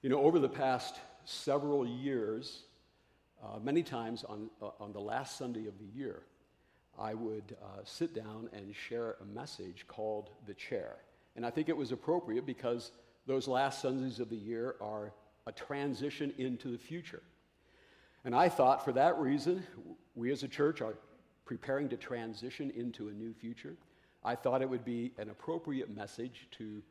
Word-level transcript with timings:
You 0.00 0.10
know, 0.10 0.20
over 0.20 0.38
the 0.38 0.48
past 0.48 0.94
several 1.24 1.84
years, 1.84 2.62
uh, 3.42 3.58
many 3.58 3.82
times 3.82 4.22
on, 4.22 4.48
uh, 4.62 4.70
on 4.78 4.92
the 4.92 5.00
last 5.00 5.36
Sunday 5.36 5.66
of 5.66 5.76
the 5.80 5.98
year, 5.98 6.22
I 6.96 7.14
would 7.14 7.56
uh, 7.60 7.80
sit 7.82 8.14
down 8.14 8.48
and 8.52 8.72
share 8.76 9.16
a 9.20 9.24
message 9.24 9.86
called 9.88 10.30
The 10.46 10.54
Chair. 10.54 10.98
And 11.34 11.44
I 11.44 11.50
think 11.50 11.68
it 11.68 11.76
was 11.76 11.90
appropriate 11.90 12.46
because 12.46 12.92
those 13.26 13.48
last 13.48 13.82
Sundays 13.82 14.20
of 14.20 14.30
the 14.30 14.36
year 14.36 14.76
are 14.80 15.12
a 15.48 15.52
transition 15.52 16.32
into 16.38 16.70
the 16.70 16.78
future. 16.78 17.22
And 18.24 18.36
I 18.36 18.48
thought 18.48 18.84
for 18.84 18.92
that 18.92 19.18
reason, 19.18 19.64
we 20.14 20.30
as 20.30 20.44
a 20.44 20.48
church 20.48 20.80
are 20.80 20.94
preparing 21.44 21.88
to 21.88 21.96
transition 21.96 22.70
into 22.76 23.08
a 23.08 23.12
new 23.12 23.34
future. 23.34 23.74
I 24.22 24.36
thought 24.36 24.62
it 24.62 24.70
would 24.70 24.84
be 24.84 25.10
an 25.18 25.28
appropriate 25.30 25.94
message 25.96 26.46
to 26.58 26.82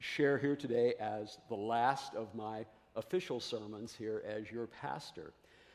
share 0.00 0.38
here 0.38 0.56
today 0.56 0.94
as 0.98 1.38
the 1.48 1.54
last 1.54 2.14
of 2.14 2.34
my 2.34 2.64
official 2.96 3.38
sermons 3.38 3.94
here 3.94 4.22
as 4.26 4.50
your 4.50 4.66
pastor. 4.66 5.32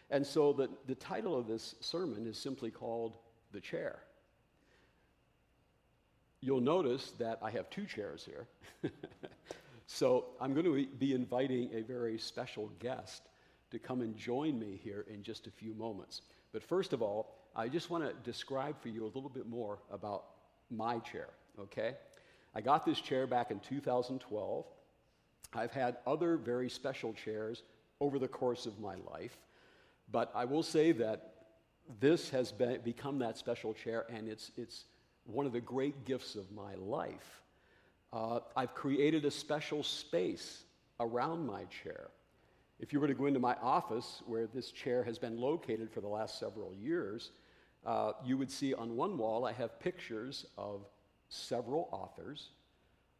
And 0.09 0.25
so 0.25 0.51
the, 0.51 0.69
the 0.87 0.95
title 0.95 1.37
of 1.37 1.47
this 1.47 1.75
sermon 1.79 2.27
is 2.27 2.37
simply 2.37 2.69
called 2.69 3.17
The 3.51 3.61
Chair. 3.61 3.99
You'll 6.41 6.61
notice 6.61 7.13
that 7.17 7.39
I 7.41 7.49
have 7.51 7.69
two 7.69 7.85
chairs 7.85 8.25
here. 8.25 8.47
so 9.87 10.25
I'm 10.41 10.53
going 10.53 10.65
to 10.65 10.85
be 10.97 11.13
inviting 11.13 11.71
a 11.73 11.81
very 11.81 12.17
special 12.19 12.71
guest 12.79 13.23
to 13.71 13.79
come 13.79 14.01
and 14.01 14.15
join 14.15 14.59
me 14.59 14.79
here 14.83 15.05
in 15.11 15.23
just 15.23 15.47
a 15.47 15.51
few 15.51 15.73
moments. 15.73 16.21
But 16.51 16.61
first 16.63 16.93
of 16.93 17.01
all, 17.01 17.35
I 17.55 17.67
just 17.67 17.89
want 17.89 18.03
to 18.03 18.13
describe 18.29 18.79
for 18.81 18.89
you 18.89 19.05
a 19.05 19.11
little 19.13 19.29
bit 19.29 19.47
more 19.47 19.79
about 19.91 20.25
my 20.69 20.99
chair, 20.99 21.29
okay? 21.59 21.95
I 22.55 22.61
got 22.61 22.85
this 22.85 23.01
chair 23.01 23.27
back 23.27 23.51
in 23.51 23.59
2012. 23.59 24.65
I've 25.53 25.71
had 25.71 25.97
other 26.07 26.37
very 26.37 26.69
special 26.69 27.13
chairs 27.13 27.63
over 27.99 28.17
the 28.17 28.27
course 28.27 28.65
of 28.65 28.79
my 28.79 28.95
life, 29.11 29.37
but 30.11 30.31
I 30.33 30.45
will 30.45 30.63
say 30.63 30.91
that 30.93 31.33
this 31.99 32.29
has 32.29 32.51
been, 32.51 32.79
become 32.81 33.19
that 33.19 33.37
special 33.37 33.73
chair, 33.73 34.05
and 34.09 34.27
it's, 34.27 34.51
it's 34.57 34.85
one 35.25 35.45
of 35.45 35.53
the 35.53 35.61
great 35.61 36.05
gifts 36.05 36.35
of 36.35 36.51
my 36.51 36.75
life. 36.75 37.41
Uh, 38.11 38.39
I've 38.55 38.73
created 38.73 39.25
a 39.25 39.31
special 39.31 39.83
space 39.83 40.63
around 40.99 41.45
my 41.45 41.65
chair. 41.65 42.07
If 42.79 42.91
you 42.91 42.99
were 42.99 43.07
to 43.07 43.13
go 43.13 43.25
into 43.25 43.39
my 43.39 43.55
office, 43.61 44.21
where 44.25 44.47
this 44.47 44.71
chair 44.71 45.03
has 45.03 45.17
been 45.17 45.37
located 45.37 45.91
for 45.91 46.01
the 46.01 46.07
last 46.07 46.39
several 46.39 46.73
years, 46.73 47.31
uh, 47.85 48.13
you 48.25 48.37
would 48.37 48.51
see 48.51 48.73
on 48.73 48.95
one 48.95 49.17
wall 49.17 49.45
I 49.45 49.51
have 49.53 49.79
pictures 49.79 50.45
of 50.57 50.85
several 51.35 51.89
authors 51.91 52.49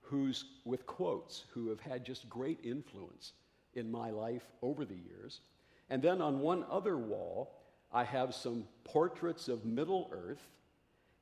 who's 0.02 0.45
with 0.66 0.85
quotes 0.85 1.45
who 1.52 1.69
have 1.69 1.80
had 1.80 2.05
just 2.05 2.30
great 2.30 2.59
influence 2.63 3.33
in 3.73 3.91
my 3.91 4.09
life 4.09 4.47
over 4.61 4.85
the 4.85 4.95
years. 4.95 5.41
And 5.89 6.02
then 6.02 6.21
on 6.21 6.39
one 6.39 6.66
other 6.69 6.97
wall, 6.97 7.53
I 7.91 8.03
have 8.03 8.33
some 8.33 8.66
portraits 8.83 9.47
of 9.47 9.66
Middle 9.66 10.09
Earth 10.11 10.47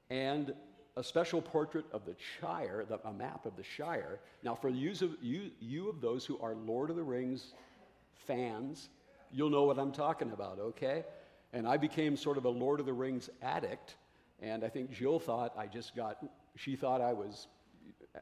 and 0.10 0.54
a 0.96 1.04
special 1.04 1.42
portrait 1.42 1.86
of 1.92 2.06
the 2.06 2.16
Shire, 2.40 2.86
the, 2.88 3.00
a 3.08 3.14
map 3.14 3.46
of 3.46 3.56
the 3.56 3.64
Shire. 3.64 4.20
Now, 4.44 4.54
for 4.54 4.70
you 4.70 4.92
of, 4.92 5.16
you, 5.22 5.52
you 5.60 5.90
of 5.90 6.02
those 6.02 6.26
who 6.26 6.40
are 6.40 6.54
Lord 6.54 6.90
of 6.90 6.96
the 6.96 7.04
Rings 7.04 7.54
fans, 8.28 8.90
you'll 9.32 9.50
know 9.50 9.64
what 9.64 9.80
I'm 9.80 9.92
talking 9.92 10.32
about, 10.32 10.60
okay? 10.60 11.04
And 11.52 11.68
I 11.68 11.78
became 11.78 12.16
sort 12.16 12.38
of 12.38 12.46
a 12.46 12.50
Lord 12.50 12.80
of 12.80 12.86
the 12.86 12.94
Rings 12.94 13.30
addict, 13.42 13.96
and 14.42 14.64
I 14.64 14.70
think 14.70 14.92
Jill 14.92 15.20
thought 15.20 15.54
I 15.58 15.66
just 15.66 15.96
got, 15.96 16.24
she 16.56 16.76
thought 16.76 17.02
I 17.02 17.14
was, 17.14 17.48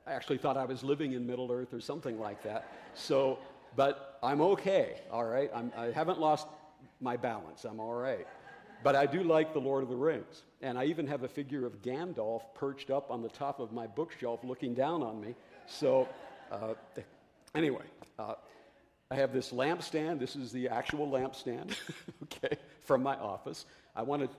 actually 0.08 0.38
thought 0.38 0.58
I 0.58 0.66
was 0.66 0.84
living 0.84 1.14
in 1.14 1.26
Middle 1.26 1.52
Earth 1.52 1.74
or 1.74 1.80
something 1.80 2.20
like 2.20 2.44
that. 2.44 2.68
So, 2.94 3.40
but 3.76 4.20
I'm 4.24 4.42
okay, 4.42 5.02
all 5.12 5.26
right? 5.26 5.50
I'm, 5.54 5.72
I 5.78 5.86
haven't 5.88 6.20
lost 6.20 6.48
my 7.00 7.18
balance, 7.18 7.66
I'm 7.66 7.80
all 7.80 7.94
right. 7.94 8.28
But 8.84 8.96
I 8.96 9.06
do 9.06 9.24
like 9.24 9.54
the 9.54 9.60
Lord 9.60 9.84
of 9.84 9.90
the 9.90 9.96
Rings. 9.96 10.44
And 10.62 10.78
I 10.78 10.86
even 10.86 11.06
have 11.08 11.24
a 11.24 11.28
figure 11.28 11.66
of 11.66 11.82
Gandalf 11.82 12.42
perched 12.56 12.90
up 12.90 13.12
on 13.12 13.22
the 13.22 13.30
top 13.30 13.60
of 13.60 13.72
my 13.72 13.88
bookshelf 13.88 14.40
looking 14.44 14.74
down 14.74 15.04
on 15.04 15.22
me. 15.22 15.36
So, 15.68 16.08
uh, 16.52 16.74
anyway, 17.54 17.84
uh, 18.18 18.36
I 19.12 19.16
have 19.16 19.34
this 19.34 19.52
lampstand. 19.52 20.20
This 20.20 20.36
is 20.36 20.52
the 20.52 20.70
actual 20.70 21.08
lampstand, 21.08 21.76
okay, 22.24 22.58
from 22.84 23.04
my 23.04 23.16
office. 23.16 23.66
I 23.96 24.04
want 24.04 24.24
to 24.24 24.30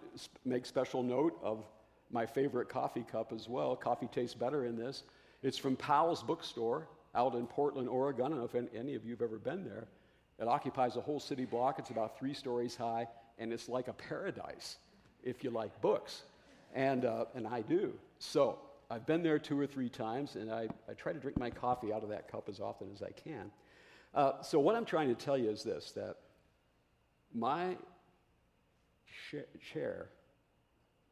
make 0.44 0.66
special 0.66 1.02
note 1.02 1.38
of 1.42 1.64
my 2.12 2.26
favorite 2.26 2.68
coffee 2.68 3.04
cup 3.10 3.32
as 3.32 3.48
well. 3.48 3.74
Coffee 3.74 4.06
tastes 4.06 4.34
better 4.34 4.66
in 4.66 4.76
this. 4.76 5.02
It's 5.42 5.58
from 5.58 5.76
Powell's 5.76 6.22
Bookstore 6.22 6.86
out 7.14 7.34
in 7.34 7.46
Portland, 7.46 7.88
Oregon. 7.88 8.26
I 8.26 8.28
don't 8.28 8.38
know 8.38 8.44
if 8.44 8.54
any 8.74 8.94
of 8.94 9.04
you 9.04 9.10
have 9.12 9.22
ever 9.22 9.38
been 9.38 9.64
there. 9.64 9.88
It 10.38 10.48
occupies 10.48 10.96
a 10.96 11.00
whole 11.00 11.20
city 11.20 11.44
block. 11.44 11.78
It's 11.78 11.90
about 11.90 12.18
three 12.18 12.34
stories 12.34 12.76
high, 12.76 13.08
and 13.38 13.52
it's 13.52 13.68
like 13.68 13.88
a 13.88 13.92
paradise 13.92 14.76
if 15.22 15.42
you 15.42 15.50
like 15.50 15.80
books. 15.80 16.22
And, 16.74 17.04
uh, 17.04 17.26
and 17.34 17.46
I 17.46 17.62
do. 17.62 17.92
So 18.18 18.58
I've 18.90 19.06
been 19.06 19.22
there 19.22 19.38
two 19.38 19.58
or 19.58 19.66
three 19.66 19.88
times, 19.88 20.36
and 20.36 20.50
I, 20.50 20.68
I 20.88 20.94
try 20.94 21.12
to 21.12 21.18
drink 21.18 21.38
my 21.38 21.50
coffee 21.50 21.92
out 21.92 22.02
of 22.02 22.08
that 22.10 22.30
cup 22.30 22.48
as 22.48 22.60
often 22.60 22.88
as 22.92 23.02
I 23.02 23.10
can. 23.10 23.50
Uh, 24.14 24.42
so, 24.42 24.60
what 24.60 24.76
I'm 24.76 24.84
trying 24.84 25.08
to 25.08 25.14
tell 25.14 25.38
you 25.38 25.48
is 25.48 25.62
this 25.62 25.92
that 25.92 26.16
my 27.32 27.76
chair 29.72 30.10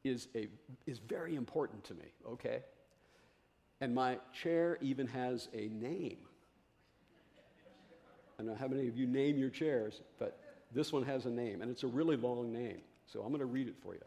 is, 0.05 0.29
a, 0.35 0.49
is 0.87 0.99
very 0.99 1.35
important 1.37 1.85
to 1.85 1.95
me, 1.95 2.13
okay? 2.27 2.63
And 3.81 3.95
my 3.95 4.19
chair 4.33 4.79
even 4.81 5.07
has 5.09 5.49
a 5.55 5.69
name. 5.69 6.19
I 8.39 8.43
don't 8.43 8.47
know 8.53 8.59
how 8.59 8.69
many 8.69 8.89
of 8.89 8.97
you 8.97 9.07
name 9.07 9.39
your 9.39 9.51
chairs, 9.51 10.01
but 10.19 10.39
this 10.73 10.93
one 10.93 11.03
has 11.05 11.27
a 11.27 11.31
name, 11.31 11.63
and 11.63 11.71
it's 11.71 11.83
a 11.83 11.89
really 11.89 12.17
long 12.17 12.53
name. 12.53 12.81
So 13.07 13.21
I'm 13.21 13.29
going 13.29 13.41
to 13.41 13.47
read 13.47 13.69
it 13.69 13.77
for 13.83 13.95
you. 13.95 14.01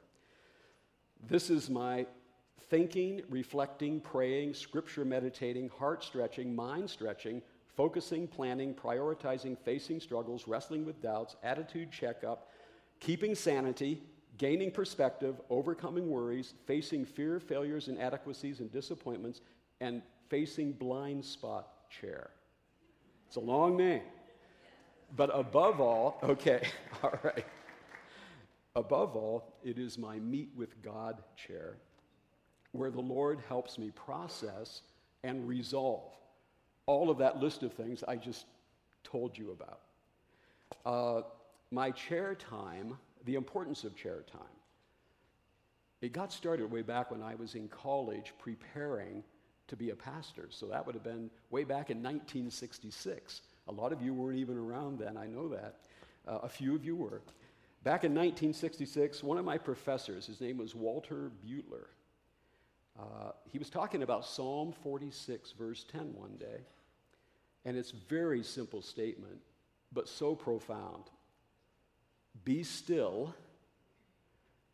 This 1.27 1.49
is 1.49 1.69
my 1.69 2.05
thinking, 2.69 3.21
reflecting, 3.29 3.99
praying, 3.99 4.53
scripture 4.53 5.05
meditating, 5.05 5.69
heart 5.69 6.03
stretching, 6.03 6.55
mind 6.55 6.89
stretching, 6.89 7.41
focusing, 7.75 8.27
planning, 8.27 8.73
prioritizing, 8.73 9.57
facing 9.57 9.99
struggles, 9.99 10.47
wrestling 10.47 10.85
with 10.85 11.01
doubts, 11.01 11.35
attitude 11.43 11.91
checkup, 11.91 12.49
keeping 12.99 13.35
sanity, 13.35 14.01
gaining 14.37 14.71
perspective, 14.71 15.35
overcoming 15.49 16.09
worries, 16.09 16.53
facing 16.65 17.05
fear, 17.05 17.39
failures, 17.39 17.87
inadequacies, 17.87 18.59
and 18.59 18.71
disappointments, 18.71 19.41
and 19.81 20.01
facing 20.29 20.71
blind 20.73 21.23
spot 21.23 21.89
chair. 21.89 22.31
It's 23.27 23.35
a 23.35 23.41
long 23.41 23.77
name. 23.77 24.01
But 25.15 25.29
above 25.33 25.79
all, 25.79 26.19
okay, 26.23 26.67
all 27.03 27.19
right. 27.23 27.45
Above 28.75 29.15
all, 29.15 29.53
it 29.63 29.77
is 29.77 29.97
my 29.97 30.17
meet 30.19 30.49
with 30.55 30.81
God 30.81 31.23
chair 31.35 31.77
where 32.71 32.89
the 32.89 33.01
Lord 33.01 33.39
helps 33.47 33.77
me 33.77 33.91
process 33.91 34.81
and 35.23 35.47
resolve 35.47 36.11
all 36.85 37.09
of 37.09 37.17
that 37.19 37.37
list 37.37 37.63
of 37.63 37.71
things 37.73 38.03
I 38.07 38.15
just 38.15 38.45
told 39.03 39.37
you 39.37 39.51
about. 39.51 39.79
Uh, 40.85 41.21
my 41.71 41.91
chair 41.91 42.35
time, 42.35 42.97
the 43.25 43.35
importance 43.35 43.83
of 43.83 43.95
chair 43.95 44.23
time, 44.31 44.41
it 46.01 46.11
got 46.11 46.33
started 46.33 46.69
way 46.69 46.81
back 46.81 47.11
when 47.11 47.21
I 47.21 47.35
was 47.35 47.55
in 47.55 47.67
college 47.69 48.33
preparing 48.39 49.23
to 49.67 49.75
be 49.75 49.91
a 49.91 49.95
pastor. 49.95 50.47
So 50.49 50.65
that 50.67 50.85
would 50.85 50.95
have 50.95 51.03
been 51.03 51.29
way 51.49 51.63
back 51.63 51.89
in 51.89 51.97
1966. 51.97 53.41
A 53.69 53.71
lot 53.71 53.93
of 53.93 54.01
you 54.01 54.13
weren't 54.13 54.37
even 54.37 54.57
around 54.57 54.99
then, 54.99 55.17
I 55.17 55.27
know 55.27 55.47
that. 55.49 55.75
Uh, 56.27 56.39
a 56.43 56.49
few 56.49 56.75
of 56.75 56.83
you 56.83 56.95
were. 56.95 57.21
Back 57.83 58.03
in 58.03 58.11
1966, 58.11 59.23
one 59.23 59.37
of 59.37 59.45
my 59.45 59.57
professors, 59.57 60.25
his 60.25 60.41
name 60.41 60.57
was 60.57 60.75
Walter 60.75 61.31
Butler, 61.43 61.87
uh, 62.99 63.31
he 63.51 63.57
was 63.57 63.69
talking 63.69 64.03
about 64.03 64.25
Psalm 64.25 64.73
46, 64.83 65.53
verse 65.53 65.85
10 65.91 66.13
one 66.15 66.35
day. 66.39 66.61
And 67.65 67.77
it's 67.77 67.91
very 67.91 68.43
simple 68.43 68.81
statement, 68.81 69.39
but 69.91 70.07
so 70.07 70.35
profound. 70.35 71.05
Be 72.43 72.63
still 72.63 73.33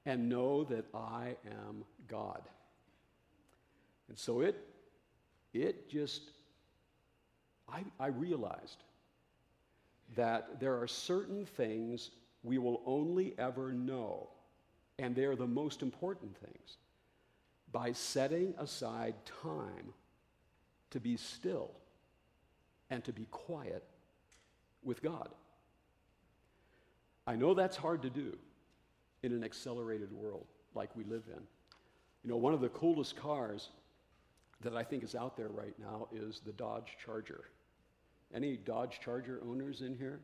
and 0.05 0.29
know 0.29 0.63
that 0.65 0.85
I 0.93 1.35
am 1.45 1.83
God. 2.07 2.41
And 4.07 4.17
so 4.17 4.41
it, 4.41 4.57
it 5.53 5.89
just, 5.89 6.31
I, 7.67 7.83
I 7.99 8.07
realized 8.07 8.83
that 10.15 10.59
there 10.59 10.81
are 10.81 10.87
certain 10.87 11.45
things 11.45 12.09
we 12.41 12.57
will 12.57 12.81
only 12.85 13.35
ever 13.37 13.71
know, 13.71 14.29
and 14.97 15.15
they 15.15 15.25
are 15.25 15.35
the 15.35 15.45
most 15.45 15.83
important 15.83 16.35
things, 16.37 16.77
by 17.71 17.91
setting 17.91 18.55
aside 18.57 19.13
time 19.43 19.93
to 20.89 20.99
be 20.99 21.17
still 21.17 21.69
and 22.89 23.03
to 23.03 23.13
be 23.13 23.25
quiet 23.25 23.83
with 24.83 25.03
God. 25.03 25.29
I 27.29 27.35
know 27.35 27.53
that's 27.53 27.77
hard 27.77 28.01
to 28.01 28.09
do 28.09 28.35
in 29.21 29.31
an 29.33 29.43
accelerated 29.43 30.11
world 30.11 30.47
like 30.73 30.89
we 30.95 31.03
live 31.03 31.21
in. 31.27 31.39
You 32.23 32.31
know, 32.31 32.37
one 32.37 32.55
of 32.55 32.59
the 32.59 32.69
coolest 32.69 33.15
cars 33.15 33.69
that 34.61 34.75
I 34.75 34.83
think 34.83 35.03
is 35.03 35.13
out 35.13 35.37
there 35.37 35.49
right 35.49 35.75
now 35.77 36.07
is 36.11 36.41
the 36.43 36.53
Dodge 36.53 36.97
Charger. 37.05 37.43
Any 38.33 38.57
Dodge 38.57 38.99
Charger 38.99 39.39
owners 39.47 39.81
in 39.81 39.95
here? 39.95 40.21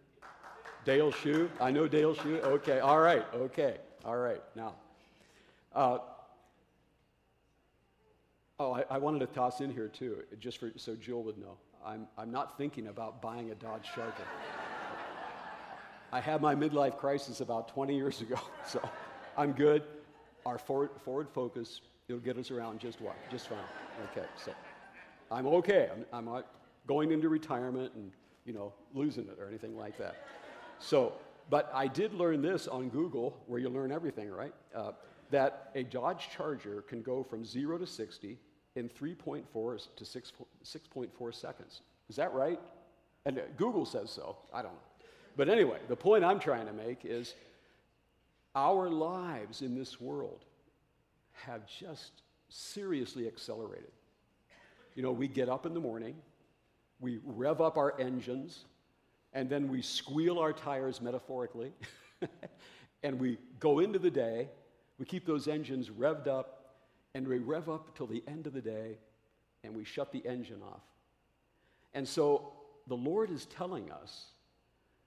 Dale 0.83 1.11
Shoe? 1.11 1.47
I 1.61 1.69
know 1.69 1.87
Dale 1.87 2.15
Shoe. 2.15 2.37
Okay, 2.37 2.79
all 2.79 2.99
right, 2.99 3.23
okay, 3.35 3.77
all 4.03 4.17
right. 4.17 4.41
Now, 4.55 4.73
uh, 5.75 5.99
oh, 8.59 8.73
I, 8.73 8.83
I, 8.89 8.97
wanted 8.97 9.19
to 9.19 9.27
toss 9.27 9.61
in 9.61 9.71
here 9.71 9.89
too, 9.89 10.23
just 10.39 10.57
for, 10.57 10.71
so 10.75 10.95
Jill 10.95 11.21
would 11.21 11.37
know. 11.37 11.57
I'm, 11.85 12.07
I'm 12.17 12.31
not 12.31 12.57
thinking 12.57 12.87
about 12.87 13.21
buying 13.21 13.51
a 13.51 13.55
Dodge 13.55 13.85
Charger. 13.93 14.25
I 16.15 16.21
had 16.21 16.41
my 16.41 16.55
midlife 16.55 16.95
crisis 16.95 17.41
about 17.41 17.67
20 17.67 17.93
years 17.93 18.21
ago, 18.21 18.39
so 18.65 18.79
I'm 19.35 19.51
good. 19.51 19.83
Our 20.45 20.57
Ford, 20.57 20.91
Ford 21.03 21.27
Focus, 21.27 21.81
it'll 22.07 22.21
get 22.21 22.37
us 22.37 22.51
around 22.51 22.79
just 22.79 23.01
what? 23.01 23.17
Just 23.29 23.49
fine. 23.49 23.57
Okay, 24.11 24.25
so 24.37 24.53
I'm 25.29 25.45
okay. 25.45 25.89
I'm, 25.91 26.05
I'm 26.13 26.23
not 26.23 26.47
going 26.87 27.11
into 27.11 27.27
retirement 27.27 27.91
and, 27.95 28.13
you 28.45 28.53
know, 28.53 28.71
losing 28.93 29.25
it 29.25 29.37
or 29.41 29.49
anything 29.49 29.77
like 29.77 29.97
that. 29.97 30.15
So, 30.79 31.11
but 31.49 31.69
I 31.73 31.85
did 31.85 32.13
learn 32.13 32.41
this 32.41 32.69
on 32.69 32.87
Google, 32.87 33.37
where 33.47 33.59
you 33.59 33.67
learn 33.67 33.91
everything, 33.91 34.31
right? 34.31 34.53
Uh, 34.73 34.93
that 35.31 35.69
a 35.75 35.83
Dodge 35.83 36.29
Charger 36.33 36.81
can 36.83 37.01
go 37.01 37.23
from 37.23 37.43
0 37.43 37.79
to 37.79 37.85
60 37.85 38.39
in 38.77 38.87
3.4 38.87 39.87
to 39.97 40.05
6, 40.05 40.31
6.4 40.63 41.35
seconds. 41.35 41.81
Is 42.07 42.15
that 42.15 42.33
right? 42.33 42.61
And 43.25 43.37
uh, 43.37 43.41
Google 43.57 43.85
says 43.85 44.09
so. 44.09 44.37
I 44.53 44.61
don't 44.61 44.71
know. 44.71 44.94
But 45.35 45.49
anyway, 45.49 45.79
the 45.87 45.95
point 45.95 46.23
I'm 46.23 46.39
trying 46.39 46.67
to 46.67 46.73
make 46.73 46.99
is 47.03 47.35
our 48.55 48.89
lives 48.89 49.61
in 49.61 49.75
this 49.75 49.99
world 49.99 50.45
have 51.33 51.61
just 51.67 52.11
seriously 52.49 53.27
accelerated. 53.27 53.91
You 54.95 55.03
know, 55.03 55.11
we 55.11 55.27
get 55.27 55.49
up 55.49 55.65
in 55.65 55.73
the 55.73 55.79
morning, 55.79 56.15
we 57.01 57.19
rev 57.25 57.59
up 57.59 57.77
our 57.77 57.99
engines, 57.99 58.65
and 59.33 59.49
then 59.49 59.67
we 59.67 59.81
squeal 59.81 60.39
our 60.39 60.53
tires 60.53 61.01
metaphorically, 61.01 61.73
and 63.03 63.19
we 63.19 63.37
go 63.59 63.79
into 63.79 63.99
the 63.99 64.11
day. 64.11 64.47
We 64.97 65.05
keep 65.05 65.25
those 65.25 65.49
engines 65.49 65.89
revved 65.89 66.27
up, 66.27 66.75
and 67.13 67.27
we 67.27 67.39
rev 67.39 67.67
up 67.69 67.97
till 67.97 68.07
the 68.07 68.23
end 68.25 68.47
of 68.47 68.53
the 68.53 68.61
day, 68.61 68.97
and 69.65 69.75
we 69.75 69.83
shut 69.83 70.13
the 70.13 70.25
engine 70.25 70.61
off. 70.63 70.83
And 71.93 72.07
so 72.07 72.53
the 72.87 72.95
Lord 72.95 73.29
is 73.29 73.45
telling 73.47 73.91
us 73.91 74.27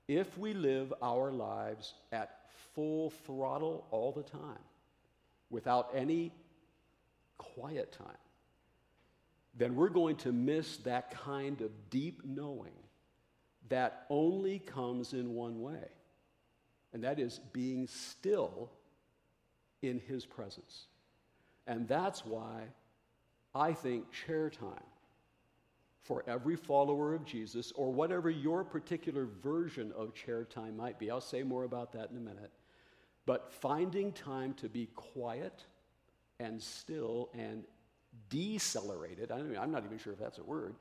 if 0.09 0.39
we 0.39 0.55
live 0.55 0.93
our 1.03 1.31
lives 1.31 1.95
at 2.11 2.41
full 2.75 3.11
throttle 3.11 3.87
all 3.91 4.11
the 4.11 4.23
time, 4.23 4.59
without 5.51 5.91
any 5.95 6.33
quiet 7.37 7.93
time, 7.93 8.07
then 9.55 9.75
we're 9.75 9.89
going 9.89 10.17
to 10.17 10.33
miss 10.33 10.79
that 10.79 11.11
kind 11.11 11.61
of 11.61 11.71
deep 11.91 12.23
knowing 12.25 12.73
that 13.69 14.07
only 14.09 14.59
comes 14.59 15.13
in 15.13 15.35
one 15.35 15.61
way, 15.61 15.89
and 16.93 17.05
that 17.05 17.19
is 17.19 17.41
being 17.53 17.87
still 17.87 18.71
in 19.83 20.01
His 20.07 20.25
presence. 20.25 20.87
And 21.67 21.87
that's 21.87 22.25
why 22.25 22.63
I 23.55 23.73
think 23.75 24.11
chair 24.13 24.49
time 24.49 24.73
for 26.09 26.25
every 26.27 26.57
follower 26.57 27.15
of 27.15 27.27
Jesus, 27.27 27.71
or 27.77 27.93
whatever 27.93 28.31
your 28.31 28.65
particular 28.65 29.27
version 29.27 29.93
of 29.95 30.15
chair 30.15 30.45
time 30.45 30.75
might 30.75 30.99
be, 30.99 31.11
I'll 31.11 31.21
say 31.21 31.43
more 31.43 31.65
about 31.65 31.93
that 31.93 32.09
in 32.11 32.17
a 32.17 32.21
minute, 32.21 32.51
but 33.27 33.53
finding 33.53 34.13
time 34.13 34.55
to 34.55 34.71
be 34.71 34.87
quiet 34.97 35.67
and 36.41 36.63
still 36.63 37.29
and 37.35 37.63
decelerated, 38.31 39.31
I 39.31 39.43
mean, 39.43 39.59
I'm 39.59 39.71
not 39.71 39.85
even 39.85 39.99
sure 39.99 40.15
if 40.15 40.19
that's 40.19 40.39
a 40.39 40.43
word, 40.43 40.75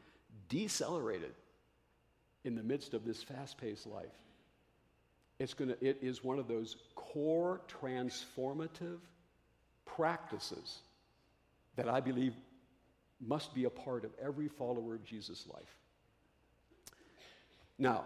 decelerated 0.47 1.33
in 2.45 2.55
the 2.55 2.63
midst 2.63 2.93
of 2.93 3.03
this 3.03 3.21
fast 3.21 3.57
paced 3.57 3.85
life. 3.85 4.05
It's 5.39 5.53
gonna, 5.53 5.75
it 5.81 5.97
is 6.01 6.23
one 6.23 6.39
of 6.39 6.47
those 6.47 6.77
core 6.95 7.59
transformative 7.67 8.99
practices 9.85 10.79
that 11.75 11.89
I 11.89 11.99
believe 11.99 12.33
must 13.19 13.53
be 13.53 13.65
a 13.65 13.69
part 13.69 14.05
of 14.05 14.11
every 14.21 14.47
follower 14.47 14.95
of 14.95 15.03
Jesus' 15.03 15.47
life. 15.47 15.77
Now, 17.77 18.05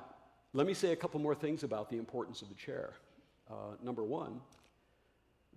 let 0.54 0.68
me 0.68 0.74
say 0.74 0.92
a 0.92 0.96
couple 0.96 1.19
more 1.19 1.36
things 1.36 1.63
about 1.63 1.90
the 1.90 1.98
importance 1.98 2.42
of 2.42 2.50
the 2.50 2.56
chair. 2.56 2.94
Uh, 3.50 3.75
number 3.81 4.04
one, 4.04 4.42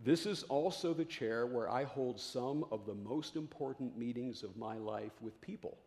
this 0.03 0.27
is 0.27 0.43
also 0.45 0.93
the 0.93 1.05
chair 1.05 1.47
where 1.47 1.71
I 1.71 1.85
hold 1.85 2.21
some 2.21 2.65
of 2.71 2.87
the 2.87 2.95
most 2.95 3.37
important 3.37 3.97
meetings 3.97 4.43
of 4.43 4.57
my 4.57 4.77
life 4.77 5.13
with 5.21 5.41
people, 5.41 5.79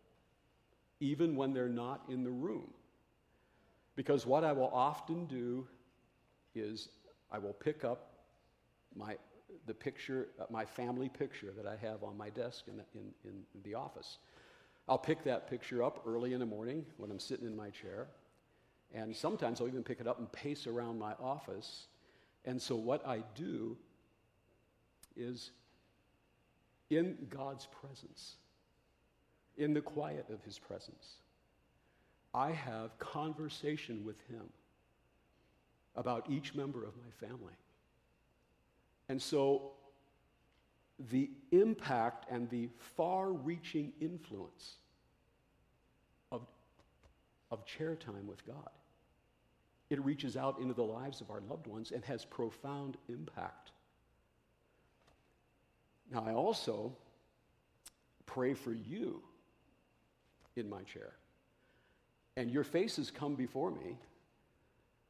even 1.00 1.36
when 1.36 1.52
they're 1.52 1.68
not 1.68 2.02
in 2.08 2.24
the 2.24 2.30
room. 2.30 2.68
Because 3.96 4.26
what 4.26 4.44
I 4.44 4.52
will 4.52 4.70
often 4.72 5.26
do 5.26 5.66
is 6.54 6.88
I 7.30 7.38
will 7.38 7.52
pick 7.52 7.84
up 7.84 8.12
my, 8.94 9.16
the 9.66 9.74
picture, 9.74 10.28
uh, 10.40 10.44
my 10.50 10.64
family 10.64 11.08
picture 11.08 11.52
that 11.56 11.66
I 11.66 11.76
have 11.76 12.02
on 12.02 12.16
my 12.16 12.30
desk 12.30 12.64
in 12.68 12.76
the, 12.76 12.84
in, 12.94 13.32
in 13.54 13.62
the 13.62 13.74
office. 13.74 14.18
I'll 14.88 14.98
pick 14.98 15.22
that 15.24 15.48
picture 15.48 15.82
up 15.82 16.02
early 16.06 16.32
in 16.32 16.40
the 16.40 16.46
morning 16.46 16.84
when 16.96 17.10
I'm 17.10 17.20
sitting 17.20 17.46
in 17.46 17.56
my 17.56 17.70
chair. 17.70 18.08
And 18.94 19.14
sometimes 19.14 19.60
I'll 19.60 19.68
even 19.68 19.82
pick 19.82 20.00
it 20.00 20.06
up 20.06 20.18
and 20.18 20.30
pace 20.32 20.66
around 20.66 20.98
my 20.98 21.12
office. 21.20 21.88
And 22.44 22.60
so 22.60 22.74
what 22.76 23.06
I 23.06 23.22
do 23.34 23.76
is 25.14 25.50
in 26.90 27.16
God's 27.28 27.66
presence, 27.66 28.36
in 29.58 29.74
the 29.74 29.82
quiet 29.82 30.26
of 30.32 30.42
his 30.44 30.58
presence. 30.58 31.16
I 32.32 32.52
have 32.52 32.98
conversation 32.98 34.04
with 34.04 34.20
him 34.28 34.48
about 35.96 36.30
each 36.30 36.54
member 36.54 36.84
of 36.84 36.92
my 36.96 37.26
family. 37.26 37.54
And 39.08 39.20
so 39.20 39.72
the 41.10 41.30
impact 41.52 42.26
and 42.30 42.48
the 42.50 42.68
far 42.96 43.30
reaching 43.32 43.92
influence 44.00 44.74
of, 46.32 46.42
of 47.50 47.64
chair 47.64 47.94
time 47.94 48.26
with 48.26 48.44
God. 48.46 48.70
It 49.90 50.04
reaches 50.04 50.36
out 50.36 50.58
into 50.60 50.74
the 50.74 50.82
lives 50.82 51.20
of 51.20 51.30
our 51.30 51.40
loved 51.48 51.66
ones 51.66 51.92
and 51.92 52.04
has 52.04 52.24
profound 52.24 52.96
impact. 53.08 53.70
Now, 56.12 56.24
I 56.26 56.32
also 56.32 56.94
pray 58.26 58.54
for 58.54 58.72
you 58.72 59.22
in 60.56 60.68
my 60.68 60.82
chair. 60.82 61.12
And 62.36 62.50
your 62.50 62.64
faces 62.64 63.10
come 63.10 63.34
before 63.34 63.70
me 63.70 63.96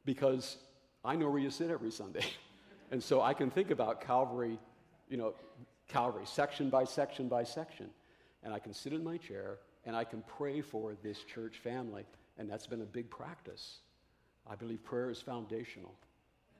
because 0.05 0.57
I 1.03 1.15
know 1.15 1.29
where 1.29 1.39
you 1.39 1.51
sit 1.51 1.69
every 1.69 1.91
Sunday. 1.91 2.25
and 2.91 3.01
so 3.03 3.21
I 3.21 3.33
can 3.33 3.49
think 3.49 3.71
about 3.71 4.01
Calvary, 4.01 4.57
you 5.09 5.17
know, 5.17 5.33
Calvary, 5.87 6.25
section 6.25 6.69
by 6.69 6.83
section 6.83 7.27
by 7.27 7.43
section. 7.43 7.89
And 8.43 8.53
I 8.53 8.59
can 8.59 8.73
sit 8.73 8.93
in 8.93 9.03
my 9.03 9.17
chair 9.17 9.57
and 9.85 9.95
I 9.95 10.03
can 10.03 10.23
pray 10.37 10.61
for 10.61 10.95
this 11.03 11.23
church 11.23 11.57
family. 11.57 12.05
And 12.37 12.49
that's 12.49 12.67
been 12.67 12.81
a 12.81 12.85
big 12.85 13.09
practice. 13.09 13.79
I 14.49 14.55
believe 14.55 14.83
prayer 14.83 15.09
is 15.09 15.21
foundational 15.21 15.93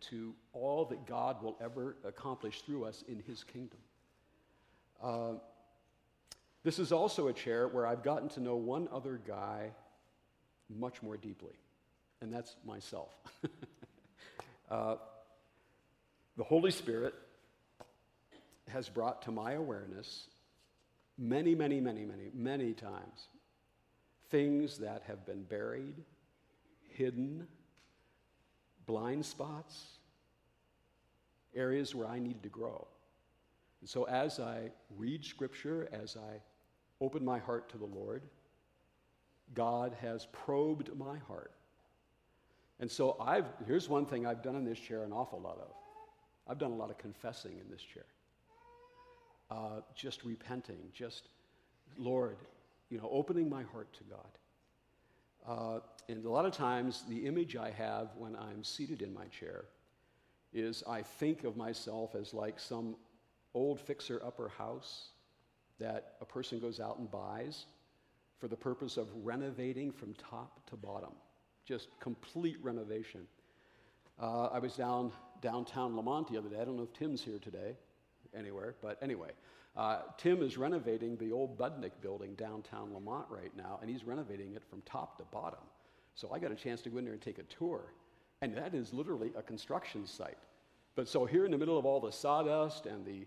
to 0.01 0.33
all 0.53 0.86
that 0.86 1.05
God 1.05 1.41
will 1.41 1.57
ever 1.62 1.98
accomplish 2.05 2.62
through 2.62 2.86
us 2.86 3.03
in 3.07 3.21
his 3.25 3.43
kingdom. 3.43 3.79
Uh, 5.01 5.33
this 6.63 6.79
is 6.79 6.91
also 6.91 7.27
a 7.27 7.33
chair 7.33 7.67
where 7.67 7.88
I've 7.88 8.03
gotten 8.03 8.29
to 8.29 8.39
know 8.39 8.55
one 8.55 8.88
other 8.91 9.19
guy 9.25 9.71
much 10.69 11.01
more 11.01 11.17
deeply, 11.17 11.53
and 12.21 12.31
that's 12.31 12.55
myself. 12.65 13.15
uh, 14.69 14.95
the 16.39 16.46
Holy 16.46 16.72
Spirit 16.72 17.13
has 18.69 18.88
brought 18.88 19.22
to 19.24 19.29
my 19.29 19.53
awareness 19.55 20.27
many, 21.17 21.53
many, 21.53 21.81
many, 21.81 22.05
many, 22.05 22.31
many 22.34 22.72
times 22.72 23.27
things 24.29 24.77
that 24.77 25.03
have 25.05 25.25
been 25.25 25.43
buried, 25.43 25.96
hidden, 26.88 27.46
blind 28.86 29.25
spots, 29.25 29.98
areas 31.53 31.93
where 31.93 32.08
I 32.08 32.19
needed 32.19 32.43
to 32.43 32.50
grow. 32.50 32.88
And 33.81 33.89
so 33.89 34.05
as 34.05 34.39
I 34.39 34.72
read 34.98 35.25
Scripture, 35.25 35.89
as 35.91 36.15
I 36.15 36.39
open 37.01 37.25
my 37.25 37.39
heart 37.39 37.67
to 37.72 37.77
the 37.77 37.86
Lord, 37.86 38.22
God 39.53 39.93
has 40.00 40.25
probed 40.31 40.98
my 40.98 41.17
heart. 41.17 41.51
And 42.79 42.89
so 42.89 43.17
I've, 43.19 43.48
here's 43.67 43.89
one 43.89 44.05
thing 44.05 44.25
I've 44.25 44.41
done 44.41 44.55
in 44.55 44.63
this 44.63 44.79
chair 44.79 45.03
an 45.03 45.12
awful 45.12 45.41
lot 45.41 45.58
of. 45.58 45.74
I've 46.50 46.58
done 46.58 46.72
a 46.72 46.75
lot 46.75 46.89
of 46.89 46.98
confessing 46.98 47.60
in 47.60 47.70
this 47.70 47.82
chair. 47.82 48.06
Uh, 49.51 49.82
just 49.96 50.24
repenting, 50.24 50.79
just, 50.94 51.29
Lord, 51.98 52.38
you 52.89 52.98
know, 52.98 53.08
opening 53.12 53.48
my 53.50 53.63
heart 53.63 53.94
to 53.94 54.03
God. 54.03 54.38
Uh, 55.48 55.79
and 56.10 56.25
a 56.25 56.29
lot 56.29 56.46
of 56.46 56.51
times, 56.51 57.03
the 57.08 57.25
image 57.25 57.56
I 57.56 57.70
have 57.70 58.10
when 58.18 58.36
I'm 58.36 58.63
seated 58.63 59.01
in 59.01 59.13
my 59.13 59.25
chair 59.25 59.65
is 60.51 60.84
I 60.88 61.03
think 61.03 61.44
of 61.44 61.56
myself 61.56 62.15
as 62.15 62.34
like 62.34 62.60
some 62.60 62.96
old 63.53 63.79
fixer 63.79 64.22
upper 64.25 64.50
house 64.50 65.10
that 65.79 66.15
a 66.22 66.25
person 66.25 66.60
goes 66.60 66.79
out 66.79 66.98
and 66.98 67.10
buys 67.10 67.65
for 68.39 68.48
the 68.48 68.56
purpose 68.56 68.98
of 68.98 69.08
renovating 69.24 69.91
from 69.91 70.13
top 70.15 70.65
to 70.70 70.75
bottom, 70.75 71.12
just 71.65 71.88
complete 72.00 72.58
renovation. 72.62 73.22
Uh, 74.20 74.46
I 74.48 74.60
was 74.60 74.75
down 74.75 75.12
downtown 75.41 75.96
Lamont 75.96 76.31
the 76.31 76.38
other 76.38 76.50
day. 76.50 76.60
I 76.60 76.65
don't 76.65 76.77
know 76.77 76.84
if 76.84 76.93
Tim's 76.93 77.24
here 77.24 77.39
today, 77.39 77.75
anywhere, 78.36 78.75
but 78.81 78.98
anyway, 79.01 79.31
uh, 79.75 80.01
Tim 80.17 80.41
is 80.41 80.58
renovating 80.58 81.17
the 81.17 81.31
old 81.31 81.58
Budnick 81.58 81.91
building 82.01 82.36
downtown 82.36 82.93
Lamont 82.93 83.25
right 83.29 83.55
now, 83.55 83.79
and 83.81 83.89
he's 83.89 84.03
renovating 84.03 84.53
it 84.53 84.63
from 84.69 84.81
top 84.81 85.17
to 85.17 85.24
bottom. 85.25 85.60
So 86.15 86.31
I 86.34 86.39
got 86.39 86.51
a 86.51 86.55
chance 86.55 86.81
to 86.81 86.89
go 86.89 86.98
in 86.98 87.05
there 87.05 87.13
and 87.13 87.22
take 87.22 87.39
a 87.39 87.43
tour, 87.43 87.93
and 88.41 88.55
that 88.55 88.74
is 88.74 88.93
literally 88.93 89.31
a 89.38 89.41
construction 89.41 90.05
site. 90.05 90.38
But 90.96 91.08
so 91.08 91.25
here 91.25 91.46
in 91.46 91.51
the 91.51 91.58
middle 91.58 91.77
of 91.77 91.86
all 91.86 92.00
the 92.00 92.12
sawdust 92.12 92.86
and 92.86 93.05
the 93.05 93.25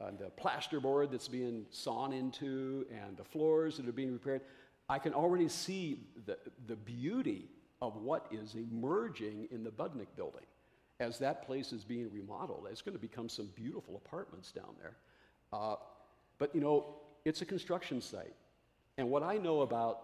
and 0.00 0.18
the 0.18 0.30
plasterboard 0.30 1.12
that's 1.12 1.28
being 1.28 1.64
sawn 1.70 2.12
into 2.12 2.86
and 2.90 3.16
the 3.16 3.22
floors 3.22 3.76
that 3.76 3.88
are 3.88 3.92
being 3.92 4.12
repaired, 4.12 4.40
I 4.88 4.98
can 4.98 5.14
already 5.14 5.48
see 5.48 6.00
the, 6.26 6.38
the 6.66 6.74
beauty 6.74 7.48
of 7.80 7.96
what 7.96 8.26
is 8.32 8.54
emerging 8.54 9.48
in 9.52 9.62
the 9.62 9.70
Budnick 9.70 10.08
building 10.16 10.46
as 11.02 11.18
that 11.18 11.44
place 11.44 11.72
is 11.72 11.84
being 11.84 12.10
remodeled. 12.12 12.66
It's 12.70 12.80
going 12.80 12.94
to 12.94 13.00
become 13.00 13.28
some 13.28 13.48
beautiful 13.54 13.96
apartments 13.96 14.52
down 14.52 14.74
there. 14.80 14.96
Uh, 15.52 15.74
but 16.38 16.54
you 16.54 16.60
know, 16.60 16.94
it's 17.24 17.42
a 17.42 17.44
construction 17.44 18.00
site. 18.00 18.34
And 18.96 19.10
what 19.10 19.22
I 19.22 19.36
know 19.36 19.62
about 19.62 20.00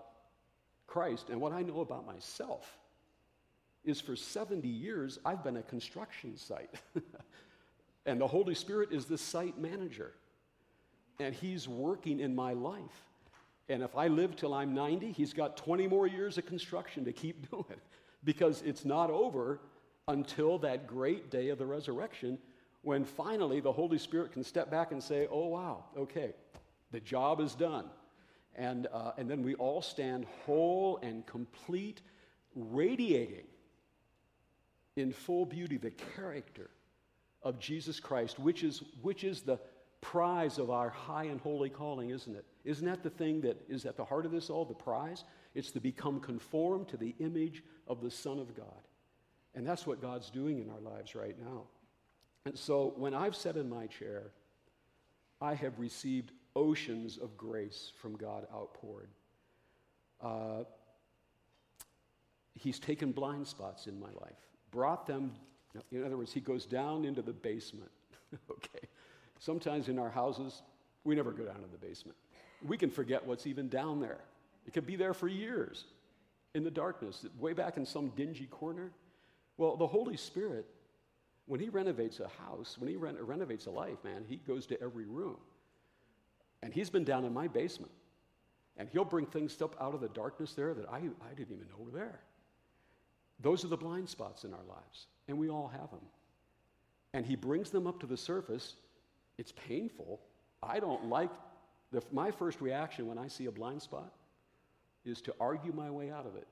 Christ 0.87 1.31
and 1.31 1.41
what 1.41 1.53
I 1.53 1.63
know 1.63 1.81
about 1.81 2.07
myself 2.07 2.79
is 3.85 4.01
for 4.01 4.17
70 4.17 4.67
years, 4.67 5.19
I've 5.25 5.45
been 5.45 5.57
a 5.57 5.63
construction 5.63 6.37
site. 6.37 6.75
and 8.07 8.21
the 8.21 8.27
Holy 8.27 8.55
Spirit 8.55 8.93
is 8.93 9.07
the 9.07 9.19
site 9.19 9.59
manager. 9.59 10.13
And 11.21 11.35
He's 11.35 11.69
working 11.69 12.21
in 12.21 12.35
my 12.35 12.53
life. 12.53 13.05
And 13.69 13.83
if 13.83 13.97
I 13.97 14.09
live 14.09 14.35
till 14.35 14.53
I'm 14.53 14.75
90, 14.75 15.13
He's 15.13 15.33
got 15.33 15.57
20 15.57 15.87
more 15.87 16.07
years 16.07 16.39
of 16.39 16.47
construction 16.47 17.05
to 17.05 17.13
keep 17.13 17.51
doing 17.51 17.81
because 18.25 18.63
it's 18.63 18.85
not 18.85 19.11
over 19.11 19.61
until 20.09 20.59
that 20.59 20.87
great 20.87 21.31
day 21.31 21.51
of 21.51 21.59
the 21.59 21.67
resurrection 21.67 22.39
when 22.83 23.05
finally 23.05 23.61
the 23.61 23.73
Holy 23.73 23.99
Spirit 23.99 24.33
can 24.33 24.43
step 24.43 24.71
back 24.71 24.93
and 24.93 25.03
say, 25.03 25.29
oh, 25.31 25.49
wow, 25.49 25.85
okay, 25.97 26.33
the 26.91 27.01
job 27.01 27.41
is 27.41 27.55
done. 27.55 27.85
And, 28.55 28.89
uh, 28.93 29.13
and 29.19 29.31
then 29.31 29.43
we 29.43 29.55
all 29.57 29.83
stand 29.83 30.27
whole 30.45 30.99
and 31.03 31.25
complete, 31.27 32.01
radiating 32.55 33.45
in 34.97 35.13
full 35.13 35.47
beauty 35.47 35.77
the 35.77 35.91
character 35.91 36.71
of 37.43 37.59
Jesus 37.59 38.01
Christ, 38.01 38.39
which 38.39 38.65
is, 38.65 38.83
which 39.03 39.23
is 39.23 39.43
the 39.43 39.61
prize 40.01 40.59
of 40.59 40.71
our 40.71 40.91
high 40.91 41.25
and 41.25 41.41
holy 41.41 41.71
calling, 41.71 42.11
isn't 42.11 42.35
it? 42.35 42.45
Isn't 42.65 42.87
that 42.87 43.03
the 43.03 43.11
thing 43.11 43.41
that 43.43 43.61
is 43.69 43.85
at 43.85 43.97
the 43.97 44.05
heart 44.05 44.27
of 44.27 44.33
this 44.33 44.51
all, 44.51 44.65
the 44.65 44.75
prize? 44.75 45.25
It's 45.55 45.71
to 45.73 45.81
become 45.81 46.21
conformed 46.21 46.89
to 46.89 46.97
the 46.97 47.15
image 47.21 47.63
of 47.87 48.01
the 48.01 48.11
Son 48.11 48.39
of 48.39 48.57
God. 48.57 48.83
And 49.59 49.67
that's 49.67 49.89
what 49.89 50.01
God's 50.01 50.31
doing 50.31 50.61
in 50.61 50.71
our 50.71 50.79
lives 50.79 51.17
right 51.17 51.35
now. 51.37 51.65
And 52.47 52.57
so 52.57 52.95
when 52.97 53.13
I've 53.13 53.35
sat 53.35 53.57
in 53.57 53.69
my 53.69 53.89
chair, 53.89 54.31
I 55.41 55.55
have 55.55 55.81
received 55.81 56.31
oceans 56.55 57.19
of 57.19 57.37
grace 57.37 57.91
from 58.01 58.15
God 58.15 58.47
outpoured. 58.55 59.09
Uh, 60.23 60.63
he's 62.55 62.79
taken 62.79 63.11
blind 63.11 63.49
spots 63.49 63.89
in 63.89 63.99
my 63.99 64.07
life, 64.21 64.39
brought 64.71 65.09
them, 65.09 65.33
in 65.91 66.05
other 66.05 66.17
words, 66.17 66.33
He 66.33 66.41
goes 66.41 66.65
down 66.65 67.05
into 67.05 67.21
the 67.21 67.33
basement. 67.33 67.91
okay. 68.51 68.87
Sometimes 69.41 69.89
in 69.89 69.99
our 69.99 70.11
houses, 70.11 70.63
we 71.03 71.17
never 71.17 71.33
go 71.33 71.45
down 71.45 71.63
to 71.63 71.69
the 71.73 71.85
basement. 71.85 72.17
We 72.65 72.79
can 72.79 72.91
forget 72.91 73.27
what's 73.27 73.45
even 73.49 73.69
down 73.69 74.01
there. 74.01 74.21
It 74.69 74.73
could 74.73 74.87
be 74.87 74.95
there 74.95 75.15
for 75.15 75.27
years 75.27 75.87
in 76.55 76.63
the 76.63 76.71
darkness, 76.71 77.27
way 77.41 77.55
back 77.55 77.77
in 77.77 77.85
some 77.85 78.11
dingy 78.11 78.47
corner. 78.47 78.93
Well, 79.59 79.77
the 79.77 79.87
Holy 79.87 80.17
Spirit 80.17 80.65
when 81.49 81.61
he 81.61 81.71
renovates 81.71 82.21
a 82.21 82.29
house, 82.29 82.77
when 82.79 82.89
he 82.91 82.97
renovates 82.97 83.65
a 83.65 83.71
life, 83.71 83.97
man, 84.05 84.23
he 84.29 84.37
goes 84.37 84.67
to 84.67 84.81
every 84.83 85.07
room. 85.07 85.39
And 86.63 86.75
he's 86.75 86.91
been 86.91 87.05
down 87.05 87.25
in 87.25 87.33
my 87.33 87.49
basement. 87.49 87.91
And 88.77 88.87
he'll 88.91 89.07
bring 89.07 89.25
things 89.25 89.61
up 89.63 89.75
out 89.81 89.95
of 89.95 90.03
the 90.03 90.11
darkness 90.11 90.53
there 90.53 90.75
that 90.75 90.87
I, 90.91 90.97
I 90.99 91.35
didn't 91.35 91.55
even 91.55 91.67
know 91.69 91.79
were 91.79 91.91
there. 91.91 92.21
Those 93.41 93.65
are 93.65 93.69
the 93.69 93.79
blind 93.79 94.11
spots 94.11 94.45
in 94.45 94.53
our 94.53 94.65
lives, 94.69 95.07
and 95.27 95.39
we 95.39 95.49
all 95.49 95.69
have 95.69 95.91
them. 95.91 96.05
And 97.15 97.25
he 97.25 97.35
brings 97.35 97.71
them 97.71 97.87
up 97.87 97.99
to 98.01 98.07
the 98.07 98.17
surface. 98.17 98.75
It's 99.39 99.53
painful. 99.53 100.21
I 100.63 100.81
don't 100.81 101.07
like 101.07 101.31
the, 101.93 102.03
my 102.13 102.31
first 102.31 102.61
reaction 102.61 103.07
when 103.07 103.17
I 103.17 103.29
see 103.29 103.47
a 103.47 103.53
blind 103.53 103.81
spot 103.81 104.13
is 105.07 105.23
to 105.23 105.35
argue 105.41 105.73
my 105.73 105.91
way 105.91 106.11
out 106.11 106.27
of 106.27 106.37
it. 106.37 106.47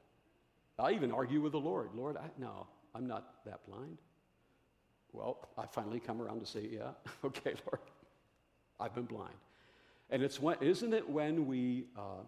I 0.78 0.92
even 0.92 1.12
argue 1.12 1.42
with 1.42 1.52
the 1.52 1.60
Lord. 1.60 1.90
Lord, 1.94 2.16
I, 2.16 2.30
no, 2.38 2.66
I'm 2.96 3.06
not 3.06 3.44
that 3.44 3.60
blind. 3.68 3.98
Well, 5.12 5.48
I 5.58 5.66
finally 5.66 6.00
come 6.00 6.22
around 6.22 6.40
to 6.40 6.46
say, 6.46 6.68
yeah, 6.70 6.90
okay, 7.24 7.54
Lord, 7.66 7.80
I've 8.80 8.94
been 8.94 9.04
blind. 9.04 9.34
And 10.10 10.22
it's 10.22 10.40
when, 10.40 10.56
isn't 10.60 10.94
it 10.94 11.08
when 11.08 11.46
we, 11.46 11.86
um, 11.96 12.26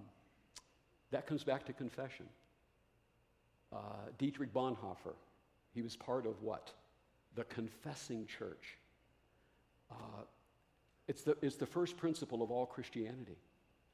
that 1.11 1.27
comes 1.27 1.45
back 1.45 1.65
to 1.67 1.73
confession. 1.73 2.27
Uh, 3.73 3.79
Dietrich 4.19 4.53
Bonhoeffer, 4.53 5.15
he 5.75 5.83
was 5.83 5.97
part 5.97 6.27
of 6.27 6.43
what? 6.43 6.73
The 7.35 7.45
confessing 7.45 8.27
church. 8.27 8.79
Uh, 9.91 10.23
it's, 11.07 11.23
the, 11.23 11.37
it's 11.41 11.57
the 11.57 11.67
first 11.67 11.97
principle 11.97 12.43
of 12.43 12.51
all 12.51 12.67
Christianity. 12.67 13.37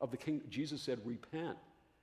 Of 0.00 0.10
the 0.10 0.16
king, 0.16 0.40
Jesus 0.48 0.82
said, 0.82 0.98
repent, 1.04 1.56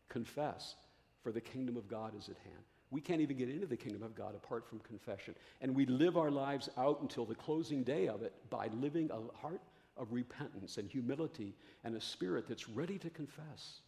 confess, 0.07 0.75
for 1.23 1.31
the 1.31 1.41
kingdom 1.41 1.77
of 1.77 1.87
God 1.87 2.13
is 2.17 2.29
at 2.29 2.37
hand. 2.43 2.63
We 2.91 2.99
can't 2.99 3.21
even 3.21 3.37
get 3.37 3.49
into 3.49 3.65
the 3.65 3.77
kingdom 3.77 4.03
of 4.03 4.13
God 4.13 4.35
apart 4.35 4.67
from 4.67 4.79
confession. 4.79 5.33
And 5.61 5.73
we 5.73 5.85
live 5.85 6.17
our 6.17 6.29
lives 6.29 6.69
out 6.77 7.01
until 7.01 7.25
the 7.25 7.35
closing 7.35 7.83
day 7.83 8.07
of 8.07 8.21
it 8.21 8.33
by 8.49 8.67
living 8.67 9.09
a 9.11 9.37
heart 9.37 9.61
of 9.97 10.11
repentance 10.11 10.77
and 10.77 10.89
humility 10.89 11.55
and 11.85 11.95
a 11.95 12.01
spirit 12.01 12.47
that's 12.47 12.67
ready 12.67 12.97
to 12.99 13.09
confess 13.09 13.79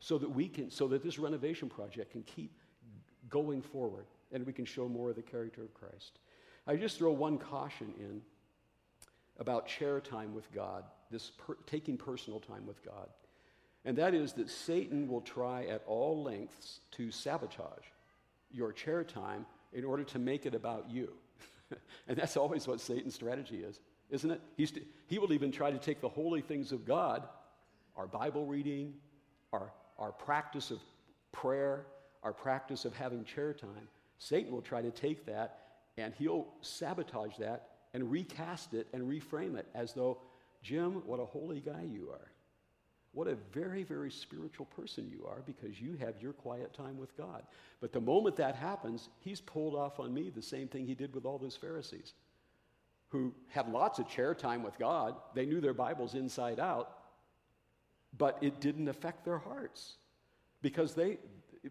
so 0.00 0.16
that 0.18 0.28
we 0.28 0.48
can 0.48 0.70
so 0.70 0.88
that 0.88 1.02
this 1.02 1.18
renovation 1.18 1.68
project 1.68 2.12
can 2.12 2.22
keep 2.22 2.58
going 3.28 3.60
forward 3.60 4.06
and 4.32 4.44
we 4.46 4.52
can 4.52 4.64
show 4.64 4.88
more 4.88 5.10
of 5.10 5.16
the 5.16 5.22
character 5.22 5.62
of 5.62 5.74
Christ. 5.74 6.18
I 6.66 6.76
just 6.76 6.98
throw 6.98 7.12
one 7.12 7.38
caution 7.38 7.92
in 7.98 8.22
about 9.38 9.66
chair 9.66 10.00
time 10.00 10.34
with 10.34 10.50
God, 10.52 10.84
this 11.10 11.30
per, 11.30 11.56
taking 11.66 11.96
personal 11.96 12.40
time 12.40 12.66
with 12.66 12.84
God. 12.84 13.08
And 13.84 13.96
that 13.98 14.14
is 14.14 14.32
that 14.32 14.50
Satan 14.50 15.06
will 15.06 15.20
try 15.20 15.66
at 15.66 15.82
all 15.86 16.22
lengths 16.22 16.80
to 16.92 17.10
sabotage 17.10 17.84
your 18.50 18.72
chair 18.72 19.04
time 19.04 19.46
in 19.72 19.84
order 19.84 20.04
to 20.04 20.18
make 20.18 20.46
it 20.46 20.54
about 20.54 20.90
you. 20.90 21.12
and 22.08 22.16
that's 22.16 22.36
always 22.36 22.66
what 22.66 22.80
Satan's 22.80 23.14
strategy 23.14 23.58
is, 23.58 23.80
isn't 24.10 24.30
it? 24.30 24.40
He's 24.56 24.72
he 25.06 25.18
will 25.18 25.32
even 25.32 25.52
try 25.52 25.70
to 25.70 25.78
take 25.78 26.00
the 26.00 26.08
holy 26.08 26.40
things 26.40 26.72
of 26.72 26.84
God, 26.84 27.24
our 27.96 28.06
Bible 28.06 28.46
reading, 28.46 28.94
our, 29.52 29.72
our 29.98 30.12
practice 30.12 30.70
of 30.70 30.80
prayer, 31.32 31.86
our 32.22 32.32
practice 32.32 32.84
of 32.84 32.94
having 32.94 33.24
chair 33.24 33.52
time. 33.52 33.88
Satan 34.18 34.52
will 34.52 34.62
try 34.62 34.82
to 34.82 34.90
take 34.90 35.26
that 35.26 35.60
and 35.98 36.12
he'll 36.18 36.46
sabotage 36.60 37.36
that 37.38 37.68
and 37.94 38.10
recast 38.10 38.74
it 38.74 38.86
and 38.92 39.02
reframe 39.02 39.56
it 39.56 39.66
as 39.74 39.92
though, 39.92 40.18
Jim, 40.62 41.02
what 41.06 41.20
a 41.20 41.24
holy 41.24 41.60
guy 41.60 41.82
you 41.90 42.10
are. 42.10 42.30
What 43.16 43.28
a 43.28 43.36
very, 43.50 43.82
very 43.82 44.10
spiritual 44.10 44.66
person 44.66 45.10
you 45.10 45.26
are 45.26 45.40
because 45.46 45.80
you 45.80 45.96
have 46.00 46.20
your 46.20 46.34
quiet 46.34 46.74
time 46.74 46.98
with 46.98 47.16
God. 47.16 47.44
But 47.80 47.90
the 47.94 48.00
moment 48.00 48.36
that 48.36 48.54
happens, 48.54 49.08
he's 49.20 49.40
pulled 49.40 49.74
off 49.74 49.98
on 49.98 50.12
me 50.12 50.28
the 50.28 50.42
same 50.42 50.68
thing 50.68 50.86
he 50.86 50.94
did 50.94 51.14
with 51.14 51.24
all 51.24 51.38
those 51.38 51.56
Pharisees 51.56 52.12
who 53.08 53.32
had 53.48 53.72
lots 53.72 53.98
of 53.98 54.06
chair 54.06 54.34
time 54.34 54.62
with 54.62 54.78
God. 54.78 55.14
They 55.34 55.46
knew 55.46 55.62
their 55.62 55.72
Bibles 55.72 56.14
inside 56.14 56.60
out, 56.60 56.90
but 58.18 58.36
it 58.42 58.60
didn't 58.60 58.86
affect 58.86 59.24
their 59.24 59.38
hearts 59.38 59.94
because 60.60 60.92
they 60.94 61.16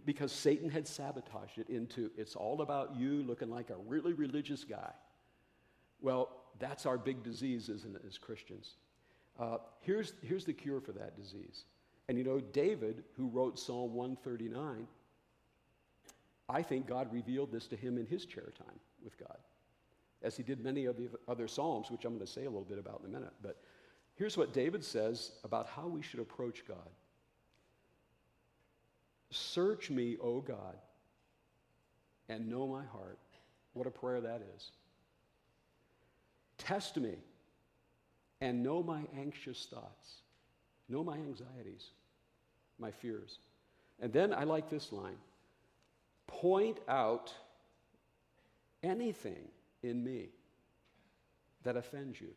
because 0.04 0.32
Satan 0.32 0.68
had 0.72 0.88
sabotaged 0.88 1.60
it 1.60 1.70
into 1.70 2.10
it's 2.18 2.36
all 2.36 2.64
about 2.64 2.96
you 2.96 3.22
looking 3.22 3.52
like 3.52 3.70
a 3.70 3.78
really 3.88 4.14
religious 4.14 4.64
guy. 4.64 4.94
Well, 6.02 6.30
that's 6.58 6.88
our 6.88 6.98
big 6.98 7.22
disease, 7.22 7.70
isn't 7.70 7.96
it, 7.96 8.02
as 8.08 8.18
Christians? 8.18 8.78
Uh, 9.39 9.58
here's, 9.82 10.13
here's 10.22 10.46
the 10.46 10.54
cure 10.54 10.80
for 10.80 10.92
that 10.94 11.18
disease. 11.18 11.65
And 12.08 12.18
you 12.18 12.24
know, 12.24 12.39
David, 12.39 13.04
who 13.18 13.27
wrote 13.27 13.60
Psalm 13.60 13.94
139, 13.94 14.88
I 16.48 16.62
think 16.62 16.88
God 16.88 17.12
revealed 17.12 17.51
this 17.51 17.68
to 17.68 17.75
him 17.75 17.98
in 17.98 18.06
his 18.06 18.25
chair 18.25 18.54
time 18.58 18.80
with 19.04 19.18
God, 19.18 19.38
as 20.22 20.38
he 20.38 20.44
did 20.44 20.63
many 20.63 20.86
of 20.86 20.98
the 20.98 21.10
other 21.27 21.48
Psalms, 21.48 21.89
which 21.89 22.06
I'm 22.06 22.13
going 22.13 22.25
to 22.25 22.32
say 22.32 22.42
a 22.42 22.50
little 22.50 22.62
bit 22.62 22.77
about 22.77 23.01
in 23.04 23.10
a 23.10 23.13
minute. 23.13 23.34
But 23.42 23.58
here's 24.13 24.38
what 24.38 24.54
David 24.54 24.84
says 24.84 25.32
about 25.44 25.68
how 25.68 25.88
we 25.88 26.01
should 26.01 26.20
approach 26.20 26.63
God 26.68 26.89
Search 29.32 29.89
me, 29.89 30.18
O 30.22 30.39
God, 30.39 30.77
and 32.30 32.48
know 32.48 32.68
my 32.68 32.86
heart. 32.86 33.20
What 33.74 33.88
a 33.88 33.92
prayer 33.92 34.22
that 34.22 34.42
is. 34.56 34.72
Test 36.58 36.96
me 36.98 37.15
and 38.42 38.63
know 38.63 38.84
my 38.84 39.01
anxious 39.18 39.68
thoughts, 39.70 40.22
know 40.89 41.04
my 41.04 41.15
anxieties, 41.15 41.89
my 42.80 42.92
fears. 42.92 43.39
And 44.00 44.12
then 44.12 44.34
I 44.34 44.44
like 44.44 44.70
this 44.70 44.92
line 44.92 45.18
point 46.27 46.80
out 46.88 47.34
anything 48.84 49.48
in 49.84 50.04
me 50.04 50.30
that 51.63 51.77
offends 51.77 52.20
you. 52.20 52.30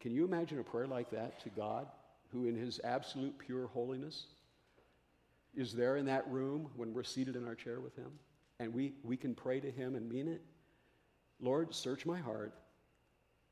Can 0.00 0.12
you 0.12 0.24
imagine 0.24 0.58
a 0.58 0.62
prayer 0.62 0.86
like 0.86 1.10
that 1.10 1.40
to 1.42 1.48
God, 1.50 1.86
who 2.32 2.46
in 2.46 2.54
his 2.54 2.80
absolute 2.84 3.36
pure 3.38 3.66
holiness 3.68 4.26
is 5.56 5.72
there 5.72 5.96
in 5.96 6.06
that 6.06 6.28
room 6.30 6.68
when 6.76 6.92
we're 6.92 7.02
seated 7.02 7.34
in 7.34 7.46
our 7.46 7.54
chair 7.54 7.80
with 7.80 7.96
him? 7.96 8.10
And 8.60 8.72
we, 8.72 8.92
we 9.02 9.16
can 9.16 9.34
pray 9.34 9.60
to 9.60 9.70
him 9.70 9.94
and 9.94 10.08
mean 10.08 10.28
it. 10.28 10.42
Lord, 11.40 11.74
search 11.74 12.04
my 12.04 12.18
heart, 12.18 12.52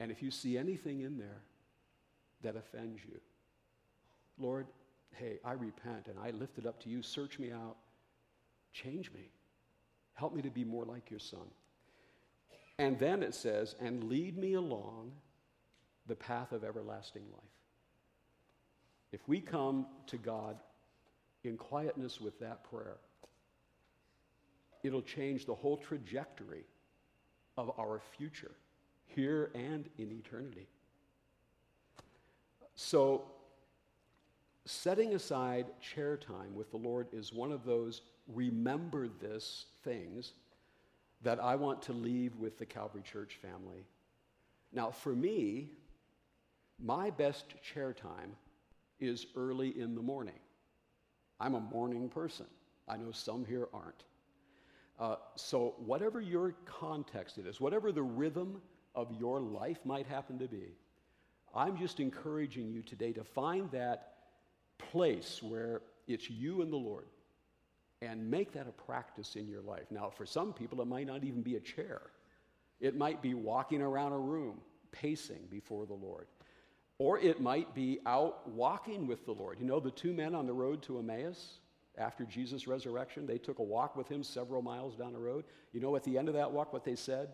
and 0.00 0.10
if 0.10 0.22
you 0.22 0.30
see 0.30 0.58
anything 0.58 1.00
in 1.00 1.18
there 1.18 1.42
that 2.42 2.56
offends 2.56 3.00
you, 3.04 3.18
Lord, 4.38 4.66
hey, 5.12 5.38
I 5.44 5.52
repent 5.52 6.08
and 6.08 6.18
I 6.18 6.30
lift 6.30 6.58
it 6.58 6.66
up 6.66 6.80
to 6.82 6.88
you. 6.88 7.02
Search 7.02 7.38
me 7.38 7.50
out. 7.50 7.76
Change 8.72 9.10
me. 9.12 9.30
Help 10.14 10.34
me 10.34 10.42
to 10.42 10.50
be 10.50 10.64
more 10.64 10.84
like 10.84 11.10
your 11.10 11.20
son. 11.20 11.46
And 12.78 12.98
then 12.98 13.22
it 13.22 13.34
says, 13.34 13.74
and 13.80 14.04
lead 14.04 14.36
me 14.36 14.54
along 14.54 15.12
the 16.06 16.14
path 16.14 16.52
of 16.52 16.62
everlasting 16.62 17.24
life. 17.32 17.42
If 19.12 19.26
we 19.26 19.40
come 19.40 19.86
to 20.08 20.18
God 20.18 20.58
in 21.44 21.56
quietness 21.56 22.20
with 22.20 22.38
that 22.40 22.64
prayer, 22.64 22.98
it'll 24.82 25.02
change 25.02 25.46
the 25.46 25.54
whole 25.54 25.76
trajectory 25.76 26.64
of 27.56 27.70
our 27.78 28.00
future, 28.16 28.52
here 29.16 29.50
and 29.54 29.88
in 29.99 30.12
eternity. 30.12 30.68
So, 32.75 33.25
setting 34.66 35.14
aside 35.14 35.66
chair 35.80 36.18
time 36.18 36.54
with 36.54 36.70
the 36.70 36.76
Lord 36.76 37.08
is 37.12 37.32
one 37.32 37.50
of 37.50 37.64
those 37.64 38.02
remember 38.28 39.08
this 39.08 39.66
things 39.82 40.35
that 41.23 41.42
I 41.42 41.56
want 41.56 41.80
to 41.82 41.94
leave 41.94 42.37
with 42.37 42.58
the 42.58 42.66
Calvary 42.66 43.02
Church 43.02 43.38
family. 43.40 43.87
Now, 44.73 44.90
for 44.90 45.14
me, 45.14 45.70
my 46.78 47.08
best 47.08 47.46
chair 47.62 47.94
time 47.94 48.37
is 49.00 49.26
early 49.35 49.80
in 49.80 49.94
the 49.94 50.02
morning. 50.02 50.38
I'm 51.40 51.54
a 51.54 51.61
morning 51.61 52.11
person. 52.11 52.46
I 52.87 52.99
know 52.99 53.12
some 53.12 53.46
here 53.46 53.68
aren't. 53.73 54.04
Uh, 54.99 55.16
so, 55.37 55.75
whatever 55.78 56.20
your 56.20 56.54
context 56.66 57.38
it 57.38 57.46
is, 57.46 57.61
whatever 57.61 57.92
the 57.92 58.02
rhythm 58.02 58.61
of 58.96 59.12
your 59.12 59.40
life 59.40 59.78
might 59.84 60.06
happen 60.06 60.38
to 60.40 60.48
be, 60.48 60.74
I'm 61.54 61.76
just 61.76 62.00
encouraging 62.00 62.70
you 62.70 62.82
today 62.82 63.12
to 63.12 63.22
find 63.22 63.70
that 63.70 64.14
place 64.78 65.40
where 65.42 65.82
it's 66.08 66.28
you 66.28 66.62
and 66.62 66.72
the 66.72 66.76
Lord 66.76 67.06
and 68.02 68.30
make 68.30 68.52
that 68.52 68.66
a 68.66 68.72
practice 68.72 69.36
in 69.36 69.48
your 69.48 69.62
life. 69.62 69.86
Now, 69.90 70.10
for 70.10 70.26
some 70.26 70.52
people, 70.52 70.80
it 70.82 70.86
might 70.86 71.06
not 71.06 71.24
even 71.24 71.42
be 71.42 71.56
a 71.56 71.60
chair, 71.60 72.02
it 72.80 72.96
might 72.96 73.22
be 73.22 73.34
walking 73.34 73.80
around 73.80 74.12
a 74.12 74.18
room, 74.18 74.60
pacing 74.92 75.46
before 75.50 75.86
the 75.86 75.94
Lord. 75.94 76.26
Or 76.98 77.18
it 77.18 77.42
might 77.42 77.74
be 77.74 78.00
out 78.06 78.48
walking 78.48 79.06
with 79.06 79.26
the 79.26 79.32
Lord. 79.32 79.58
You 79.60 79.66
know, 79.66 79.80
the 79.80 79.90
two 79.90 80.14
men 80.14 80.34
on 80.34 80.46
the 80.46 80.54
road 80.54 80.82
to 80.84 80.98
Emmaus 80.98 81.58
after 81.98 82.24
Jesus' 82.24 82.66
resurrection, 82.66 83.26
they 83.26 83.36
took 83.36 83.58
a 83.58 83.62
walk 83.62 83.96
with 83.96 84.08
him 84.08 84.22
several 84.22 84.62
miles 84.62 84.96
down 84.96 85.12
the 85.12 85.18
road. 85.18 85.44
You 85.72 85.80
know, 85.80 85.94
at 85.96 86.04
the 86.04 86.16
end 86.16 86.28
of 86.28 86.34
that 86.34 86.50
walk, 86.50 86.72
what 86.72 86.84
they 86.84 86.96
said? 86.96 87.28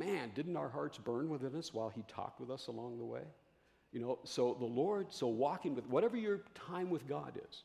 Man, 0.00 0.30
didn't 0.34 0.56
our 0.56 0.70
hearts 0.70 0.96
burn 0.96 1.28
within 1.28 1.54
us 1.54 1.74
while 1.74 1.90
he 1.90 2.02
talked 2.08 2.40
with 2.40 2.50
us 2.50 2.68
along 2.68 2.96
the 2.96 3.04
way? 3.04 3.20
You 3.92 4.00
know, 4.00 4.18
so 4.24 4.56
the 4.58 4.64
Lord, 4.64 5.12
so 5.12 5.26
walking 5.26 5.74
with 5.74 5.86
whatever 5.88 6.16
your 6.16 6.40
time 6.54 6.88
with 6.88 7.06
God 7.06 7.38
is, 7.50 7.64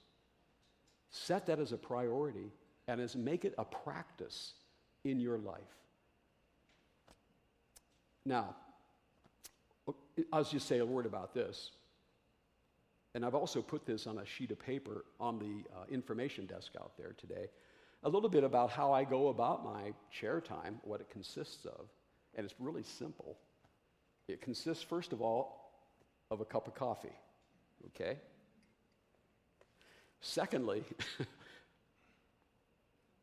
set 1.11 1.45
that 1.45 1.59
as 1.59 1.71
a 1.71 1.77
priority 1.77 2.51
and 2.89 2.99
as 2.99 3.15
make 3.15 3.45
it 3.45 3.55
a 3.57 3.63
practice 3.63 4.51
in 5.05 5.17
your 5.17 5.37
life. 5.37 5.61
Now, 8.25 8.53
I'll 10.33 10.43
just 10.43 10.67
say 10.67 10.79
a 10.79 10.85
word 10.85 11.05
about 11.05 11.33
this. 11.33 11.71
And 13.13 13.23
I've 13.23 13.35
also 13.35 13.61
put 13.61 13.85
this 13.85 14.07
on 14.07 14.17
a 14.17 14.25
sheet 14.25 14.51
of 14.51 14.59
paper 14.59 15.05
on 15.21 15.39
the 15.39 15.63
uh, 15.73 15.85
information 15.89 16.47
desk 16.47 16.73
out 16.81 16.97
there 16.97 17.15
today. 17.17 17.47
A 18.03 18.09
little 18.09 18.27
bit 18.27 18.43
about 18.43 18.71
how 18.71 18.91
I 18.91 19.05
go 19.05 19.29
about 19.29 19.63
my 19.63 19.93
chair 20.11 20.41
time, 20.41 20.79
what 20.83 20.99
it 20.99 21.09
consists 21.09 21.63
of. 21.63 21.87
And 22.35 22.45
it's 22.45 22.55
really 22.59 22.83
simple. 22.83 23.37
It 24.27 24.41
consists, 24.41 24.83
first 24.83 25.13
of 25.13 25.21
all, 25.21 25.71
of 26.31 26.41
a 26.41 26.45
cup 26.45 26.67
of 26.67 26.75
coffee, 26.75 27.13
okay? 27.87 28.17
Secondly, 30.21 30.83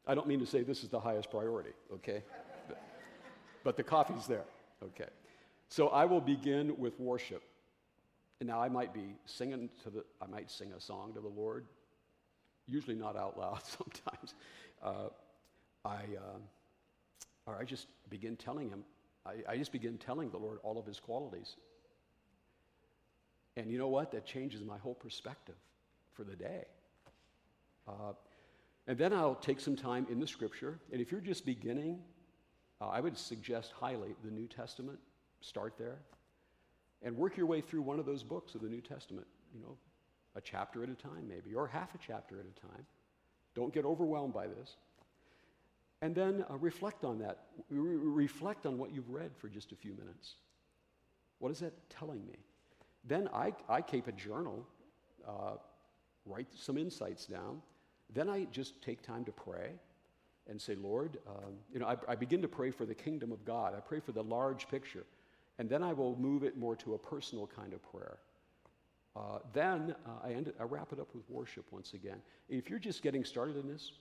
I 0.06 0.14
don't 0.14 0.26
mean 0.26 0.40
to 0.40 0.46
say 0.46 0.62
this 0.62 0.82
is 0.84 0.88
the 0.88 1.00
highest 1.00 1.30
priority, 1.30 1.72
okay? 1.94 2.22
But, 2.68 2.82
but 3.64 3.76
the 3.76 3.82
coffee's 3.82 4.26
there, 4.26 4.44
okay? 4.82 5.10
So 5.68 5.88
I 5.88 6.04
will 6.04 6.20
begin 6.20 6.76
with 6.78 6.98
worship. 7.00 7.42
And 8.40 8.48
now 8.48 8.60
I 8.60 8.68
might 8.68 8.92
be 8.92 9.14
singing 9.24 9.68
to 9.84 9.90
the, 9.90 10.04
I 10.20 10.26
might 10.26 10.50
sing 10.50 10.72
a 10.76 10.80
song 10.80 11.12
to 11.14 11.20
the 11.20 11.28
Lord, 11.28 11.64
usually 12.66 12.96
not 12.96 13.16
out 13.16 13.38
loud 13.38 13.60
sometimes. 13.64 14.34
Uh, 14.82 15.08
I, 15.84 16.00
uh, 16.16 16.38
or 17.46 17.56
I 17.56 17.64
just 17.64 17.86
begin 18.10 18.36
telling 18.36 18.68
him, 18.68 18.84
I, 19.24 19.52
I 19.52 19.56
just 19.56 19.72
begin 19.72 19.98
telling 19.98 20.30
the 20.30 20.38
Lord 20.38 20.58
all 20.62 20.78
of 20.78 20.86
his 20.86 21.00
qualities 21.00 21.56
and 23.56 23.70
you 23.70 23.78
know 23.78 23.88
what? 23.88 24.12
That 24.12 24.24
changes 24.24 24.64
my 24.64 24.78
whole 24.78 24.94
perspective 24.94 25.56
for 26.12 26.24
the 26.24 26.36
day. 26.36 26.64
Uh, 27.86 28.12
and 28.86 28.98
then 28.98 29.12
I'll 29.12 29.34
take 29.34 29.60
some 29.60 29.76
time 29.76 30.06
in 30.10 30.18
the 30.18 30.26
scripture. 30.26 30.78
And 30.90 31.00
if 31.00 31.12
you're 31.12 31.20
just 31.20 31.44
beginning, 31.44 31.98
uh, 32.80 32.88
I 32.88 33.00
would 33.00 33.16
suggest 33.16 33.72
highly 33.72 34.14
the 34.24 34.30
New 34.30 34.46
Testament. 34.46 34.98
Start 35.40 35.74
there 35.78 35.98
and 37.02 37.16
work 37.16 37.36
your 37.36 37.46
way 37.46 37.60
through 37.60 37.82
one 37.82 37.98
of 37.98 38.06
those 38.06 38.22
books 38.22 38.54
of 38.54 38.62
the 38.62 38.68
New 38.68 38.80
Testament, 38.80 39.26
you 39.54 39.60
know, 39.60 39.76
a 40.34 40.40
chapter 40.40 40.82
at 40.82 40.88
a 40.88 40.94
time, 40.94 41.28
maybe, 41.28 41.54
or 41.54 41.66
half 41.66 41.94
a 41.94 41.98
chapter 41.98 42.40
at 42.40 42.46
a 42.46 42.60
time. 42.60 42.86
Don't 43.54 43.74
get 43.74 43.84
overwhelmed 43.84 44.32
by 44.32 44.46
this. 44.46 44.76
And 46.02 46.14
then 46.14 46.44
uh, 46.50 46.56
reflect 46.58 47.04
on 47.04 47.20
that. 47.20 47.44
Re- 47.70 47.96
reflect 47.96 48.66
on 48.66 48.76
what 48.76 48.92
you've 48.92 49.08
read 49.08 49.30
for 49.38 49.48
just 49.48 49.70
a 49.72 49.76
few 49.76 49.94
minutes. 49.94 50.34
What 51.38 51.52
is 51.52 51.60
that 51.60 51.72
telling 51.88 52.26
me? 52.26 52.34
Then 53.04 53.28
I, 53.32 53.52
I 53.68 53.80
keep 53.80 54.08
a 54.08 54.12
journal, 54.12 54.66
uh, 55.26 55.54
write 56.26 56.48
some 56.54 56.76
insights 56.76 57.26
down. 57.26 57.62
Then 58.12 58.28
I 58.28 58.46
just 58.50 58.82
take 58.82 59.00
time 59.02 59.24
to 59.24 59.32
pray 59.32 59.70
and 60.48 60.60
say, 60.60 60.74
Lord, 60.74 61.18
um, 61.28 61.54
you 61.72 61.78
know, 61.78 61.86
I, 61.86 61.96
I 62.08 62.14
begin 62.16 62.42
to 62.42 62.48
pray 62.48 62.72
for 62.72 62.84
the 62.84 62.94
kingdom 62.94 63.30
of 63.30 63.44
God. 63.44 63.74
I 63.76 63.80
pray 63.80 64.00
for 64.00 64.12
the 64.12 64.24
large 64.24 64.68
picture. 64.68 65.06
And 65.58 65.70
then 65.70 65.82
I 65.84 65.92
will 65.92 66.16
move 66.16 66.42
it 66.42 66.56
more 66.56 66.74
to 66.76 66.94
a 66.94 66.98
personal 66.98 67.46
kind 67.46 67.72
of 67.72 67.82
prayer. 67.92 68.18
Uh, 69.14 69.38
then 69.52 69.94
uh, 70.04 70.26
I, 70.26 70.32
end, 70.32 70.52
I 70.58 70.64
wrap 70.64 70.92
it 70.92 70.98
up 70.98 71.14
with 71.14 71.28
worship 71.28 71.66
once 71.70 71.92
again. 71.92 72.18
If 72.48 72.68
you're 72.68 72.78
just 72.78 73.02
getting 73.02 73.24
started 73.24 73.56
in 73.56 73.68
this, 73.68 73.92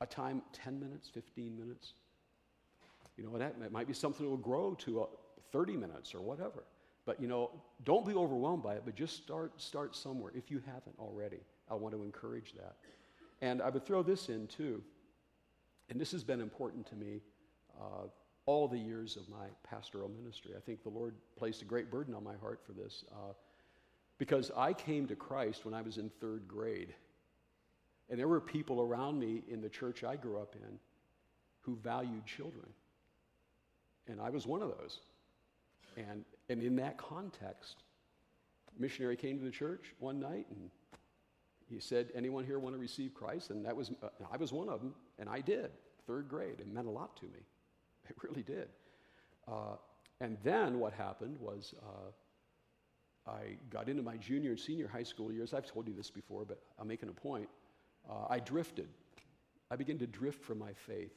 a 0.00 0.06
time 0.06 0.42
10 0.52 0.78
minutes, 0.78 1.08
15 1.12 1.56
minutes, 1.56 1.92
you 3.16 3.24
know, 3.24 3.38
that 3.38 3.72
might 3.72 3.86
be 3.86 3.94
something 3.94 4.26
that 4.26 4.30
will 4.30 4.36
grow 4.36 4.74
to 4.74 5.02
uh, 5.02 5.06
30 5.52 5.76
minutes 5.76 6.14
or 6.14 6.20
whatever. 6.20 6.64
But 7.06 7.20
you 7.20 7.28
know, 7.28 7.50
don't 7.84 8.04
be 8.04 8.14
overwhelmed 8.14 8.62
by 8.62 8.74
it, 8.74 8.82
but 8.84 8.94
just 8.94 9.16
start 9.16 9.60
start 9.60 9.94
somewhere 9.94 10.32
if 10.34 10.50
you 10.50 10.60
haven't 10.66 10.98
already. 10.98 11.38
I 11.70 11.74
want 11.74 11.94
to 11.94 12.02
encourage 12.02 12.52
that. 12.54 12.74
And 13.40 13.62
I 13.62 13.70
would 13.70 13.86
throw 13.86 14.02
this 14.02 14.28
in 14.28 14.48
too, 14.48 14.82
and 15.88 16.00
this 16.00 16.10
has 16.12 16.24
been 16.24 16.40
important 16.40 16.86
to 16.88 16.96
me 16.96 17.20
uh, 17.80 18.08
all 18.44 18.66
the 18.66 18.78
years 18.78 19.16
of 19.16 19.28
my 19.28 19.46
pastoral 19.62 20.08
ministry. 20.08 20.52
I 20.56 20.60
think 20.60 20.82
the 20.82 20.88
Lord 20.88 21.14
placed 21.36 21.62
a 21.62 21.64
great 21.64 21.90
burden 21.90 22.14
on 22.14 22.24
my 22.24 22.36
heart 22.36 22.60
for 22.66 22.72
this 22.72 23.04
uh, 23.12 23.32
because 24.18 24.50
I 24.56 24.72
came 24.72 25.06
to 25.06 25.16
Christ 25.16 25.64
when 25.64 25.74
I 25.74 25.82
was 25.82 25.98
in 25.98 26.10
third 26.20 26.48
grade. 26.48 26.94
And 28.08 28.18
there 28.18 28.28
were 28.28 28.40
people 28.40 28.80
around 28.80 29.18
me 29.18 29.42
in 29.48 29.60
the 29.60 29.68
church 29.68 30.04
I 30.04 30.16
grew 30.16 30.38
up 30.38 30.54
in 30.54 30.78
who 31.60 31.76
valued 31.76 32.24
children. 32.24 32.68
And 34.06 34.20
I 34.20 34.30
was 34.30 34.46
one 34.46 34.62
of 34.62 34.68
those. 34.68 35.00
And, 35.96 36.24
and 36.48 36.62
in 36.62 36.76
that 36.76 36.96
context, 36.96 37.76
missionary 38.78 39.16
came 39.16 39.38
to 39.38 39.44
the 39.44 39.50
church 39.50 39.92
one 39.98 40.20
night 40.20 40.46
and 40.50 40.70
he 41.68 41.80
said, 41.80 42.10
Anyone 42.14 42.44
here 42.44 42.58
want 42.58 42.74
to 42.74 42.80
receive 42.80 43.12
Christ? 43.14 43.50
And 43.50 43.64
that 43.64 43.74
was, 43.74 43.90
uh, 44.02 44.08
I 44.32 44.36
was 44.36 44.52
one 44.52 44.68
of 44.68 44.80
them, 44.80 44.94
and 45.18 45.28
I 45.28 45.40
did, 45.40 45.70
third 46.06 46.28
grade. 46.28 46.60
It 46.60 46.72
meant 46.72 46.86
a 46.86 46.90
lot 46.90 47.16
to 47.18 47.24
me. 47.24 47.40
It 48.08 48.14
really 48.22 48.44
did. 48.44 48.68
Uh, 49.48 49.74
and 50.20 50.38
then 50.44 50.78
what 50.78 50.92
happened 50.92 51.36
was 51.40 51.74
uh, 51.82 53.30
I 53.30 53.56
got 53.68 53.88
into 53.88 54.02
my 54.02 54.16
junior 54.16 54.50
and 54.50 54.60
senior 54.60 54.86
high 54.86 55.02
school 55.02 55.32
years. 55.32 55.52
I've 55.52 55.66
told 55.66 55.88
you 55.88 55.94
this 55.94 56.08
before, 56.08 56.44
but 56.44 56.60
I'm 56.78 56.86
making 56.86 57.08
a 57.08 57.12
point. 57.12 57.48
Uh, 58.08 58.26
I 58.28 58.38
drifted. 58.38 58.88
I 59.70 59.76
began 59.76 59.98
to 59.98 60.06
drift 60.06 60.44
from 60.44 60.58
my 60.58 60.72
faith 60.72 61.14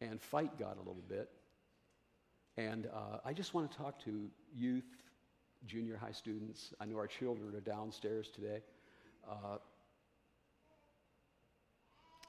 and 0.00 0.20
fight 0.20 0.58
God 0.58 0.76
a 0.76 0.80
little 0.80 1.04
bit 1.08 1.30
and 2.56 2.86
uh, 2.86 3.18
I 3.24 3.32
just 3.32 3.52
want 3.52 3.70
to 3.70 3.76
talk 3.76 4.02
to 4.04 4.30
youth, 4.54 4.84
junior 5.66 5.96
high 5.96 6.12
students. 6.12 6.72
I 6.80 6.86
know 6.86 6.96
our 6.96 7.06
children 7.06 7.54
are 7.54 7.60
downstairs 7.60 8.30
today. 8.30 8.62
Uh, 9.28 9.58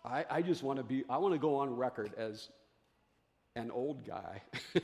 I, 0.04 0.26
I 0.30 0.42
just 0.42 0.64
want 0.64 0.78
to 0.78 0.84
be, 0.84 1.06
I 1.10 1.18
want 1.18 1.34
to 1.34 1.40
go 1.40 1.56
on 1.56 1.74
record 1.76 2.12
as 2.18 2.50
an 3.56 3.72
old 3.72 4.06
guy 4.06 4.42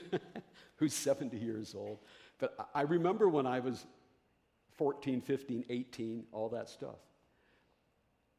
who's 0.77 0.93
70 0.93 1.37
years 1.37 1.75
old. 1.75 1.99
But 2.39 2.69
I 2.73 2.83
remember 2.83 3.27
when 3.27 3.45
I 3.45 3.59
was 3.59 3.85
14, 4.77 5.21
15, 5.21 5.65
18, 5.69 6.23
all 6.31 6.49
that 6.49 6.69
stuff. 6.69 6.95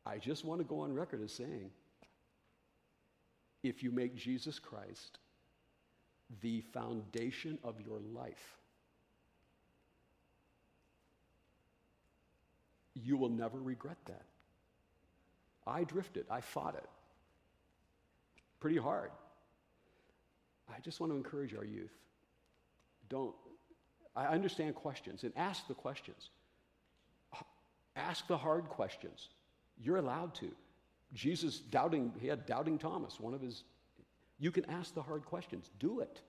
I 0.06 0.18
just 0.18 0.44
want 0.44 0.60
to 0.60 0.64
go 0.64 0.80
on 0.80 0.92
record 0.92 1.22
as 1.22 1.32
saying 1.32 1.70
if 3.62 3.82
you 3.82 3.90
make 3.90 4.14
Jesus 4.14 4.58
Christ 4.58 5.18
the 6.42 6.60
foundation 6.72 7.58
of 7.64 7.80
your 7.80 8.00
life, 8.14 8.56
you 12.94 13.16
will 13.16 13.30
never 13.30 13.58
regret 13.58 13.96
that. 14.06 14.22
I 15.66 15.84
drifted, 15.84 16.26
I 16.30 16.40
fought 16.40 16.74
it 16.74 16.88
pretty 18.64 18.78
hard. 18.78 19.10
I 20.74 20.80
just 20.80 20.98
want 20.98 21.12
to 21.12 21.16
encourage 21.18 21.54
our 21.54 21.66
youth. 21.66 21.92
Don't, 23.10 23.34
I 24.16 24.24
understand 24.24 24.74
questions 24.74 25.22
and 25.22 25.34
ask 25.36 25.68
the 25.68 25.74
questions. 25.74 26.30
Ask 27.94 28.26
the 28.26 28.38
hard 28.38 28.70
questions. 28.70 29.28
You're 29.80 29.96
allowed 29.96 30.34
to. 30.37 30.50
Jesus 31.12 31.58
doubting, 31.58 32.12
he 32.20 32.26
had 32.26 32.46
doubting 32.46 32.78
Thomas, 32.78 33.20
one 33.20 33.34
of 33.34 33.40
his. 33.40 33.64
You 34.38 34.50
can 34.50 34.64
ask 34.66 34.94
the 34.94 35.02
hard 35.02 35.24
questions. 35.24 35.70
Do 35.78 36.00
it. 36.00 36.20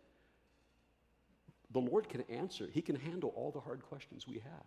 The 1.71 1.79
Lord 1.79 2.07
can 2.07 2.21
answer, 2.29 2.69
He 2.71 2.81
can 2.81 2.95
handle 2.95 3.33
all 3.35 3.51
the 3.51 3.59
hard 3.59 3.83
questions 3.83 4.27
we 4.27 4.35
have. 4.35 4.63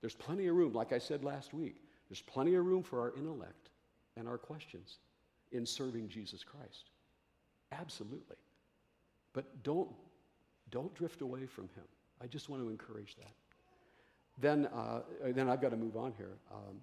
There's 0.00 0.14
plenty 0.14 0.46
of 0.46 0.56
room, 0.56 0.72
like 0.72 0.92
I 0.92 0.98
said 0.98 1.24
last 1.24 1.52
week, 1.52 1.82
there's 2.08 2.22
plenty 2.22 2.54
of 2.54 2.64
room 2.64 2.82
for 2.82 3.00
our 3.00 3.12
intellect 3.16 3.68
and 4.16 4.28
our 4.28 4.38
questions 4.38 4.98
in 5.52 5.66
serving 5.66 6.08
Jesus 6.08 6.42
Christ. 6.44 6.90
Absolutely. 7.72 8.36
But 9.34 9.62
don't, 9.62 9.90
don't 10.70 10.94
drift 10.94 11.20
away 11.20 11.44
from 11.44 11.64
Him. 11.64 11.84
I 12.22 12.26
just 12.26 12.48
want 12.48 12.62
to 12.62 12.70
encourage 12.70 13.16
that. 13.16 13.32
Then, 14.40 14.66
uh, 14.66 15.00
then 15.26 15.50
I've 15.50 15.60
got 15.60 15.70
to 15.72 15.76
move 15.76 15.96
on 15.96 16.14
here. 16.16 16.38
Um, 16.50 16.76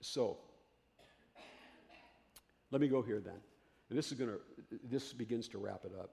so, 0.00 0.38
let 2.72 2.80
me 2.80 2.88
go 2.88 3.02
here 3.02 3.20
then. 3.20 3.38
And 3.90 3.98
this 3.98 4.10
is 4.10 4.18
going 4.18 4.30
to, 4.30 4.40
this 4.90 5.12
begins 5.12 5.46
to 5.48 5.58
wrap 5.58 5.84
it 5.84 5.92
up. 5.96 6.10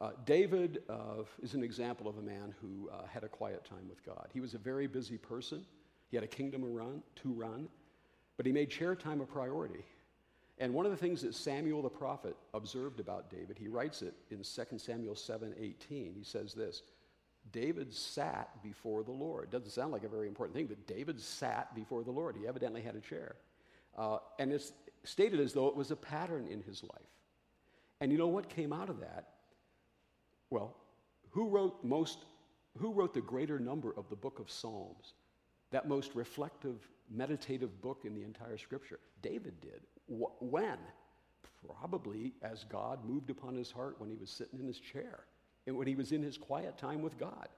Uh, 0.00 0.10
David 0.24 0.82
uh, 0.88 1.22
is 1.40 1.54
an 1.54 1.62
example 1.62 2.08
of 2.08 2.18
a 2.18 2.22
man 2.22 2.52
who 2.60 2.90
uh, 2.90 3.06
had 3.06 3.22
a 3.22 3.28
quiet 3.28 3.64
time 3.64 3.88
with 3.88 4.04
God. 4.04 4.28
He 4.32 4.40
was 4.40 4.54
a 4.54 4.58
very 4.58 4.88
busy 4.88 5.18
person. 5.18 5.64
He 6.10 6.16
had 6.16 6.24
a 6.24 6.28
kingdom 6.28 6.62
to 6.62 6.66
run, 6.66 7.02
to 7.16 7.32
run, 7.32 7.68
but 8.36 8.46
he 8.46 8.52
made 8.52 8.70
chair 8.70 8.96
time 8.96 9.20
a 9.20 9.26
priority. 9.26 9.84
And 10.58 10.72
one 10.72 10.84
of 10.84 10.92
the 10.92 10.96
things 10.96 11.22
that 11.22 11.34
Samuel 11.34 11.82
the 11.82 11.88
prophet 11.88 12.36
observed 12.54 13.00
about 13.00 13.30
David, 13.30 13.56
he 13.58 13.68
writes 13.68 14.02
it 14.02 14.14
in 14.30 14.38
2 14.38 14.78
Samuel 14.78 15.14
7 15.14 15.54
18. 15.58 16.14
He 16.16 16.24
says 16.24 16.54
this 16.54 16.82
David 17.52 17.92
sat 17.92 18.62
before 18.62 19.02
the 19.02 19.12
Lord. 19.12 19.50
Doesn't 19.50 19.70
sound 19.70 19.92
like 19.92 20.04
a 20.04 20.08
very 20.08 20.28
important 20.28 20.56
thing, 20.56 20.66
but 20.66 20.86
David 20.86 21.20
sat 21.20 21.74
before 21.74 22.02
the 22.02 22.10
Lord. 22.10 22.36
He 22.36 22.46
evidently 22.46 22.82
had 22.82 22.94
a 22.94 23.00
chair. 23.00 23.36
Uh, 23.96 24.18
and 24.38 24.52
it's 24.52 24.72
stated 25.04 25.40
as 25.40 25.52
though 25.52 25.68
it 25.68 25.76
was 25.76 25.90
a 25.90 25.96
pattern 25.96 26.46
in 26.46 26.62
his 26.62 26.82
life. 26.82 26.90
And 28.00 28.10
you 28.10 28.18
know 28.18 28.28
what 28.28 28.48
came 28.48 28.72
out 28.72 28.88
of 28.88 29.00
that? 29.00 29.28
Well, 30.50 30.76
who 31.30 31.48
wrote 31.48 31.82
most, 31.84 32.24
who 32.78 32.92
wrote 32.92 33.14
the 33.14 33.20
greater 33.20 33.58
number 33.58 33.92
of 33.96 34.08
the 34.08 34.16
book 34.16 34.38
of 34.38 34.50
Psalms? 34.50 35.14
That 35.70 35.88
most 35.88 36.14
reflective, 36.14 36.88
meditative 37.10 37.80
book 37.80 38.02
in 38.04 38.14
the 38.14 38.22
entire 38.22 38.58
scripture? 38.58 39.00
David 39.22 39.60
did. 39.60 39.80
Wh- 40.08 40.42
when? 40.42 40.78
Probably 41.66 42.34
as 42.42 42.64
God 42.64 43.04
moved 43.04 43.30
upon 43.30 43.54
his 43.54 43.70
heart 43.70 43.96
when 43.98 44.10
he 44.10 44.16
was 44.16 44.30
sitting 44.30 44.60
in 44.60 44.66
his 44.66 44.78
chair 44.78 45.24
and 45.66 45.76
when 45.76 45.86
he 45.86 45.96
was 45.96 46.12
in 46.12 46.22
his 46.22 46.36
quiet 46.36 46.76
time 46.76 47.02
with 47.02 47.18
God. 47.18 47.48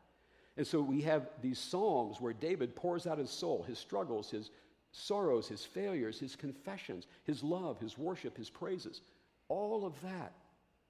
And 0.57 0.67
so 0.67 0.81
we 0.81 1.03
have 1.03 1.29
these 1.43 1.59
Psalms 1.59 2.21
where 2.21 2.33
David 2.33 2.75
pours 2.75 3.07
out 3.07 3.19
his 3.19 3.31
soul, 3.31 3.65
his 3.69 3.79
struggles, 3.79 4.31
his 4.31 4.51
sorrows, 4.97 5.47
his 5.47 5.65
failures, 5.65 6.19
his 6.19 6.35
confessions, 6.35 7.07
his 7.25 7.43
love, 7.43 7.79
his 7.79 7.99
worship, 7.99 8.37
his 8.37 8.49
praises. 8.51 9.03
All 9.49 9.85
of 9.85 10.01
that 10.03 10.33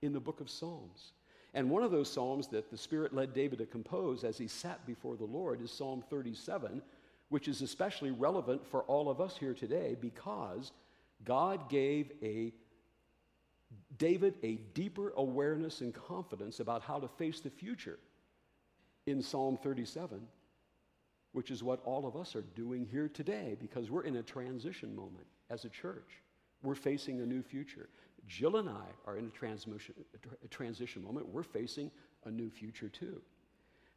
in 0.02 0.12
the 0.12 0.20
book 0.20 0.40
of 0.40 0.48
Psalms. 0.48 1.12
And 1.54 1.70
one 1.70 1.82
of 1.82 1.90
those 1.90 2.10
Psalms 2.10 2.48
that 2.48 2.70
the 2.70 2.76
Spirit 2.76 3.14
led 3.14 3.34
David 3.34 3.58
to 3.58 3.66
compose 3.66 4.24
as 4.24 4.38
he 4.38 4.46
sat 4.46 4.86
before 4.86 5.16
the 5.16 5.24
Lord 5.24 5.60
is 5.60 5.70
Psalm 5.70 6.04
37, 6.08 6.82
which 7.30 7.48
is 7.48 7.62
especially 7.62 8.12
relevant 8.12 8.64
for 8.64 8.82
all 8.82 9.10
of 9.10 9.20
us 9.20 9.36
here 9.36 9.54
today 9.54 9.96
because 10.00 10.72
God 11.24 11.68
gave 11.68 12.12
a 12.22 12.52
David 13.98 14.34
a 14.44 14.56
deeper 14.74 15.12
awareness 15.16 15.80
and 15.80 15.92
confidence 15.92 16.60
about 16.60 16.82
how 16.82 17.00
to 17.00 17.08
face 17.08 17.40
the 17.40 17.50
future 17.50 17.98
in 19.06 19.20
Psalm 19.20 19.58
37, 19.60 20.20
which 21.36 21.50
is 21.50 21.62
what 21.62 21.82
all 21.84 22.06
of 22.06 22.16
us 22.16 22.34
are 22.34 22.46
doing 22.54 22.88
here 22.90 23.10
today 23.10 23.58
because 23.60 23.90
we're 23.90 24.04
in 24.04 24.16
a 24.16 24.22
transition 24.22 24.96
moment 24.96 25.26
as 25.50 25.66
a 25.66 25.68
church. 25.68 26.22
We're 26.62 26.74
facing 26.74 27.20
a 27.20 27.26
new 27.26 27.42
future. 27.42 27.90
Jill 28.26 28.56
and 28.56 28.70
I 28.70 28.86
are 29.04 29.18
in 29.18 29.26
a, 29.26 29.70
a 30.42 30.48
transition 30.48 31.04
moment. 31.04 31.28
We're 31.28 31.42
facing 31.42 31.90
a 32.24 32.30
new 32.30 32.48
future 32.48 32.88
too. 32.88 33.20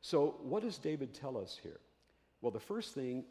So, 0.01 0.35
what 0.41 0.63
does 0.63 0.77
David 0.77 1.13
tell 1.13 1.37
us 1.37 1.57
here? 1.63 1.79
Well, 2.41 2.51
the 2.51 2.59
first 2.59 2.93
thing 2.93 3.23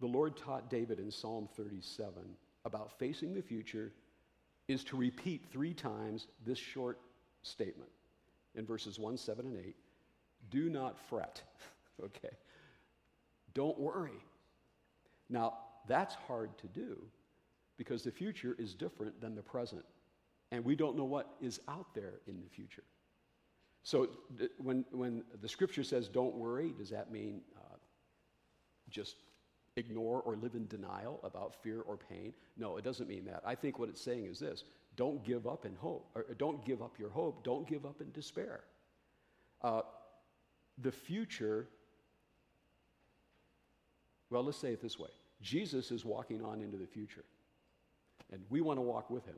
the 0.00 0.06
Lord 0.06 0.36
taught 0.36 0.68
David 0.68 0.98
in 0.98 1.10
Psalm 1.10 1.48
37 1.56 2.12
about 2.66 2.98
facing 2.98 3.32
the 3.32 3.40
future 3.40 3.90
is 4.68 4.84
to 4.84 4.98
repeat 4.98 5.46
three 5.50 5.72
times 5.72 6.26
this 6.44 6.58
short 6.58 7.00
statement 7.40 7.90
in 8.54 8.66
verses 8.66 8.98
1, 8.98 9.16
7, 9.16 9.46
and 9.46 9.56
8. 9.56 9.74
Do 10.50 10.68
not 10.68 10.98
fret, 11.08 11.40
okay? 12.04 12.36
Don't 13.54 13.78
worry. 13.78 14.20
Now, 15.30 15.54
that's 15.86 16.14
hard 16.14 16.56
to 16.58 16.66
do 16.66 16.98
because 17.76 18.02
the 18.02 18.10
future 18.10 18.54
is 18.58 18.74
different 18.74 19.20
than 19.20 19.34
the 19.34 19.42
present, 19.42 19.84
and 20.52 20.64
we 20.64 20.76
don't 20.76 20.96
know 20.96 21.04
what 21.04 21.34
is 21.40 21.60
out 21.68 21.94
there 21.94 22.20
in 22.26 22.40
the 22.40 22.48
future. 22.48 22.84
So, 23.82 24.08
when, 24.58 24.84
when 24.90 25.24
the 25.40 25.48
scripture 25.48 25.84
says 25.84 26.08
don't 26.08 26.34
worry, 26.34 26.74
does 26.78 26.90
that 26.90 27.12
mean 27.12 27.42
uh, 27.56 27.76
just 28.90 29.16
ignore 29.76 30.22
or 30.22 30.36
live 30.36 30.54
in 30.54 30.66
denial 30.66 31.20
about 31.24 31.54
fear 31.62 31.80
or 31.80 31.96
pain. 31.96 32.32
No, 32.56 32.76
it 32.76 32.84
doesn't 32.84 33.08
mean 33.08 33.24
that. 33.24 33.42
I 33.44 33.54
think 33.54 33.78
what 33.78 33.88
it's 33.88 34.00
saying 34.00 34.26
is 34.26 34.38
this 34.38 34.64
don't 34.96 35.24
give 35.24 35.46
up 35.46 35.64
in 35.64 35.74
hope, 35.74 36.08
or 36.14 36.24
don't 36.38 36.64
give 36.64 36.80
up 36.82 36.98
your 36.98 37.10
hope, 37.10 37.42
don't 37.42 37.66
give 37.66 37.84
up 37.84 38.00
in 38.00 38.10
despair. 38.12 38.60
Uh, 39.62 39.82
the 40.78 40.92
future, 40.92 41.68
well, 44.30 44.42
let's 44.42 44.58
say 44.58 44.72
it 44.72 44.80
this 44.80 44.98
way 44.98 45.10
Jesus 45.40 45.90
is 45.90 46.04
walking 46.04 46.44
on 46.44 46.60
into 46.60 46.76
the 46.76 46.86
future, 46.86 47.24
and 48.32 48.42
we 48.50 48.60
want 48.60 48.78
to 48.78 48.82
walk 48.82 49.10
with 49.10 49.24
him. 49.26 49.36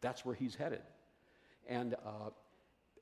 That's 0.00 0.24
where 0.24 0.34
he's 0.34 0.54
headed. 0.54 0.82
And 1.68 1.94
uh, 1.94 2.30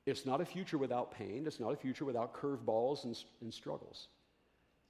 it's 0.05 0.25
not 0.25 0.41
a 0.41 0.45
future 0.45 0.77
without 0.77 1.11
pain, 1.11 1.43
it's 1.45 1.59
not 1.59 1.73
a 1.73 1.75
future 1.75 2.05
without 2.05 2.33
curveballs 2.33 3.05
and, 3.05 3.17
and 3.41 3.53
struggles. 3.53 4.07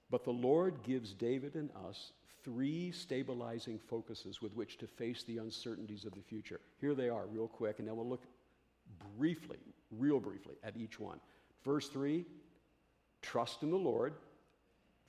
But 0.10 0.24
the 0.24 0.32
Lord 0.32 0.84
gives 0.84 1.14
David 1.14 1.56
and 1.56 1.70
us 1.88 2.12
three 2.44 2.92
stabilizing 2.92 3.80
focuses 3.80 4.42
with 4.42 4.56
which 4.56 4.78
to 4.78 4.88
face 4.88 5.24
the 5.24 5.40
uncertainties 5.40 6.06
of 6.06 6.14
the 6.14 6.22
future. 6.22 6.62
Here 6.80 6.94
they 6.94 7.10
are, 7.10 7.26
real 7.26 7.48
quick, 7.48 7.80
and 7.80 7.88
then 7.88 7.96
we'll 7.96 8.08
look 8.08 8.24
briefly, 9.18 9.58
real 9.92 10.20
briefly, 10.20 10.56
at 10.64 10.78
each 10.78 11.00
one. 11.00 11.20
Verse 11.64 11.90
3, 11.90 12.24
trust 13.24 13.64
in 13.64 13.72
the 13.72 13.78
Lord. 13.78 14.14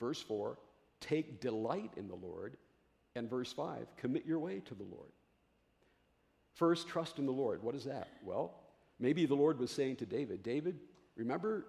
Verse 0.01 0.23
4, 0.23 0.57
take 1.01 1.41
delight 1.41 1.93
in 1.97 2.09
the 2.09 2.15
Lord. 2.15 2.57
And 3.15 3.31
verse 3.31 3.53
5, 3.53 3.87
commit 3.97 4.27
your 4.27 4.39
way 4.39 4.61
to 4.67 4.75
the 4.75 4.85
Lord. 4.85 5.11
First, 6.55 6.89
trust 6.89 7.19
in 7.19 7.27
the 7.27 7.33
Lord. 7.33 7.63
What 7.63 7.75
is 7.75 7.85
that? 7.85 8.09
Well, 8.23 8.55
maybe 8.99 9.27
the 9.27 9.35
Lord 9.35 9.59
was 9.59 9.71
saying 9.71 9.97
to 9.97 10.07
David, 10.07 10.43
David, 10.43 10.79
remember 11.17 11.67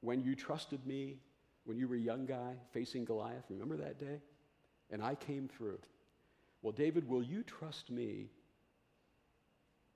when 0.00 0.22
you 0.22 0.34
trusted 0.34 0.86
me 0.86 1.18
when 1.64 1.78
you 1.78 1.86
were 1.86 1.94
a 1.94 2.00
young 2.00 2.26
guy 2.26 2.54
facing 2.72 3.04
Goliath? 3.04 3.44
Remember 3.50 3.76
that 3.76 3.98
day? 3.98 4.20
And 4.90 5.02
I 5.02 5.14
came 5.14 5.48
through. 5.48 5.78
Well, 6.62 6.72
David, 6.72 7.08
will 7.08 7.22
you 7.22 7.42
trust 7.42 7.90
me 7.90 8.28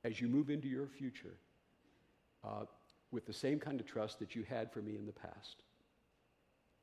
as 0.04 0.20
you 0.20 0.28
move 0.28 0.50
into 0.50 0.68
your 0.68 0.86
future 0.86 1.36
uh, 2.44 2.64
with 3.10 3.26
the 3.26 3.32
same 3.32 3.58
kind 3.58 3.80
of 3.80 3.86
trust 3.86 4.18
that 4.18 4.34
you 4.34 4.44
had 4.48 4.72
for 4.72 4.80
me 4.80 4.96
in 4.96 5.06
the 5.06 5.12
past? 5.12 5.62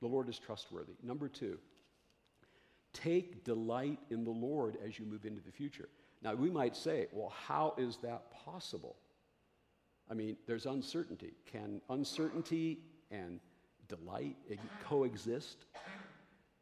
The 0.01 0.07
Lord 0.07 0.29
is 0.29 0.39
trustworthy. 0.39 0.93
Number 1.03 1.29
two, 1.29 1.57
take 2.93 3.43
delight 3.43 3.99
in 4.10 4.23
the 4.23 4.32
Lord 4.32 4.77
as 4.86 4.99
you 4.99 5.06
move 5.06 5.25
into 5.25 5.41
the 5.41 5.51
future. 5.51 5.89
Now, 6.21 6.36
we 6.36 6.49
might 6.49 6.75
say, 6.75 7.08
well, 7.12 7.34
how 7.47 7.73
is 7.77 7.97
that 8.04 8.32
possible? 8.32 8.95
I 10.10 10.13
mean, 10.13 10.38
there's 10.45 10.65
uncertainty. 10.65 11.34
Can 11.51 11.82
uncertainty 11.89 12.80
and 13.10 13.39
delight 13.88 14.36
coexist? 14.84 15.65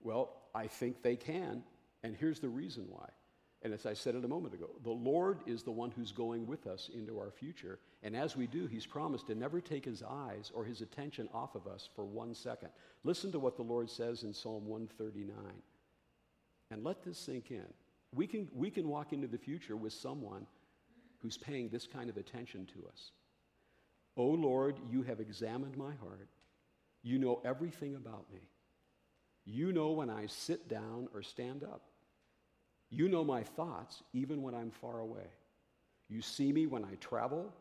Well, 0.02 0.32
I 0.56 0.68
think 0.68 1.02
they 1.02 1.16
can, 1.16 1.64
and 2.04 2.16
here's 2.16 2.40
the 2.40 2.50
reason 2.50 2.86
why. 2.90 3.10
And 3.62 3.74
as 3.74 3.86
I 3.86 3.94
said 3.94 4.16
it 4.16 4.24
a 4.24 4.28
moment 4.28 4.54
ago, 4.54 4.70
the 4.84 4.90
Lord 4.90 5.40
is 5.46 5.64
the 5.64 5.72
one 5.72 5.92
who's 5.92 6.14
going 6.14 6.48
with 6.48 6.66
us 6.66 6.90
into 6.94 7.20
our 7.20 7.30
future. 7.30 7.80
And 8.04 8.16
as 8.16 8.38
we 8.38 8.48
do, 8.48 8.68
He's 8.68 8.86
promised 8.86 9.28
to 9.28 9.36
never 9.36 9.60
take 9.60 9.84
His 9.84 10.02
eyes 10.02 10.50
or 10.54 10.64
His 10.64 10.82
attention 10.82 11.28
off 11.34 11.56
of 11.56 11.68
us 11.68 11.90
for 11.94 12.06
one 12.06 12.34
second. 12.34 12.70
Listen 13.04 13.34
to 13.34 13.40
what 13.40 13.58
the 13.58 13.64
Lord 13.64 13.90
says 13.90 14.24
in 14.24 14.34
Psalm 14.34 14.66
139. 14.66 15.36
And 16.72 16.84
let 16.84 17.04
this 17.04 17.18
sink 17.18 17.52
in. 17.52 17.66
We 18.14 18.28
can, 18.28 18.48
we 18.54 18.70
can 18.70 18.88
walk 18.88 19.14
into 19.14 19.28
the 19.28 19.38
future 19.38 19.76
with 19.76 19.94
someone 19.94 20.46
who's 21.22 21.38
paying 21.38 21.70
this 21.70 21.88
kind 21.88 22.10
of 22.10 22.18
attention 22.18 22.68
to 22.68 22.88
us. 22.88 23.12
O 24.18 24.24
oh 24.24 24.30
Lord, 24.32 24.78
you 24.90 25.04
have 25.04 25.20
examined 25.20 25.78
my 25.78 25.94
heart. 26.02 26.28
You 27.04 27.20
know 27.20 27.42
everything 27.46 27.96
about 27.96 28.26
me. 28.34 28.42
You 29.46 29.72
know 29.72 29.92
when 29.92 30.10
I 30.10 30.26
sit 30.28 30.68
down 30.68 31.08
or 31.14 31.22
stand 31.22 31.64
up. 31.64 31.82
You 32.90 33.08
know 33.08 33.24
my 33.24 33.44
thoughts 33.44 34.04
even 34.14 34.42
when 34.42 34.56
I'm 34.56 34.72
far 34.72 35.00
away. 35.00 35.28
You 36.10 36.22
see 36.22 36.52
me 36.52 36.66
when 36.66 36.84
I 36.84 36.96
travel 37.00 37.54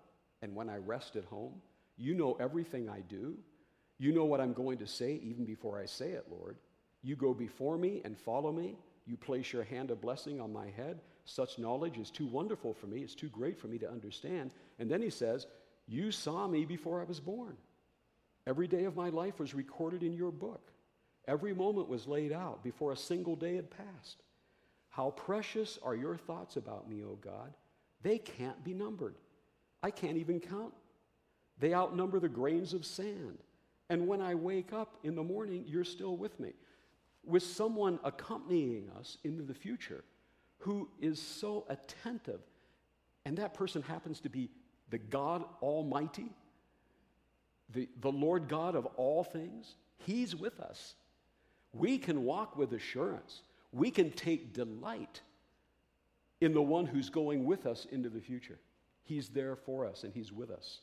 and 0.42 0.54
when 0.54 0.68
I 0.68 0.76
rest 0.76 1.16
at 1.16 1.24
home. 1.24 1.54
You 1.96 2.14
know 2.14 2.36
everything 2.40 2.88
I 2.88 3.00
do. 3.00 3.36
You 3.98 4.12
know 4.12 4.24
what 4.24 4.40
I'm 4.40 4.52
going 4.52 4.78
to 4.78 4.86
say 4.86 5.20
even 5.22 5.44
before 5.44 5.78
I 5.78 5.86
say 5.86 6.10
it, 6.10 6.26
Lord. 6.30 6.56
You 7.02 7.16
go 7.16 7.34
before 7.34 7.76
me 7.78 8.00
and 8.04 8.18
follow 8.18 8.52
me. 8.52 8.76
You 9.08 9.16
place 9.16 9.52
your 9.52 9.64
hand 9.64 9.90
of 9.90 10.02
blessing 10.02 10.40
on 10.40 10.52
my 10.52 10.68
head. 10.76 11.00
Such 11.24 11.58
knowledge 11.58 11.96
is 11.96 12.10
too 12.10 12.26
wonderful 12.26 12.74
for 12.74 12.86
me. 12.86 13.00
It's 13.00 13.14
too 13.14 13.28
great 13.28 13.58
for 13.58 13.66
me 13.66 13.78
to 13.78 13.90
understand. 13.90 14.50
And 14.78 14.90
then 14.90 15.00
he 15.00 15.10
says, 15.10 15.46
You 15.86 16.12
saw 16.12 16.46
me 16.46 16.66
before 16.66 17.00
I 17.00 17.04
was 17.04 17.18
born. 17.18 17.56
Every 18.46 18.68
day 18.68 18.84
of 18.84 18.96
my 18.96 19.08
life 19.08 19.38
was 19.38 19.54
recorded 19.54 20.02
in 20.02 20.12
your 20.12 20.30
book. 20.30 20.70
Every 21.26 21.54
moment 21.54 21.88
was 21.88 22.06
laid 22.06 22.32
out 22.32 22.62
before 22.62 22.92
a 22.92 22.96
single 22.96 23.34
day 23.34 23.56
had 23.56 23.70
passed. 23.70 24.22
How 24.90 25.10
precious 25.10 25.78
are 25.82 25.94
your 25.94 26.16
thoughts 26.16 26.56
about 26.56 26.88
me, 26.88 27.02
O 27.02 27.18
God? 27.20 27.52
They 28.02 28.18
can't 28.18 28.62
be 28.64 28.74
numbered. 28.74 29.16
I 29.82 29.90
can't 29.90 30.16
even 30.16 30.40
count. 30.40 30.72
They 31.58 31.74
outnumber 31.74 32.20
the 32.20 32.28
grains 32.28 32.72
of 32.74 32.84
sand. 32.84 33.38
And 33.90 34.06
when 34.06 34.20
I 34.20 34.34
wake 34.34 34.72
up 34.72 34.96
in 35.02 35.14
the 35.14 35.22
morning, 35.22 35.64
you're 35.66 35.84
still 35.84 36.16
with 36.16 36.38
me. 36.38 36.52
With 37.28 37.42
someone 37.42 38.00
accompanying 38.02 38.90
us 38.98 39.18
into 39.22 39.42
the 39.42 39.54
future 39.54 40.02
who 40.58 40.88
is 41.00 41.20
so 41.20 41.64
attentive, 41.68 42.40
and 43.24 43.38
that 43.38 43.54
person 43.54 43.82
happens 43.82 44.18
to 44.20 44.28
be 44.28 44.50
the 44.90 44.98
God 44.98 45.44
Almighty, 45.62 46.30
the, 47.70 47.88
the 48.00 48.10
Lord 48.10 48.48
God 48.48 48.74
of 48.74 48.86
all 48.96 49.22
things, 49.22 49.76
He's 49.98 50.34
with 50.34 50.58
us. 50.58 50.94
We 51.72 51.98
can 51.98 52.24
walk 52.24 52.56
with 52.56 52.72
assurance 52.72 53.42
we 53.72 53.90
can 53.90 54.10
take 54.10 54.52
delight 54.52 55.20
in 56.40 56.54
the 56.54 56.62
one 56.62 56.86
who's 56.86 57.10
going 57.10 57.44
with 57.44 57.66
us 57.66 57.86
into 57.90 58.08
the 58.08 58.20
future. 58.20 58.58
He's 59.02 59.28
there 59.28 59.56
for 59.56 59.86
us 59.86 60.04
and 60.04 60.12
He's 60.12 60.32
with 60.32 60.50
us. 60.50 60.80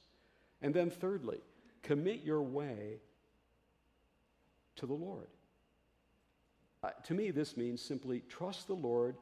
And 0.61 0.73
then, 0.73 0.89
thirdly, 0.89 1.39
commit 1.83 2.23
your 2.23 2.41
way 2.41 2.99
to 4.77 4.85
the 4.85 4.93
Lord. 4.93 5.27
Uh, 6.85 6.89
to 7.03 7.15
me, 7.15 7.31
this 7.31 7.57
means 7.57 7.81
simply 7.81 8.21
trust 8.29 8.67
the 8.67 8.75
Lord 8.75 9.15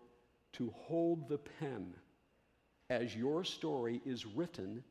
to 0.51 0.73
hold 0.75 1.29
the 1.29 1.37
pen 1.37 1.93
as 2.89 3.15
your 3.15 3.45
story 3.45 4.01
is 4.05 4.25
written, 4.25 4.83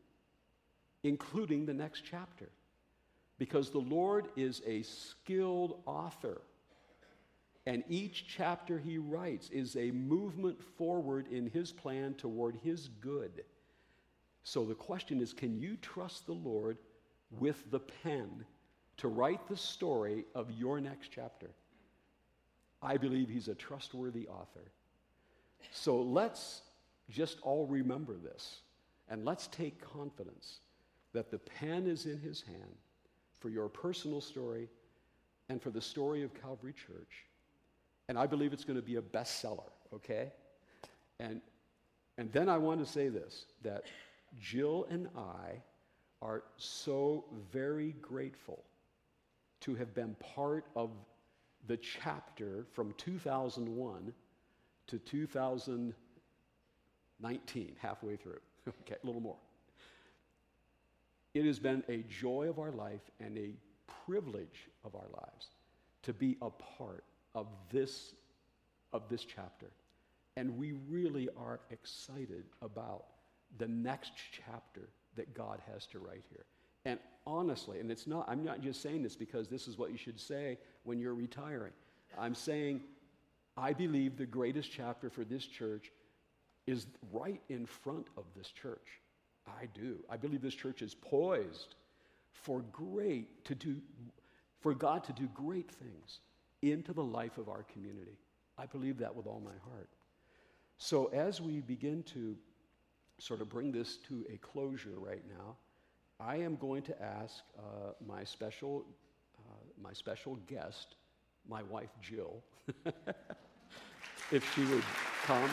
including 1.02 1.66
the 1.66 1.74
next 1.74 2.02
chapter. 2.08 2.48
Because 3.36 3.68
the 3.68 3.78
Lord 3.78 4.28
is 4.36 4.62
a 4.66 4.80
skilled 4.82 5.82
author 5.84 6.40
and 7.66 7.84
each 7.90 8.24
chapter 8.26 8.78
he 8.78 8.96
writes 8.96 9.50
is 9.50 9.76
a 9.76 9.90
movement 9.90 10.60
forward 10.78 11.26
in 11.30 11.50
his 11.50 11.72
plan 11.72 12.14
toward 12.14 12.56
his 12.56 12.88
good. 13.00 13.44
So 14.44 14.64
the 14.64 14.74
question 14.74 15.20
is 15.20 15.34
can 15.34 15.60
you 15.60 15.76
trust 15.76 16.26
the 16.26 16.32
Lord 16.32 16.78
with 17.30 17.70
the 17.70 17.80
pen 17.80 18.46
to 18.96 19.08
write 19.08 19.46
the 19.46 19.58
story 19.58 20.24
of 20.34 20.50
your 20.50 20.80
next 20.80 21.10
chapter? 21.14 21.50
I 22.82 22.96
believe 22.96 23.28
he's 23.28 23.48
a 23.48 23.54
trustworthy 23.54 24.26
author. 24.26 24.72
So 25.70 26.00
let's 26.00 26.62
just 27.08 27.38
all 27.42 27.66
remember 27.66 28.16
this 28.16 28.60
and 29.08 29.24
let's 29.24 29.46
take 29.48 29.80
confidence 29.80 30.58
that 31.12 31.30
the 31.30 31.38
pen 31.38 31.86
is 31.86 32.06
in 32.06 32.18
his 32.18 32.42
hand 32.42 32.76
for 33.38 33.50
your 33.50 33.68
personal 33.68 34.20
story 34.20 34.68
and 35.48 35.60
for 35.60 35.70
the 35.70 35.80
story 35.80 36.22
of 36.22 36.32
Calvary 36.34 36.72
Church 36.72 37.26
and 38.08 38.18
I 38.18 38.26
believe 38.26 38.52
it's 38.52 38.64
going 38.64 38.76
to 38.76 38.82
be 38.82 38.96
a 38.96 39.02
bestseller, 39.02 39.70
okay? 39.94 40.32
And, 41.20 41.40
and 42.18 42.32
then 42.32 42.48
I 42.48 42.58
want 42.58 42.84
to 42.84 42.90
say 42.90 43.08
this 43.08 43.46
that 43.62 43.84
Jill 44.38 44.86
and 44.90 45.08
I 45.16 45.62
are 46.20 46.42
so 46.56 47.24
very 47.52 47.94
grateful 48.02 48.64
to 49.60 49.74
have 49.76 49.94
been 49.94 50.14
part 50.16 50.66
of 50.76 50.90
the 51.66 51.76
chapter 51.76 52.64
from 52.72 52.94
2001 52.98 54.12
to 54.88 54.98
2019, 54.98 57.76
halfway 57.80 58.16
through. 58.16 58.40
okay, 58.68 58.96
a 59.02 59.06
little 59.06 59.20
more. 59.20 59.36
It 61.34 61.46
has 61.46 61.58
been 61.58 61.82
a 61.88 62.04
joy 62.08 62.48
of 62.48 62.58
our 62.58 62.72
life 62.72 63.10
and 63.20 63.38
a 63.38 63.54
privilege 64.06 64.68
of 64.84 64.94
our 64.94 65.08
lives 65.12 65.46
to 66.02 66.12
be 66.12 66.36
a 66.42 66.50
part 66.50 67.04
of 67.34 67.46
this, 67.70 68.14
of 68.92 69.08
this 69.08 69.24
chapter. 69.24 69.70
And 70.36 70.58
we 70.58 70.72
really 70.88 71.28
are 71.38 71.60
excited 71.70 72.44
about 72.60 73.04
the 73.58 73.68
next 73.68 74.12
chapter 74.32 74.88
that 75.16 75.34
God 75.34 75.60
has 75.72 75.86
to 75.86 75.98
write 75.98 76.24
here. 76.30 76.44
And 76.84 76.98
honestly, 77.26 77.80
and 77.80 77.90
it's 77.90 78.06
not, 78.06 78.26
I'm 78.28 78.44
not 78.44 78.60
just 78.60 78.82
saying 78.82 79.02
this 79.02 79.14
because 79.14 79.48
this 79.48 79.68
is 79.68 79.78
what 79.78 79.92
you 79.92 79.98
should 79.98 80.18
say 80.18 80.58
when 80.84 80.98
you're 80.98 81.14
retiring. 81.14 81.72
I'm 82.18 82.34
saying, 82.34 82.82
I 83.56 83.72
believe 83.72 84.16
the 84.16 84.26
greatest 84.26 84.70
chapter 84.70 85.10
for 85.10 85.24
this 85.24 85.44
church 85.44 85.90
is 86.66 86.86
right 87.12 87.40
in 87.48 87.66
front 87.66 88.06
of 88.16 88.24
this 88.36 88.48
church. 88.48 89.00
I 89.46 89.66
do. 89.74 89.98
I 90.08 90.16
believe 90.16 90.42
this 90.42 90.54
church 90.54 90.82
is 90.82 90.94
poised 90.94 91.74
for 92.32 92.62
great 92.72 93.44
to 93.44 93.54
do, 93.54 93.76
for 94.60 94.74
God 94.74 95.04
to 95.04 95.12
do 95.12 95.28
great 95.34 95.70
things 95.70 96.20
into 96.62 96.92
the 96.92 97.02
life 97.02 97.38
of 97.38 97.48
our 97.48 97.64
community. 97.72 98.16
I 98.56 98.66
believe 98.66 98.98
that 98.98 99.14
with 99.14 99.26
all 99.26 99.42
my 99.44 99.70
heart. 99.70 99.88
So, 100.78 101.06
as 101.06 101.40
we 101.40 101.60
begin 101.60 102.02
to 102.14 102.36
sort 103.18 103.40
of 103.40 103.48
bring 103.48 103.72
this 103.72 103.98
to 104.08 104.24
a 104.32 104.36
closure 104.38 104.96
right 104.96 105.22
now, 105.28 105.56
I 106.18 106.36
am 106.36 106.56
going 106.56 106.82
to 106.82 107.02
ask 107.02 107.42
uh, 107.58 107.92
my, 108.06 108.24
special, 108.24 108.84
my 109.82 109.92
special 109.92 110.36
guest, 110.46 110.96
my 111.48 111.62
wife 111.64 111.90
Jill, 112.00 112.42
if 114.30 114.54
she 114.54 114.62
would 114.72 114.84
come. 115.24 115.50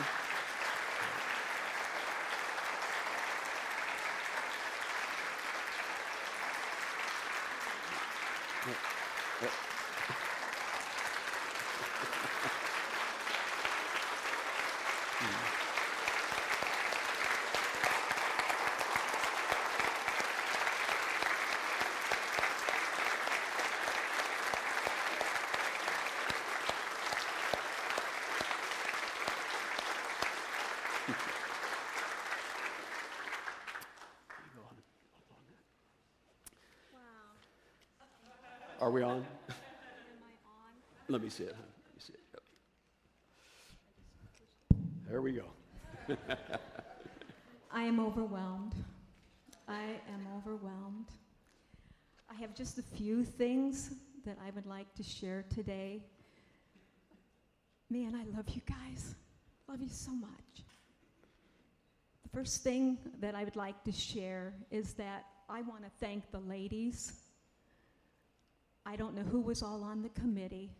Are 38.90 38.92
we 38.92 39.02
on? 39.04 39.24
Let 41.06 41.22
me 41.22 41.28
see 41.28 41.44
it. 41.44 41.54
Let 41.54 41.94
me 41.94 42.00
see 42.00 42.12
it. 42.12 42.40
There 45.08 45.22
we 45.22 45.30
go. 45.30 45.44
I 47.72 47.84
am 47.84 48.00
overwhelmed. 48.00 48.74
I 49.68 50.00
am 50.12 50.26
overwhelmed. 50.36 51.06
I 52.28 52.34
have 52.40 52.52
just 52.52 52.78
a 52.78 52.82
few 52.82 53.22
things 53.24 53.94
that 54.24 54.36
I 54.44 54.50
would 54.56 54.66
like 54.66 54.92
to 54.96 55.04
share 55.04 55.44
today. 55.54 56.02
Man, 57.90 58.16
I 58.16 58.24
love 58.36 58.48
you 58.48 58.62
guys. 58.66 59.14
Love 59.68 59.82
you 59.82 59.88
so 59.88 60.10
much. 60.10 60.64
The 62.24 62.28
first 62.30 62.64
thing 62.64 62.98
that 63.20 63.36
I 63.36 63.44
would 63.44 63.54
like 63.54 63.84
to 63.84 63.92
share 63.92 64.52
is 64.72 64.94
that 64.94 65.26
I 65.48 65.62
want 65.62 65.84
to 65.84 65.90
thank 66.00 66.28
the 66.32 66.40
ladies 66.40 67.29
I 68.86 68.96
don't 68.96 69.14
know 69.14 69.22
who 69.22 69.40
was 69.40 69.62
all 69.62 69.82
on 69.84 70.02
the 70.02 70.08
committee, 70.10 70.70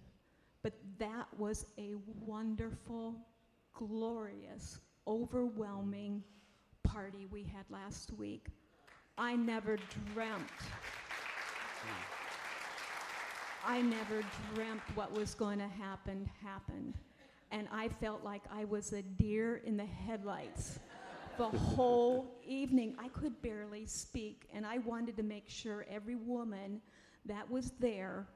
but 0.62 0.72
that 0.98 1.26
was 1.38 1.66
a 1.78 1.94
wonderful, 2.26 3.14
glorious, 3.74 4.78
overwhelming 5.06 6.22
party 6.82 7.26
we 7.30 7.42
had 7.42 7.64
last 7.70 8.12
week. 8.14 8.48
I 9.18 9.36
never 9.36 9.76
dreamt. 10.14 10.48
I 13.64 13.82
never 13.82 14.22
dreamt 14.54 14.80
what 14.94 15.12
was 15.12 15.34
going 15.34 15.58
to 15.58 15.68
happen 15.68 16.28
happened. 16.42 16.94
And 17.50 17.68
I 17.72 17.88
felt 17.88 18.24
like 18.24 18.42
I 18.50 18.64
was 18.64 18.92
a 18.92 19.02
deer 19.02 19.60
in 19.64 19.76
the 19.76 19.84
headlights 19.84 20.78
the 21.36 21.48
whole 21.48 22.38
evening. 22.46 22.94
I 22.98 23.08
could 23.08 23.40
barely 23.42 23.86
speak, 23.86 24.48
and 24.52 24.66
I 24.66 24.78
wanted 24.78 25.16
to 25.16 25.22
make 25.22 25.48
sure 25.48 25.86
every 25.90 26.16
woman 26.16 26.80
that 27.26 27.50
was 27.50 27.72
there 27.78 28.26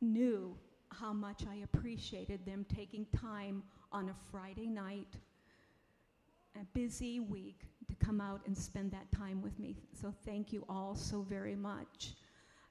knew 0.00 0.56
how 0.90 1.12
much 1.12 1.42
I 1.50 1.62
appreciated 1.64 2.44
them 2.46 2.66
taking 2.74 3.06
time 3.06 3.62
on 3.90 4.08
a 4.08 4.14
Friday 4.30 4.68
night, 4.68 5.16
a 6.60 6.64
busy 6.72 7.20
week, 7.20 7.62
to 7.88 7.94
come 8.04 8.20
out 8.20 8.40
and 8.46 8.56
spend 8.56 8.92
that 8.92 9.10
time 9.12 9.42
with 9.42 9.58
me. 9.58 9.76
So 10.00 10.12
thank 10.24 10.52
you 10.52 10.64
all 10.68 10.94
so 10.94 11.22
very 11.22 11.56
much. 11.56 12.14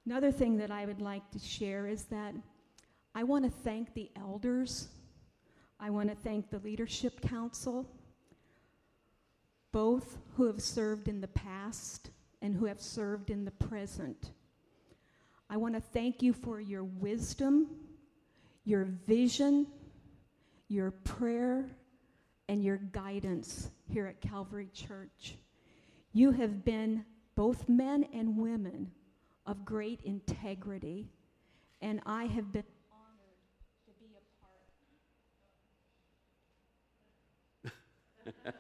Another 0.06 0.32
thing 0.32 0.58
that 0.58 0.72
I 0.72 0.86
would 0.86 1.02
like 1.02 1.30
to 1.32 1.40
share 1.40 1.88
is 1.88 2.06
that 2.06 2.34
I 3.16 3.24
want 3.24 3.46
to 3.46 3.52
thank 3.52 3.94
the 3.94 4.10
elders. 4.16 4.88
I 5.80 5.90
want 5.90 6.10
to 6.10 6.16
thank 6.16 6.50
the 6.50 6.60
Leadership 6.60 7.22
Council, 7.22 7.86
both 9.72 10.18
who 10.36 10.48
have 10.48 10.62
served 10.62 11.08
in 11.08 11.22
the 11.22 11.28
past 11.28 12.10
and 12.42 12.56
who 12.56 12.66
have 12.66 12.82
served 12.82 13.30
in 13.30 13.46
the 13.46 13.52
present. 13.52 14.32
I 15.54 15.56
want 15.58 15.76
to 15.76 15.82
thank 15.82 16.24
you 16.24 16.34
for 16.34 16.60
your 16.60 16.84
wisdom, 16.84 17.68
your 18.66 18.86
vision, 19.06 19.68
your 20.68 20.90
prayer, 20.90 21.70
and 22.50 22.64
your 22.64 22.78
guidance 22.78 23.70
here 23.88 24.08
at 24.08 24.20
Calvary 24.20 24.72
Church. 24.74 25.36
You 26.12 26.32
have 26.32 26.66
been 26.66 27.06
both 27.36 27.70
men 27.70 28.08
and 28.16 28.36
women 28.36 28.90
of 29.46 29.64
great 29.64 30.02
integrity, 30.02 31.12
and 31.84 32.02
I 32.04 32.24
have 32.24 32.52
been 32.52 32.64
honored 32.92 33.38
to 33.86 33.92
be 34.00 34.08
a 34.18 34.22
part. 37.64 38.56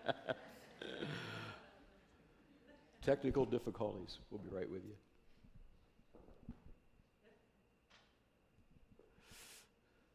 Technical 3.01 3.45
difficulties. 3.45 4.19
We'll 4.29 4.41
be 4.41 4.55
right 4.55 4.69
with 4.69 4.83
you. 4.85 4.93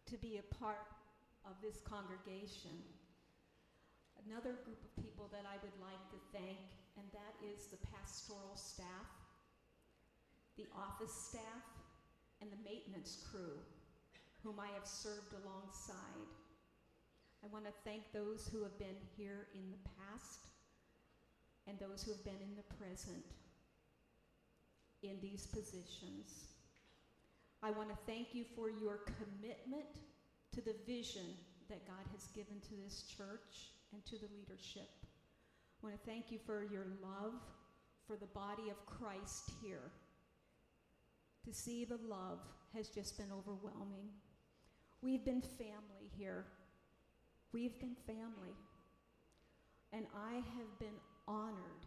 To 0.09 0.17
be 0.17 0.41
a 0.41 0.55
part 0.57 0.89
of 1.45 1.53
this 1.61 1.85
congregation. 1.85 2.73
Another 4.25 4.57
group 4.65 4.81
of 4.81 5.05
people 5.05 5.29
that 5.29 5.45
I 5.45 5.61
would 5.61 5.77
like 5.85 6.01
to 6.17 6.21
thank, 6.33 6.65
and 6.97 7.05
that 7.13 7.37
is 7.45 7.69
the 7.69 7.77
pastoral 7.93 8.57
staff, 8.57 9.13
the 10.57 10.65
office 10.73 11.13
staff, 11.13 11.65
and 12.41 12.49
the 12.49 12.57
maintenance 12.65 13.21
crew, 13.29 13.61
whom 14.43 14.57
I 14.57 14.73
have 14.73 14.89
served 14.89 15.37
alongside. 15.45 16.33
I 17.45 17.53
want 17.53 17.67
to 17.67 17.73
thank 17.85 18.09
those 18.13 18.49
who 18.49 18.63
have 18.63 18.79
been 18.79 18.97
here 19.17 19.53
in 19.53 19.69
the 19.69 19.85
past 20.01 20.49
and 21.69 21.79
those 21.79 22.03
who 22.03 22.13
have 22.13 22.25
been 22.25 22.41
in 22.41 22.57
the 22.57 22.75
present 22.81 23.29
in 25.03 25.21
these 25.21 25.47
positions. 25.47 26.58
I 27.63 27.71
want 27.71 27.89
to 27.89 27.97
thank 28.07 28.35
you 28.35 28.45
for 28.55 28.71
your 28.71 29.01
commitment 29.19 29.89
to 30.55 30.61
the 30.61 30.75
vision 30.87 31.35
that 31.69 31.87
God 31.87 32.07
has 32.13 32.29
given 32.29 32.61
to 32.61 32.75
this 32.85 33.03
church 33.17 33.73
and 33.93 34.05
to 34.07 34.17
the 34.17 34.29
leadership. 34.39 34.89
I 35.03 35.87
want 35.87 36.01
to 36.01 36.11
thank 36.11 36.31
you 36.31 36.39
for 36.47 36.65
your 36.65 36.87
love 37.03 37.35
for 38.07 38.17
the 38.17 38.27
body 38.27 38.71
of 38.71 38.87
Christ 38.87 39.51
here. 39.63 39.91
To 41.45 41.53
see 41.53 41.85
the 41.85 41.99
love 42.09 42.41
has 42.75 42.89
just 42.89 43.19
been 43.19 43.31
overwhelming. 43.33 44.09
We've 45.03 45.25
been 45.25 45.43
family 45.43 46.11
here. 46.17 46.45
We've 47.53 47.79
been 47.81 47.97
family. 48.07 48.55
And 49.93 50.07
I 50.17 50.35
have 50.35 50.79
been 50.79 50.99
honored, 51.27 51.87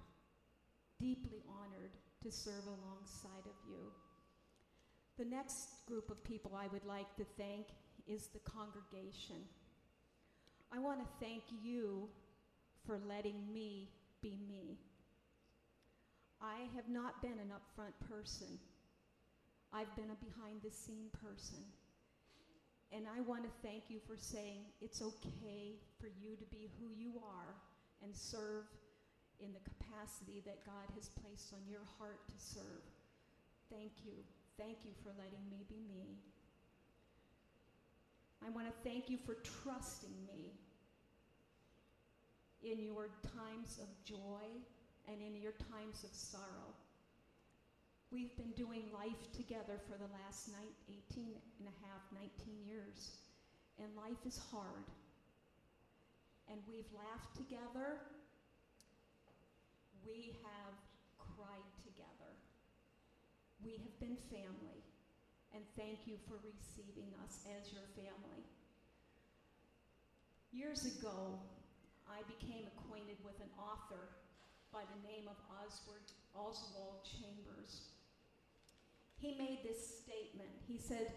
deeply 0.99 1.43
honored, 1.49 1.91
to 2.23 2.31
serve 2.31 2.65
alongside 2.67 3.45
of 3.45 3.69
you. 3.69 3.91
The 5.21 5.29
next 5.29 5.85
group 5.85 6.09
of 6.09 6.23
people 6.23 6.57
I 6.57 6.65
would 6.73 6.83
like 6.83 7.15
to 7.17 7.25
thank 7.37 7.67
is 8.07 8.29
the 8.33 8.39
congregation. 8.39 9.35
I 10.73 10.79
want 10.79 10.99
to 10.99 11.05
thank 11.23 11.43
you 11.61 12.09
for 12.87 12.99
letting 13.07 13.37
me 13.53 13.91
be 14.23 14.39
me. 14.49 14.79
I 16.41 16.65
have 16.75 16.89
not 16.89 17.21
been 17.21 17.37
an 17.37 17.53
upfront 17.53 17.93
person. 18.09 18.57
I've 19.71 19.95
been 19.95 20.09
a 20.09 20.25
behind 20.25 20.63
the 20.63 20.71
scene 20.71 21.11
person. 21.13 21.65
And 22.91 23.05
I 23.05 23.21
want 23.21 23.43
to 23.43 23.51
thank 23.61 23.83
you 23.89 23.99
for 24.07 24.17
saying 24.17 24.61
it's 24.81 25.03
okay 25.03 25.77
for 25.99 26.07
you 26.07 26.35
to 26.35 26.45
be 26.45 26.67
who 26.79 26.89
you 26.97 27.21
are 27.23 27.53
and 28.01 28.15
serve 28.15 28.65
in 29.39 29.53
the 29.53 29.69
capacity 29.69 30.41
that 30.47 30.65
God 30.65 30.89
has 30.95 31.09
placed 31.09 31.53
on 31.53 31.59
your 31.69 31.85
heart 31.99 32.21
to 32.25 32.43
serve. 32.43 32.89
Thank 33.69 33.91
you. 34.03 34.23
Thank 34.61 34.85
you 34.85 34.91
for 35.01 35.09
letting 35.17 35.49
me 35.49 35.65
be 35.67 35.81
me. 35.89 36.21
I 38.45 38.51
want 38.51 38.67
to 38.67 38.73
thank 38.87 39.09
you 39.09 39.17
for 39.17 39.35
trusting 39.41 40.13
me 40.27 40.53
in 42.61 42.85
your 42.85 43.09
times 43.25 43.79
of 43.81 43.89
joy 44.05 44.61
and 45.09 45.17
in 45.19 45.41
your 45.41 45.53
times 45.53 46.03
of 46.03 46.13
sorrow. 46.13 46.77
We've 48.11 48.37
been 48.37 48.51
doing 48.53 48.93
life 48.93 49.31
together 49.33 49.79
for 49.89 49.97
the 49.97 50.05
last 50.13 50.47
18 50.87 51.33
and 51.57 51.67
a 51.67 51.75
half, 51.81 52.01
19 52.13 52.61
years, 52.63 53.17
and 53.81 53.95
life 53.95 54.27
is 54.27 54.37
hard. 54.51 54.85
And 56.47 56.61
we've 56.69 56.91
laughed 56.93 57.33
together. 57.35 57.97
We 60.05 60.35
have 60.45 60.75
cried. 61.17 61.70
We 63.63 63.77
have 63.77 63.99
been 63.99 64.17
family 64.33 64.81
and 65.53 65.63
thank 65.77 66.07
you 66.07 66.17
for 66.27 66.41
receiving 66.41 67.13
us 67.23 67.45
as 67.45 67.71
your 67.71 67.85
family. 67.93 68.41
Years 70.51 70.85
ago, 70.85 71.37
I 72.09 72.25
became 72.25 72.65
acquainted 72.73 73.17
with 73.23 73.39
an 73.39 73.53
author 73.59 74.09
by 74.73 74.81
the 74.81 75.07
name 75.07 75.29
of 75.29 75.37
Oswald, 75.51 76.09
Oswald 76.33 77.05
Chambers. 77.05 77.91
He 79.19 79.37
made 79.37 79.59
this 79.63 80.01
statement. 80.01 80.49
He 80.67 80.77
said, 80.77 81.13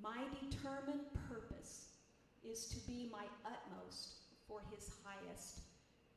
My 0.00 0.22
determined 0.38 1.10
purpose 1.28 1.88
is 2.44 2.66
to 2.68 2.78
be 2.86 3.10
my 3.10 3.24
utmost 3.44 4.22
for 4.46 4.60
his 4.70 4.90
highest, 5.02 5.62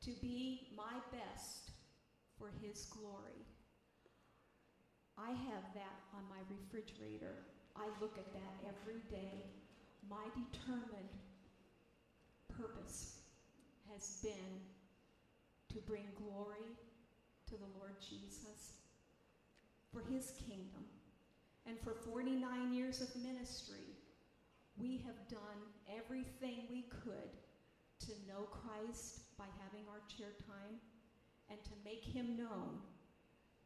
to 0.04 0.12
be 0.22 0.68
my 0.78 1.00
best 1.12 1.72
for 2.38 2.52
his 2.62 2.86
glory. 2.86 3.42
I 5.18 5.30
have 5.30 5.66
that 5.74 5.98
on 6.14 6.24
my 6.30 6.44
refrigerator. 6.52 7.46
I 7.76 7.88
look 8.02 8.18
at 8.18 8.32
that 8.34 8.54
every 8.68 9.02
day. 9.10 9.48
My 10.10 10.26
determined 10.36 11.16
purpose 12.52 13.20
has 13.92 14.20
been 14.22 14.60
to 15.74 15.80
bring 15.88 16.04
glory 16.18 16.68
to 17.48 17.56
the 17.56 17.80
Lord 17.80 17.96
Jesus 18.00 18.74
for 19.94 20.02
his 20.12 20.34
kingdom. 20.48 20.84
And 21.66 21.80
for 21.80 21.94
49 21.94 22.74
years 22.74 23.02
of 23.02 23.16
ministry, 23.16 23.96
we 24.78 25.02
have 25.06 25.28
done 25.30 25.62
everything 25.90 26.68
we 26.70 26.84
could 27.04 27.32
to 28.02 28.12
know 28.28 28.44
Christ 28.52 29.22
by 29.38 29.46
having 29.64 29.88
our 29.90 30.04
chair 30.16 30.36
time 30.46 30.76
and 31.50 31.64
to 31.64 31.72
make 31.84 32.04
him 32.04 32.38
known 32.38 32.80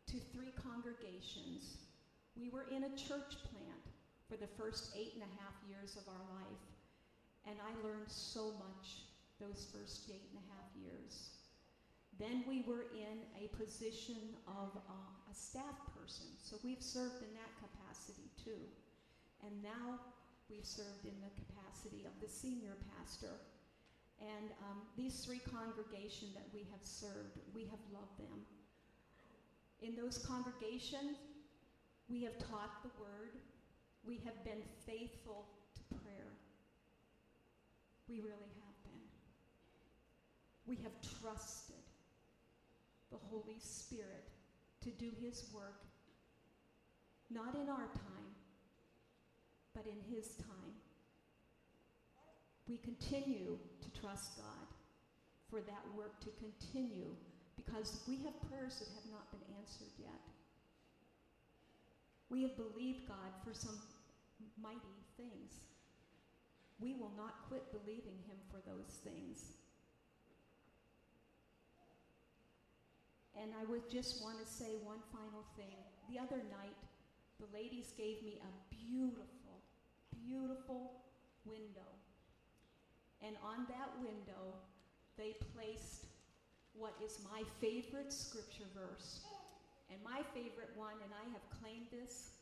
to 0.10 0.18
three 0.34 0.50
congregations. 0.58 1.86
We 2.34 2.50
were 2.50 2.66
in 2.74 2.90
a 2.90 2.98
church 2.98 3.38
plant 3.46 3.86
for 4.26 4.38
the 4.38 4.50
first 4.58 4.98
eight 4.98 5.14
and 5.14 5.22
a 5.22 5.34
half 5.38 5.54
years 5.70 5.98
of 6.02 6.10
our 6.10 6.26
life, 6.34 6.66
and 7.46 7.58
I 7.62 7.70
learned 7.86 8.10
so 8.10 8.58
much 8.58 9.06
those 9.38 9.70
first 9.70 10.10
eight 10.10 10.26
and 10.34 10.42
a 10.42 10.48
half 10.58 10.70
years. 10.82 11.38
Then 12.18 12.44
we 12.50 12.66
were 12.66 12.90
in 12.92 13.22
a 13.38 13.54
position 13.56 14.34
of 14.50 14.76
uh, 14.76 15.32
a 15.32 15.36
staff 15.36 15.78
person, 15.94 16.28
so 16.42 16.58
we've 16.64 16.82
served 16.82 17.22
in 17.22 17.32
that 17.38 17.54
capacity 17.62 18.34
too. 18.34 18.60
And 19.46 19.54
now 19.62 20.02
we've 20.50 20.66
served 20.66 21.06
in 21.06 21.16
the 21.22 21.32
capacity 21.38 22.04
of 22.04 22.12
the 22.20 22.28
senior 22.28 22.76
pastor. 22.98 23.40
And 24.20 24.52
um, 24.68 24.84
these 24.98 25.24
three 25.24 25.40
congregations 25.40 26.34
that 26.34 26.50
we 26.52 26.68
have 26.76 26.84
served, 26.84 27.40
we 27.56 27.64
have 27.72 27.80
loved 27.94 28.20
them. 28.20 28.44
In 29.82 29.96
those 29.96 30.18
congregations, 30.18 31.18
we 32.10 32.24
have 32.24 32.38
taught 32.38 32.84
the 32.84 32.90
word. 33.00 33.38
We 34.06 34.20
have 34.26 34.44
been 34.44 34.62
faithful 34.86 35.46
to 35.76 35.96
prayer. 35.96 36.34
We 38.10 38.18
really 38.18 38.52
have 38.66 38.84
been. 38.84 39.08
We 40.66 40.76
have 40.84 40.92
trusted 41.22 41.76
the 43.12 43.18
Holy 43.30 43.60
Spirit 43.60 44.30
to 44.82 44.90
do 44.92 45.12
His 45.22 45.46
work, 45.54 45.86
not 47.30 47.56
in 47.56 47.70
our 47.70 47.88
time, 47.94 48.30
but 49.74 49.86
in 49.86 50.16
His 50.16 50.36
time. 50.36 50.74
We 52.68 52.78
continue 52.78 53.58
to 53.82 54.02
trust 54.02 54.38
God 54.38 54.68
for 55.50 55.62
that 55.62 55.84
work 55.96 56.20
to 56.22 56.30
continue 56.38 57.16
because 57.66 58.02
we 58.08 58.16
have 58.24 58.36
prayers 58.48 58.80
that 58.80 58.88
have 58.96 59.10
not 59.12 59.32
been 59.32 59.44
answered 59.60 59.92
yet. 60.00 60.24
We 62.30 62.44
have 62.44 62.56
believed 62.56 63.08
God 63.08 63.36
for 63.44 63.54
some 63.54 63.80
mighty 64.62 64.96
things. 65.18 65.60
We 66.80 66.94
will 66.94 67.12
not 67.18 67.50
quit 67.50 67.68
believing 67.72 68.16
Him 68.28 68.40
for 68.48 68.62
those 68.64 69.04
things. 69.04 69.60
And 73.36 73.52
I 73.60 73.66
would 73.70 73.90
just 73.90 74.22
want 74.22 74.40
to 74.40 74.48
say 74.48 74.76
one 74.84 75.00
final 75.12 75.44
thing. 75.56 75.80
The 76.12 76.20
other 76.20 76.44
night, 76.52 76.80
the 77.40 77.48
ladies 77.54 77.94
gave 77.98 78.24
me 78.24 78.40
a 78.44 78.52
beautiful, 78.70 79.64
beautiful 80.12 80.92
window. 81.46 81.88
And 83.22 83.36
on 83.44 83.66
that 83.68 83.92
window, 84.00 84.56
they 85.18 85.36
placed 85.56 86.09
what 86.80 86.96
is 87.04 87.20
my 87.28 87.44
favorite 87.60 88.10
scripture 88.10 88.68
verse. 88.74 89.22
And 89.92 90.00
my 90.02 90.24
favorite 90.34 90.72
one, 90.80 90.96
and 91.04 91.12
I 91.12 91.26
have 91.36 91.44
claimed 91.60 91.92
this, 91.92 92.40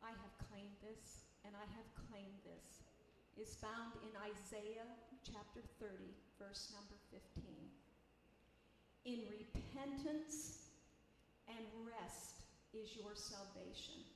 I 0.00 0.14
have 0.14 0.34
claimed 0.48 0.78
this, 0.80 1.26
and 1.42 1.52
I 1.52 1.66
have 1.74 1.88
claimed 2.06 2.38
this, 2.46 2.86
is 3.34 3.58
found 3.58 3.98
in 4.06 4.12
Isaiah 4.22 4.86
chapter 5.26 5.60
30, 5.82 5.90
verse 6.38 6.70
number 6.72 6.96
15 7.10 7.52
in 9.04 9.18
repentance 9.30 10.70
and 11.48 11.64
rest 11.82 12.46
is 12.72 12.94
your 12.96 13.14
salvation. 13.14 14.06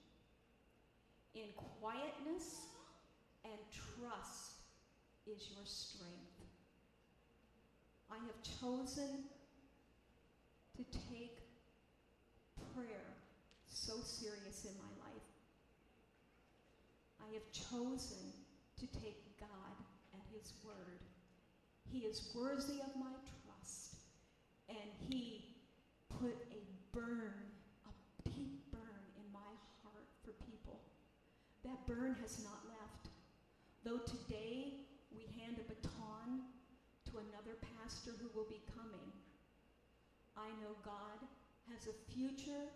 In 1.34 1.50
quietness 1.80 2.70
and 3.44 3.58
trust 3.72 4.62
is 5.26 5.50
your 5.50 5.66
strength. 5.66 6.38
I 8.10 8.16
have 8.16 8.40
chosen 8.60 9.24
to 10.76 10.84
take 11.10 11.42
prayer 12.74 13.16
so 13.66 13.94
serious 14.02 14.64
in 14.64 14.76
my 14.78 14.92
life. 15.04 15.28
I 17.20 17.32
have 17.34 17.50
chosen 17.52 18.32
to 18.80 18.86
take 18.86 19.40
God 19.40 19.76
at 20.14 20.22
His 20.32 20.52
word. 20.64 21.00
He 21.90 22.00
is 22.00 22.34
worthy 22.34 22.80
of 22.80 22.94
my 22.98 23.14
trust 23.42 23.96
and 24.68 24.90
he 25.08 25.44
put 26.08 26.36
a 26.52 26.62
burn, 26.92 27.34
a 27.86 28.28
deep 28.28 28.70
burn 28.72 29.06
in 29.16 29.32
my 29.32 29.54
heart 29.82 30.08
for 30.24 30.32
people. 30.44 30.80
That 31.64 31.86
burn 31.86 32.16
has 32.20 32.42
not 32.42 32.60
left. 32.68 33.10
Though 33.84 33.98
today 33.98 34.74
we 35.14 35.26
hand 35.40 35.58
a 35.60 35.64
baton 35.64 36.42
to 37.16 37.24
another 37.32 37.56
pastor 37.80 38.12
who 38.20 38.28
will 38.36 38.44
be 38.44 38.60
coming, 38.76 39.08
I 40.36 40.52
know 40.60 40.76
God 40.84 41.24
has 41.72 41.88
a 41.88 41.96
future 42.12 42.68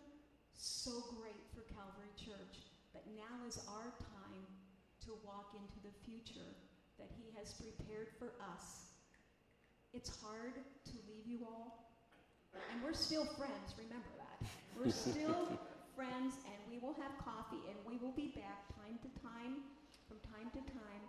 so 0.57 1.05
great 1.21 1.45
for 1.53 1.69
Calvary 1.69 2.13
Church 2.17 2.65
But 2.97 3.05
now 3.13 3.45
is 3.47 3.61
our 3.69 3.93
time 4.01 4.45
to 5.05 5.13
walk 5.25 5.53
into 5.53 5.77
the 5.85 5.93
future 6.09 6.57
that 6.97 7.13
He 7.21 7.37
has 7.37 7.53
prepared 7.53 8.09
for 8.17 8.33
us 8.41 8.91
it's 9.93 10.11
hard 10.23 10.55
to 10.55 10.95
leave 11.11 11.27
you 11.27 11.45
all. 11.45 11.91
And 12.55 12.83
we're 12.83 12.95
still 12.95 13.25
friends, 13.25 13.75
remember 13.75 14.11
that. 14.19 14.47
We're 14.79 14.95
still 14.95 15.51
friends, 15.97 16.39
and 16.47 16.59
we 16.71 16.79
will 16.79 16.95
have 17.03 17.11
coffee, 17.19 17.63
and 17.67 17.75
we 17.83 17.99
will 17.99 18.15
be 18.15 18.31
back 18.39 18.71
time 18.79 19.03
to 19.03 19.11
time, 19.19 19.67
from 20.07 20.19
time 20.31 20.47
to 20.55 20.63
time. 20.71 21.03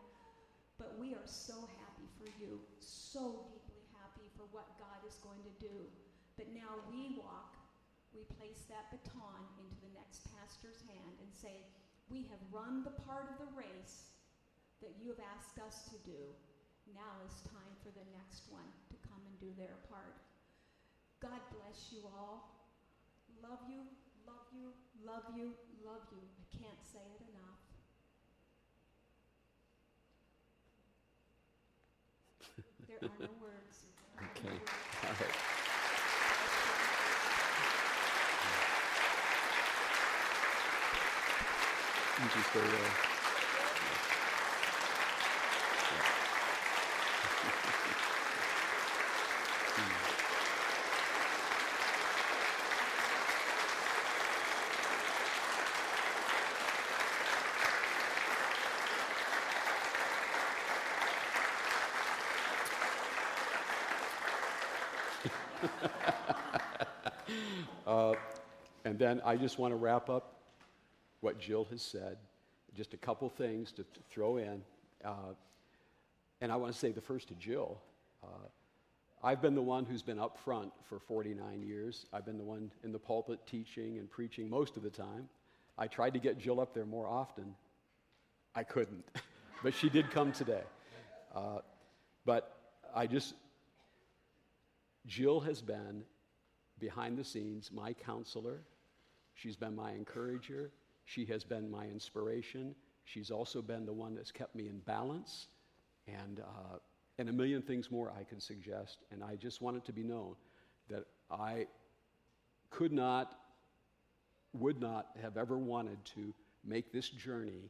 But 0.78 0.98
we 0.98 1.14
are 1.14 1.26
so 1.26 1.54
happy 1.78 1.91
for 2.22 2.30
you, 2.38 2.62
so 2.78 3.50
deeply 3.50 3.82
happy 3.98 4.30
for 4.38 4.46
what 4.54 4.78
God 4.78 5.02
is 5.02 5.18
going 5.26 5.42
to 5.42 5.56
do. 5.58 5.90
But 6.38 6.54
now 6.54 6.78
we 6.94 7.18
walk, 7.18 7.58
we 8.14 8.22
place 8.38 8.70
that 8.70 8.94
baton 8.94 9.42
into 9.58 9.78
the 9.82 9.94
next 9.98 10.30
pastor's 10.30 10.86
hand 10.86 11.18
and 11.18 11.34
say, 11.34 11.66
We 12.14 12.30
have 12.30 12.42
run 12.54 12.86
the 12.86 12.94
part 13.10 13.34
of 13.34 13.42
the 13.42 13.52
race 13.58 14.14
that 14.86 14.94
you 15.02 15.10
have 15.10 15.24
asked 15.34 15.58
us 15.58 15.90
to 15.90 15.98
do. 16.06 16.22
Now 16.94 17.18
is 17.26 17.42
time 17.50 17.74
for 17.82 17.90
the 17.94 18.06
next 18.14 18.46
one 18.54 18.70
to 18.94 18.98
come 19.10 19.22
and 19.26 19.38
do 19.42 19.50
their 19.58 19.82
part. 19.90 20.22
God 21.22 21.42
bless 21.58 21.90
you 21.90 22.06
all. 22.06 22.62
Love 23.42 23.66
you, 23.66 23.82
love 24.26 24.50
you, 24.54 24.70
love 25.02 25.26
you, 25.34 25.54
love 25.82 26.06
you. 26.14 26.22
I 26.22 26.46
can't 26.54 26.82
say 26.86 27.02
it 27.02 27.22
enough. 27.34 27.61
There 33.00 33.10
are 33.10 33.14
no 33.20 33.28
words. 33.42 33.86
Okay. 34.38 34.48
No 34.48 34.54
words. 34.54 34.62
All 35.04 35.16
right. 35.20 35.36
You 42.20 42.28
just 42.30 42.50
stay 42.50 43.11
I 69.26 69.36
just 69.36 69.58
want 69.58 69.72
to 69.72 69.76
wrap 69.76 70.10
up 70.10 70.36
what 71.22 71.40
Jill 71.40 71.66
has 71.72 71.82
said. 71.82 72.18
Just 72.76 72.94
a 72.94 72.98
couple 72.98 73.28
things 73.30 73.72
to, 73.74 73.84
to 73.84 74.00
throw 74.10 74.38
in. 74.38 74.62
Uh, 75.04 75.34
and 76.40 76.52
I 76.52 76.56
want 76.56 76.72
to 76.72 76.78
say 76.78 76.92
the 76.92 77.02
first 77.02 77.28
to 77.30 77.36
Jill. 77.36 77.80
Uh, 78.24 78.28
I've 79.24 79.42
been 79.42 79.56
the 79.56 79.62
one 79.62 79.86
who's 79.86 80.02
been 80.02 80.20
up 80.20 80.38
front 80.40 80.72
for 80.86 81.00
49 81.00 81.62
years. 81.62 82.06
I've 82.14 82.26
been 82.26 82.38
the 82.38 82.44
one 82.44 82.72
in 82.84 82.92
the 82.92 83.00
pulpit 83.00 83.40
teaching 83.46 83.98
and 83.98 84.10
preaching 84.10 84.50
most 84.50 84.78
of 84.78 84.84
the 84.84 84.90
time. 84.90 85.30
I 85.78 85.88
tried 85.88 86.14
to 86.14 86.20
get 86.20 86.38
Jill 86.38 86.60
up 86.60 86.74
there 86.74 86.86
more 86.86 87.08
often. 87.08 87.56
I 88.56 88.64
couldn't, 88.64 89.06
but 89.64 89.74
she 89.74 89.90
did 89.90 90.12
come 90.12 90.32
today. 90.32 90.64
Uh, 91.34 91.60
but 92.26 92.58
I 92.94 93.08
just 93.08 93.34
Jill 95.06 95.40
has 95.42 95.62
been 95.62 96.04
behind 96.80 97.18
the 97.18 97.24
scenes 97.24 97.72
my 97.72 97.94
counselor. 97.94 98.62
She's 99.36 99.56
been 99.56 99.76
my 99.76 99.92
encourager. 99.92 100.72
She 101.06 101.26
has 101.26 101.44
been 101.44 101.70
my 101.70 101.86
inspiration. 101.86 102.76
She's 103.06 103.32
also 103.32 103.62
been 103.62 103.86
the 103.86 103.94
one 103.94 104.16
that's 104.16 104.32
kept 104.32 104.56
me 104.56 104.68
in 104.68 104.80
balance 104.80 105.48
and, 106.08 106.40
uh, 106.40 106.78
and 107.18 107.30
a 107.30 107.34
million 107.34 107.62
things 107.62 107.92
more 107.92 108.12
I 108.18 108.24
could 108.24 108.42
suggest. 108.42 109.00
And 109.12 109.24
I 109.24 109.36
just 109.36 109.62
want 109.62 109.78
it 109.78 109.86
to 109.86 109.94
be 109.94 110.04
known 110.04 110.36
that 110.90 111.06
I 111.30 111.68
could 112.70 112.92
not, 112.92 113.38
would 114.54 114.80
not 114.80 115.08
have 115.22 115.38
ever 115.38 115.58
wanted 115.58 116.04
to 116.16 116.34
make 116.64 116.92
this 116.92 117.10
journey 117.10 117.70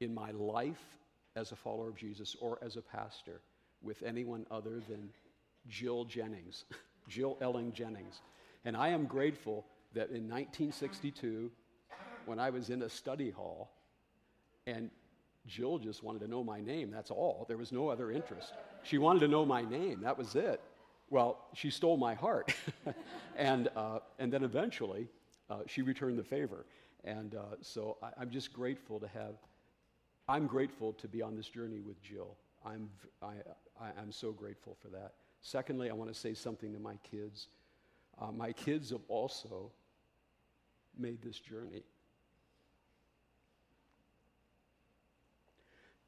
in 0.00 0.12
my 0.12 0.30
life 0.32 0.98
as 1.36 1.52
a 1.52 1.56
follower 1.56 1.88
of 1.88 1.96
Jesus 1.96 2.36
or 2.40 2.58
as 2.62 2.76
a 2.76 2.82
pastor 2.82 3.40
with 3.82 4.02
anyone 4.02 4.46
other 4.50 4.80
than 4.88 5.08
Jill 5.68 6.04
Jennings, 6.04 6.64
Jill 7.08 7.38
Elling 7.40 7.72
Jennings. 7.72 8.20
And 8.64 8.76
I 8.76 8.88
am 8.88 9.06
grateful 9.06 9.64
that 9.94 10.10
in 10.10 10.28
1962, 10.28 11.50
when 12.26 12.38
I 12.38 12.50
was 12.50 12.70
in 12.70 12.82
a 12.82 12.88
study 12.88 13.30
hall, 13.30 13.70
and 14.66 14.90
Jill 15.46 15.78
just 15.78 16.02
wanted 16.02 16.20
to 16.20 16.28
know 16.28 16.44
my 16.44 16.60
name, 16.60 16.90
that's 16.90 17.10
all. 17.10 17.44
There 17.48 17.56
was 17.56 17.72
no 17.72 17.88
other 17.88 18.10
interest. 18.10 18.52
She 18.82 18.98
wanted 18.98 19.20
to 19.20 19.28
know 19.28 19.44
my 19.44 19.62
name, 19.62 20.00
that 20.02 20.16
was 20.16 20.34
it. 20.34 20.60
Well, 21.10 21.38
she 21.54 21.70
stole 21.70 21.96
my 21.96 22.14
heart. 22.14 22.54
and, 23.36 23.68
uh, 23.76 23.98
and 24.18 24.32
then 24.32 24.44
eventually, 24.44 25.08
uh, 25.50 25.58
she 25.66 25.82
returned 25.82 26.18
the 26.18 26.24
favor. 26.24 26.64
And 27.04 27.34
uh, 27.34 27.56
so 27.60 27.98
I, 28.02 28.22
am 28.22 28.30
just 28.30 28.52
grateful 28.52 29.00
to 29.00 29.08
have, 29.08 29.34
I'm 30.28 30.46
grateful 30.46 30.92
to 30.94 31.08
be 31.08 31.20
on 31.20 31.36
this 31.36 31.48
journey 31.48 31.80
with 31.80 32.00
Jill. 32.00 32.36
I'm, 32.64 32.88
I, 33.20 33.34
I, 33.80 33.88
I'm 34.00 34.12
so 34.12 34.32
grateful 34.32 34.76
for 34.80 34.88
that. 34.88 35.14
Secondly, 35.42 35.90
I 35.90 35.92
want 35.92 36.12
to 36.12 36.18
say 36.18 36.34
something 36.34 36.72
to 36.72 36.78
my 36.78 36.94
kids. 37.02 37.48
Uh, 38.20 38.30
my 38.30 38.52
kids 38.52 38.90
have 38.90 39.00
also 39.08 39.72
made 40.98 41.22
this 41.22 41.38
journey. 41.38 41.82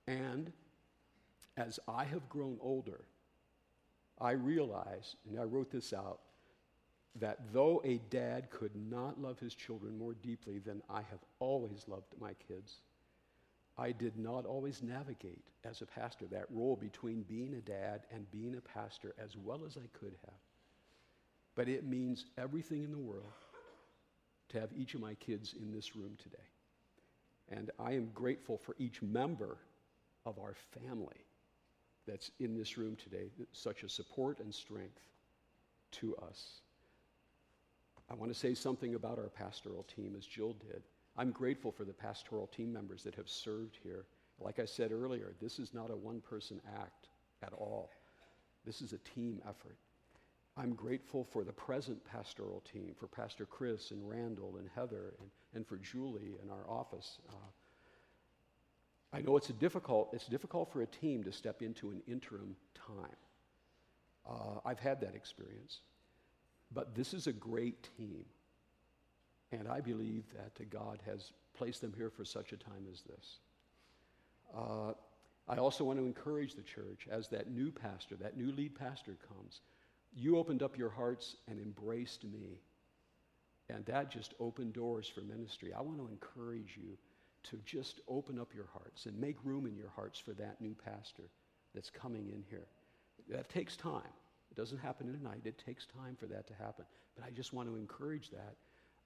And 0.06 0.52
as 1.56 1.78
I 1.88 2.04
have 2.04 2.28
grown 2.28 2.58
older, 2.60 3.04
I 4.20 4.32
realize, 4.32 5.16
and 5.28 5.38
I 5.38 5.44
wrote 5.44 5.70
this 5.70 5.92
out, 5.92 6.20
that 7.20 7.38
though 7.52 7.80
a 7.84 8.00
dad 8.10 8.50
could 8.50 8.74
not 8.74 9.20
love 9.20 9.38
his 9.38 9.54
children 9.54 9.96
more 9.96 10.14
deeply 10.14 10.58
than 10.58 10.82
I 10.90 10.98
have 10.98 11.20
always 11.38 11.84
loved 11.86 12.14
my 12.20 12.32
kids, 12.48 12.80
I 13.78 13.92
did 13.92 14.16
not 14.16 14.46
always 14.46 14.82
navigate 14.82 15.44
as 15.64 15.80
a 15.80 15.86
pastor 15.86 16.26
that 16.30 16.46
role 16.50 16.76
between 16.76 17.22
being 17.22 17.54
a 17.54 17.60
dad 17.60 18.02
and 18.12 18.30
being 18.30 18.56
a 18.56 18.60
pastor 18.60 19.14
as 19.22 19.36
well 19.36 19.60
as 19.66 19.76
I 19.76 19.98
could 19.98 20.14
have. 20.24 20.34
But 21.54 21.68
it 21.68 21.84
means 21.84 22.26
everything 22.36 22.82
in 22.84 22.92
the 22.92 22.98
world 22.98 23.32
to 24.50 24.60
have 24.60 24.70
each 24.74 24.94
of 24.94 25.00
my 25.00 25.14
kids 25.14 25.54
in 25.60 25.72
this 25.72 25.96
room 25.96 26.16
today. 26.22 26.36
And 27.50 27.70
I 27.78 27.92
am 27.92 28.10
grateful 28.14 28.58
for 28.58 28.74
each 28.78 29.02
member 29.02 29.58
of 30.24 30.38
our 30.38 30.54
family 30.80 31.26
that's 32.06 32.30
in 32.40 32.56
this 32.56 32.76
room 32.76 32.96
today, 32.96 33.30
such 33.52 33.82
a 33.82 33.88
support 33.88 34.40
and 34.40 34.54
strength 34.54 35.00
to 35.92 36.16
us. 36.16 36.60
I 38.10 38.14
want 38.14 38.32
to 38.32 38.38
say 38.38 38.54
something 38.54 38.94
about 38.94 39.18
our 39.18 39.28
pastoral 39.28 39.84
team, 39.94 40.14
as 40.16 40.26
Jill 40.26 40.54
did. 40.54 40.82
I'm 41.16 41.30
grateful 41.30 41.72
for 41.72 41.84
the 41.84 41.92
pastoral 41.92 42.48
team 42.48 42.72
members 42.72 43.02
that 43.04 43.14
have 43.14 43.28
served 43.28 43.78
here. 43.82 44.04
Like 44.40 44.58
I 44.58 44.64
said 44.64 44.92
earlier, 44.92 45.32
this 45.40 45.58
is 45.58 45.72
not 45.72 45.90
a 45.90 45.96
one 45.96 46.20
person 46.20 46.60
act 46.80 47.08
at 47.42 47.52
all, 47.52 47.90
this 48.64 48.80
is 48.80 48.92
a 48.92 48.98
team 48.98 49.40
effort. 49.48 49.76
I'm 50.56 50.74
grateful 50.74 51.24
for 51.32 51.42
the 51.42 51.52
present 51.52 52.04
pastoral 52.04 52.62
team, 52.72 52.94
for 52.98 53.08
Pastor 53.08 53.44
Chris 53.44 53.90
and 53.90 54.08
Randall 54.08 54.56
and 54.58 54.68
Heather, 54.74 55.14
and, 55.18 55.30
and 55.54 55.66
for 55.66 55.76
Julie 55.78 56.36
in 56.42 56.50
our 56.50 56.68
office. 56.68 57.18
Uh, 57.28 57.50
I 59.12 59.20
know 59.20 59.36
it's, 59.36 59.50
a 59.50 59.54
difficult, 59.54 60.10
it's 60.12 60.26
difficult 60.26 60.72
for 60.72 60.82
a 60.82 60.86
team 60.86 61.24
to 61.24 61.32
step 61.32 61.62
into 61.62 61.90
an 61.90 62.02
interim 62.06 62.54
time. 62.74 63.16
Uh, 64.28 64.60
I've 64.64 64.78
had 64.78 65.00
that 65.00 65.14
experience. 65.14 65.80
But 66.72 66.94
this 66.94 67.14
is 67.14 67.26
a 67.26 67.32
great 67.32 67.88
team. 67.96 68.24
And 69.52 69.68
I 69.68 69.80
believe 69.80 70.24
that 70.34 70.70
God 70.70 71.00
has 71.06 71.32
placed 71.56 71.80
them 71.80 71.92
here 71.96 72.10
for 72.10 72.24
such 72.24 72.52
a 72.52 72.56
time 72.56 72.86
as 72.92 73.02
this. 73.02 73.38
Uh, 74.56 74.92
I 75.48 75.56
also 75.56 75.84
want 75.84 75.98
to 75.98 76.04
encourage 76.04 76.54
the 76.54 76.62
church 76.62 77.06
as 77.10 77.28
that 77.28 77.50
new 77.50 77.70
pastor, 77.70 78.16
that 78.16 78.36
new 78.36 78.50
lead 78.52 78.74
pastor 78.74 79.16
comes. 79.28 79.60
You 80.14 80.38
opened 80.38 80.62
up 80.62 80.78
your 80.78 80.90
hearts 80.90 81.36
and 81.48 81.58
embraced 81.58 82.24
me. 82.24 82.60
And 83.70 83.84
that 83.86 84.10
just 84.10 84.34
opened 84.40 84.74
doors 84.74 85.08
for 85.08 85.22
ministry. 85.22 85.72
I 85.72 85.80
want 85.80 85.98
to 85.98 86.08
encourage 86.08 86.76
you 86.76 86.96
to 87.44 87.58
just 87.64 88.00
open 88.08 88.38
up 88.38 88.54
your 88.54 88.66
hearts 88.72 89.06
and 89.06 89.18
make 89.18 89.36
room 89.44 89.66
in 89.66 89.76
your 89.76 89.90
hearts 89.94 90.18
for 90.18 90.32
that 90.32 90.60
new 90.60 90.74
pastor 90.74 91.24
that's 91.74 91.90
coming 91.90 92.28
in 92.28 92.44
here. 92.48 92.66
That 93.28 93.48
takes 93.48 93.76
time. 93.76 94.02
It 94.50 94.56
doesn't 94.56 94.78
happen 94.78 95.08
in 95.08 95.14
a 95.14 95.22
night. 95.22 95.42
It 95.44 95.62
takes 95.64 95.86
time 95.86 96.16
for 96.18 96.26
that 96.26 96.46
to 96.46 96.54
happen. 96.54 96.84
But 97.16 97.24
I 97.26 97.30
just 97.30 97.52
want 97.52 97.68
to 97.68 97.76
encourage 97.76 98.30
that 98.30 98.54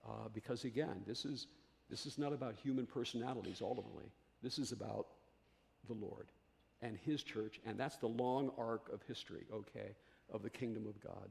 uh, 0.06 0.28
because, 0.32 0.64
again, 0.64 1.02
this 1.06 1.24
is, 1.24 1.46
this 1.88 2.04
is 2.04 2.18
not 2.18 2.32
about 2.32 2.54
human 2.54 2.86
personalities 2.86 3.60
ultimately. 3.62 4.10
This 4.42 4.58
is 4.58 4.72
about 4.72 5.06
the 5.86 5.94
Lord 5.94 6.26
and 6.82 6.96
His 7.04 7.22
church, 7.22 7.60
and 7.66 7.78
that's 7.78 7.96
the 7.96 8.06
long 8.06 8.50
arc 8.56 8.92
of 8.92 9.02
history, 9.02 9.44
okay, 9.52 9.94
of 10.32 10.42
the 10.42 10.50
kingdom 10.50 10.86
of 10.86 11.00
God. 11.00 11.28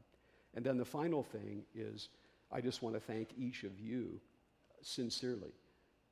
And 0.54 0.66
then 0.66 0.78
the 0.78 0.86
final 0.86 1.24
thing 1.24 1.64
is 1.76 2.10
I 2.52 2.62
just 2.62 2.82
want 2.82 2.96
to 2.96 3.02
thank 3.02 3.30
each 3.38 3.64
of 3.64 3.80
you 3.80 4.20
sincerely. 4.82 5.54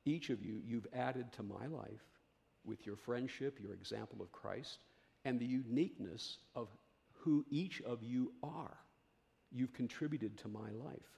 Each 0.04 0.30
of 0.30 0.42
you, 0.42 0.60
you've 0.64 0.86
added 0.94 1.32
to 1.32 1.42
my 1.42 1.66
life 1.66 2.04
with 2.64 2.86
your 2.86 2.96
friendship, 2.96 3.58
your 3.60 3.72
example 3.72 4.20
of 4.20 4.30
Christ, 4.32 4.84
and 5.24 5.40
the 5.40 5.46
uniqueness 5.46 6.38
of 6.54 6.68
who 7.12 7.44
each 7.50 7.80
of 7.82 8.02
you 8.02 8.32
are. 8.42 8.76
You've 9.50 9.72
contributed 9.72 10.36
to 10.38 10.48
my 10.48 10.70
life. 10.84 11.16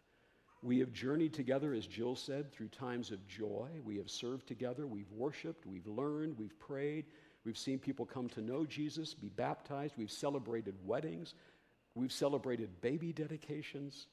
We 0.62 0.78
have 0.80 0.92
journeyed 0.92 1.34
together, 1.34 1.72
as 1.72 1.86
Jill 1.86 2.16
said, 2.16 2.50
through 2.50 2.68
times 2.68 3.10
of 3.10 3.26
joy. 3.26 3.68
We 3.84 3.96
have 3.98 4.10
served 4.10 4.48
together. 4.48 4.86
We've 4.86 5.10
worshiped. 5.12 5.66
We've 5.66 5.86
learned. 5.86 6.36
We've 6.38 6.58
prayed. 6.58 7.06
We've 7.44 7.58
seen 7.58 7.78
people 7.78 8.04
come 8.04 8.28
to 8.30 8.40
know 8.40 8.66
Jesus, 8.66 9.14
be 9.14 9.28
baptized. 9.28 9.94
We've 9.96 10.10
celebrated 10.10 10.74
weddings. 10.84 11.34
We've 11.98 12.12
celebrated 12.12 12.80
baby 12.80 13.12
dedications. 13.12 14.06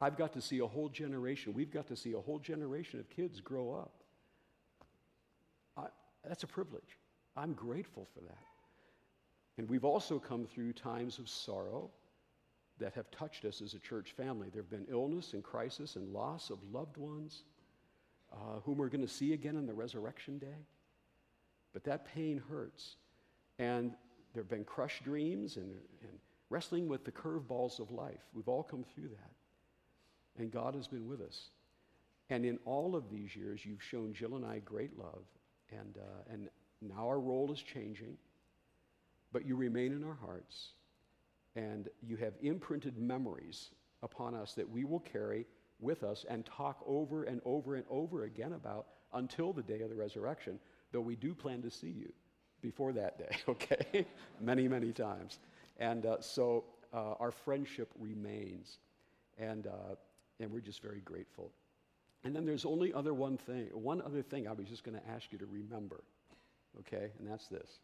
I've 0.00 0.16
got 0.16 0.32
to 0.32 0.40
see 0.40 0.58
a 0.58 0.66
whole 0.66 0.88
generation. 0.88 1.54
We've 1.54 1.70
got 1.70 1.86
to 1.88 1.96
see 1.96 2.14
a 2.14 2.20
whole 2.20 2.38
generation 2.38 2.98
of 2.98 3.08
kids 3.10 3.40
grow 3.40 3.74
up. 3.74 3.92
I, 5.76 5.86
that's 6.26 6.42
a 6.42 6.46
privilege. 6.46 6.98
I'm 7.36 7.52
grateful 7.52 8.08
for 8.14 8.20
that. 8.20 8.38
And 9.58 9.68
we've 9.68 9.84
also 9.84 10.18
come 10.18 10.46
through 10.46 10.72
times 10.72 11.18
of 11.18 11.28
sorrow 11.28 11.90
that 12.78 12.94
have 12.94 13.10
touched 13.10 13.44
us 13.44 13.60
as 13.60 13.74
a 13.74 13.78
church 13.78 14.12
family. 14.12 14.48
There 14.52 14.62
have 14.62 14.70
been 14.70 14.86
illness 14.88 15.34
and 15.34 15.44
crisis 15.44 15.96
and 15.96 16.12
loss 16.12 16.50
of 16.50 16.58
loved 16.72 16.96
ones 16.96 17.44
uh, 18.32 18.60
whom 18.64 18.78
we're 18.78 18.88
going 18.88 19.06
to 19.06 19.12
see 19.12 19.32
again 19.32 19.56
on 19.56 19.66
the 19.66 19.74
resurrection 19.74 20.38
day. 20.38 20.66
But 21.72 21.84
that 21.84 22.04
pain 22.06 22.42
hurts. 22.48 22.96
And 23.58 23.92
there 24.32 24.42
have 24.42 24.50
been 24.50 24.64
crushed 24.64 25.04
dreams 25.04 25.56
and, 25.56 25.70
and 25.70 26.18
wrestling 26.54 26.88
with 26.88 27.04
the 27.04 27.12
curveballs 27.12 27.80
of 27.80 27.90
life. 27.90 28.22
We've 28.32 28.48
all 28.48 28.62
come 28.62 28.84
through 28.94 29.08
that. 29.08 29.30
And 30.38 30.50
God 30.50 30.74
has 30.74 30.86
been 30.86 31.08
with 31.08 31.20
us. 31.20 31.50
And 32.30 32.44
in 32.44 32.58
all 32.64 32.96
of 32.96 33.10
these 33.10 33.36
years, 33.36 33.64
you've 33.64 33.82
shown 33.82 34.14
Jill 34.14 34.36
and 34.36 34.44
I 34.44 34.60
great 34.60 34.98
love. 34.98 35.24
And, 35.70 35.96
uh, 35.98 36.32
and 36.32 36.48
now 36.80 37.08
our 37.08 37.20
role 37.20 37.52
is 37.52 37.60
changing 37.60 38.16
but 39.34 39.44
you 39.44 39.56
remain 39.56 39.92
in 39.92 40.04
our 40.04 40.16
hearts, 40.24 40.68
and 41.56 41.88
you 42.00 42.16
have 42.16 42.34
imprinted 42.40 42.96
memories 42.96 43.70
upon 44.04 44.32
us 44.32 44.54
that 44.54 44.70
we 44.70 44.84
will 44.84 45.00
carry 45.00 45.44
with 45.80 46.04
us 46.04 46.24
and 46.30 46.46
talk 46.46 46.78
over 46.86 47.24
and 47.24 47.40
over 47.44 47.74
and 47.74 47.84
over 47.90 48.24
again 48.24 48.52
about 48.52 48.86
until 49.12 49.52
the 49.52 49.62
day 49.62 49.80
of 49.80 49.90
the 49.90 49.96
resurrection, 49.96 50.58
though 50.92 51.00
we 51.00 51.16
do 51.16 51.34
plan 51.34 51.60
to 51.62 51.70
see 51.70 51.88
you 51.88 52.12
before 52.62 52.92
that 52.92 53.18
day, 53.18 53.36
okay? 53.48 54.06
many, 54.40 54.68
many 54.68 54.92
times. 54.92 55.40
And 55.78 56.06
uh, 56.06 56.20
so 56.20 56.64
uh, 56.92 57.14
our 57.18 57.30
friendship 57.30 57.92
remains, 57.98 58.78
and, 59.38 59.66
uh, 59.66 59.96
and 60.40 60.50
we're 60.50 60.60
just 60.60 60.80
very 60.82 61.00
grateful. 61.00 61.50
And 62.24 62.34
then 62.34 62.46
there's 62.46 62.64
only 62.64 62.92
other 62.94 63.12
one 63.12 63.36
thing, 63.36 63.68
one 63.72 64.00
other 64.02 64.22
thing 64.22 64.48
I 64.48 64.52
was 64.52 64.66
just 64.66 64.84
going 64.84 64.98
to 64.98 65.08
ask 65.08 65.32
you 65.32 65.38
to 65.38 65.46
remember, 65.46 66.04
okay? 66.80 67.10
And 67.18 67.28
that's 67.28 67.48
this. 67.48 67.80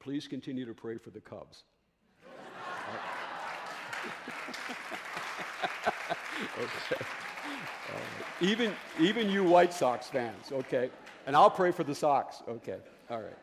Please 0.00 0.26
continue 0.26 0.66
to 0.66 0.74
pray 0.74 0.98
for 0.98 1.10
the 1.10 1.20
Cubs. 1.20 1.62
okay. 6.58 7.04
Even, 8.40 8.72
even 9.00 9.30
you 9.30 9.44
White 9.44 9.72
Sox 9.72 10.08
fans, 10.08 10.52
okay? 10.52 10.90
And 11.26 11.36
I'll 11.36 11.50
pray 11.50 11.70
for 11.70 11.84
the 11.84 11.94
Sox, 11.94 12.42
okay? 12.48 12.78
All 13.10 13.22
right. 13.22 13.38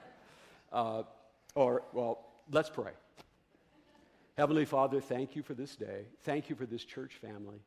Uh, 0.72 1.04
or, 1.56 1.84
well, 1.94 2.20
let's 2.52 2.70
pray. 2.70 2.92
Heavenly 4.36 4.66
Father, 4.66 5.00
thank 5.00 5.36
you 5.36 5.44
for 5.44 5.54
this 5.54 5.76
day. 5.76 6.06
Thank 6.24 6.50
you 6.50 6.56
for 6.56 6.66
this 6.66 6.84
church 6.84 7.14
family. 7.22 7.60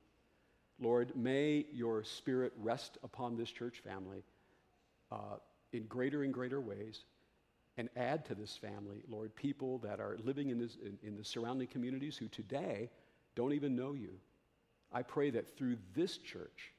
Lord, 0.81 1.12
may 1.14 1.64
your 1.73 2.03
spirit 2.03 2.53
rest 2.59 2.99
upon 3.05 3.37
this 3.37 3.51
church 3.51 3.79
family 3.79 4.25
uh, 5.12 5.37
in 5.73 5.85
greater 5.85 6.25
and 6.25 6.35
greater 6.35 6.61
ways 6.61 7.05
and 7.79 7.89
add 7.97 8.25
to 8.25 8.35
this 8.35 8.57
family, 8.57 9.03
Lord, 9.09 9.35
people 9.37 9.79
that 9.79 10.01
are 10.01 10.17
living 10.25 10.51
in, 10.51 10.59
this, 10.59 10.77
in, 10.85 10.99
in 11.07 11.17
the 11.17 11.23
surrounding 11.25 11.69
communities 11.69 12.17
who 12.17 12.27
today 12.29 12.91
don't 13.37 13.53
even 13.53 13.77
know 13.77 13.93
you. 13.93 14.19
I 14.93 15.03
pray 15.03 15.31
that 15.31 15.57
through 15.57 15.77
this 15.95 16.17
church 16.17 16.73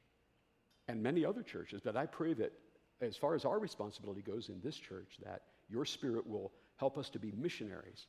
and 0.90 1.02
many 1.02 1.24
other 1.24 1.44
churches, 1.44 1.80
but 1.84 1.96
I 1.96 2.08
pray 2.08 2.34
that 2.34 2.52
as 3.00 3.16
far 3.16 3.36
as 3.36 3.46
our 3.46 3.60
responsibility 3.60 4.22
goes 4.22 4.50
in 4.50 4.60
this 4.62 4.76
church, 4.76 5.18
that 5.24 5.44
your 5.70 5.86
spirit 5.86 6.28
will 6.28 6.52
help 6.76 6.98
us 6.98 7.10
to 7.12 7.20
be 7.20 7.32
missionaries 7.38 8.08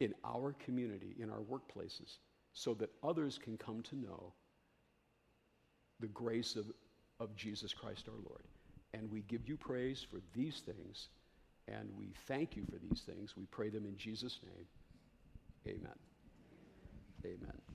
in 0.00 0.14
our 0.24 0.54
community, 0.64 1.14
in 1.20 1.30
our 1.30 1.40
workplaces, 1.40 2.18
so 2.52 2.74
that 2.74 2.90
others 3.02 3.38
can 3.42 3.56
come 3.56 3.82
to 3.82 3.96
know 3.96 4.32
the 6.00 6.08
grace 6.08 6.56
of, 6.56 6.66
of 7.20 7.36
Jesus 7.36 7.72
Christ 7.72 8.08
our 8.08 8.18
Lord. 8.28 8.44
And 8.94 9.10
we 9.10 9.20
give 9.22 9.48
you 9.48 9.56
praise 9.56 10.04
for 10.10 10.20
these 10.34 10.62
things 10.66 11.08
and 11.68 11.88
we 11.96 12.12
thank 12.26 12.56
you 12.56 12.64
for 12.64 12.78
these 12.78 13.02
things. 13.02 13.36
We 13.36 13.44
pray 13.46 13.68
them 13.68 13.84
in 13.86 13.96
Jesus' 13.96 14.40
name. 14.44 14.66
Amen. 15.68 15.98
Amen. 17.24 17.69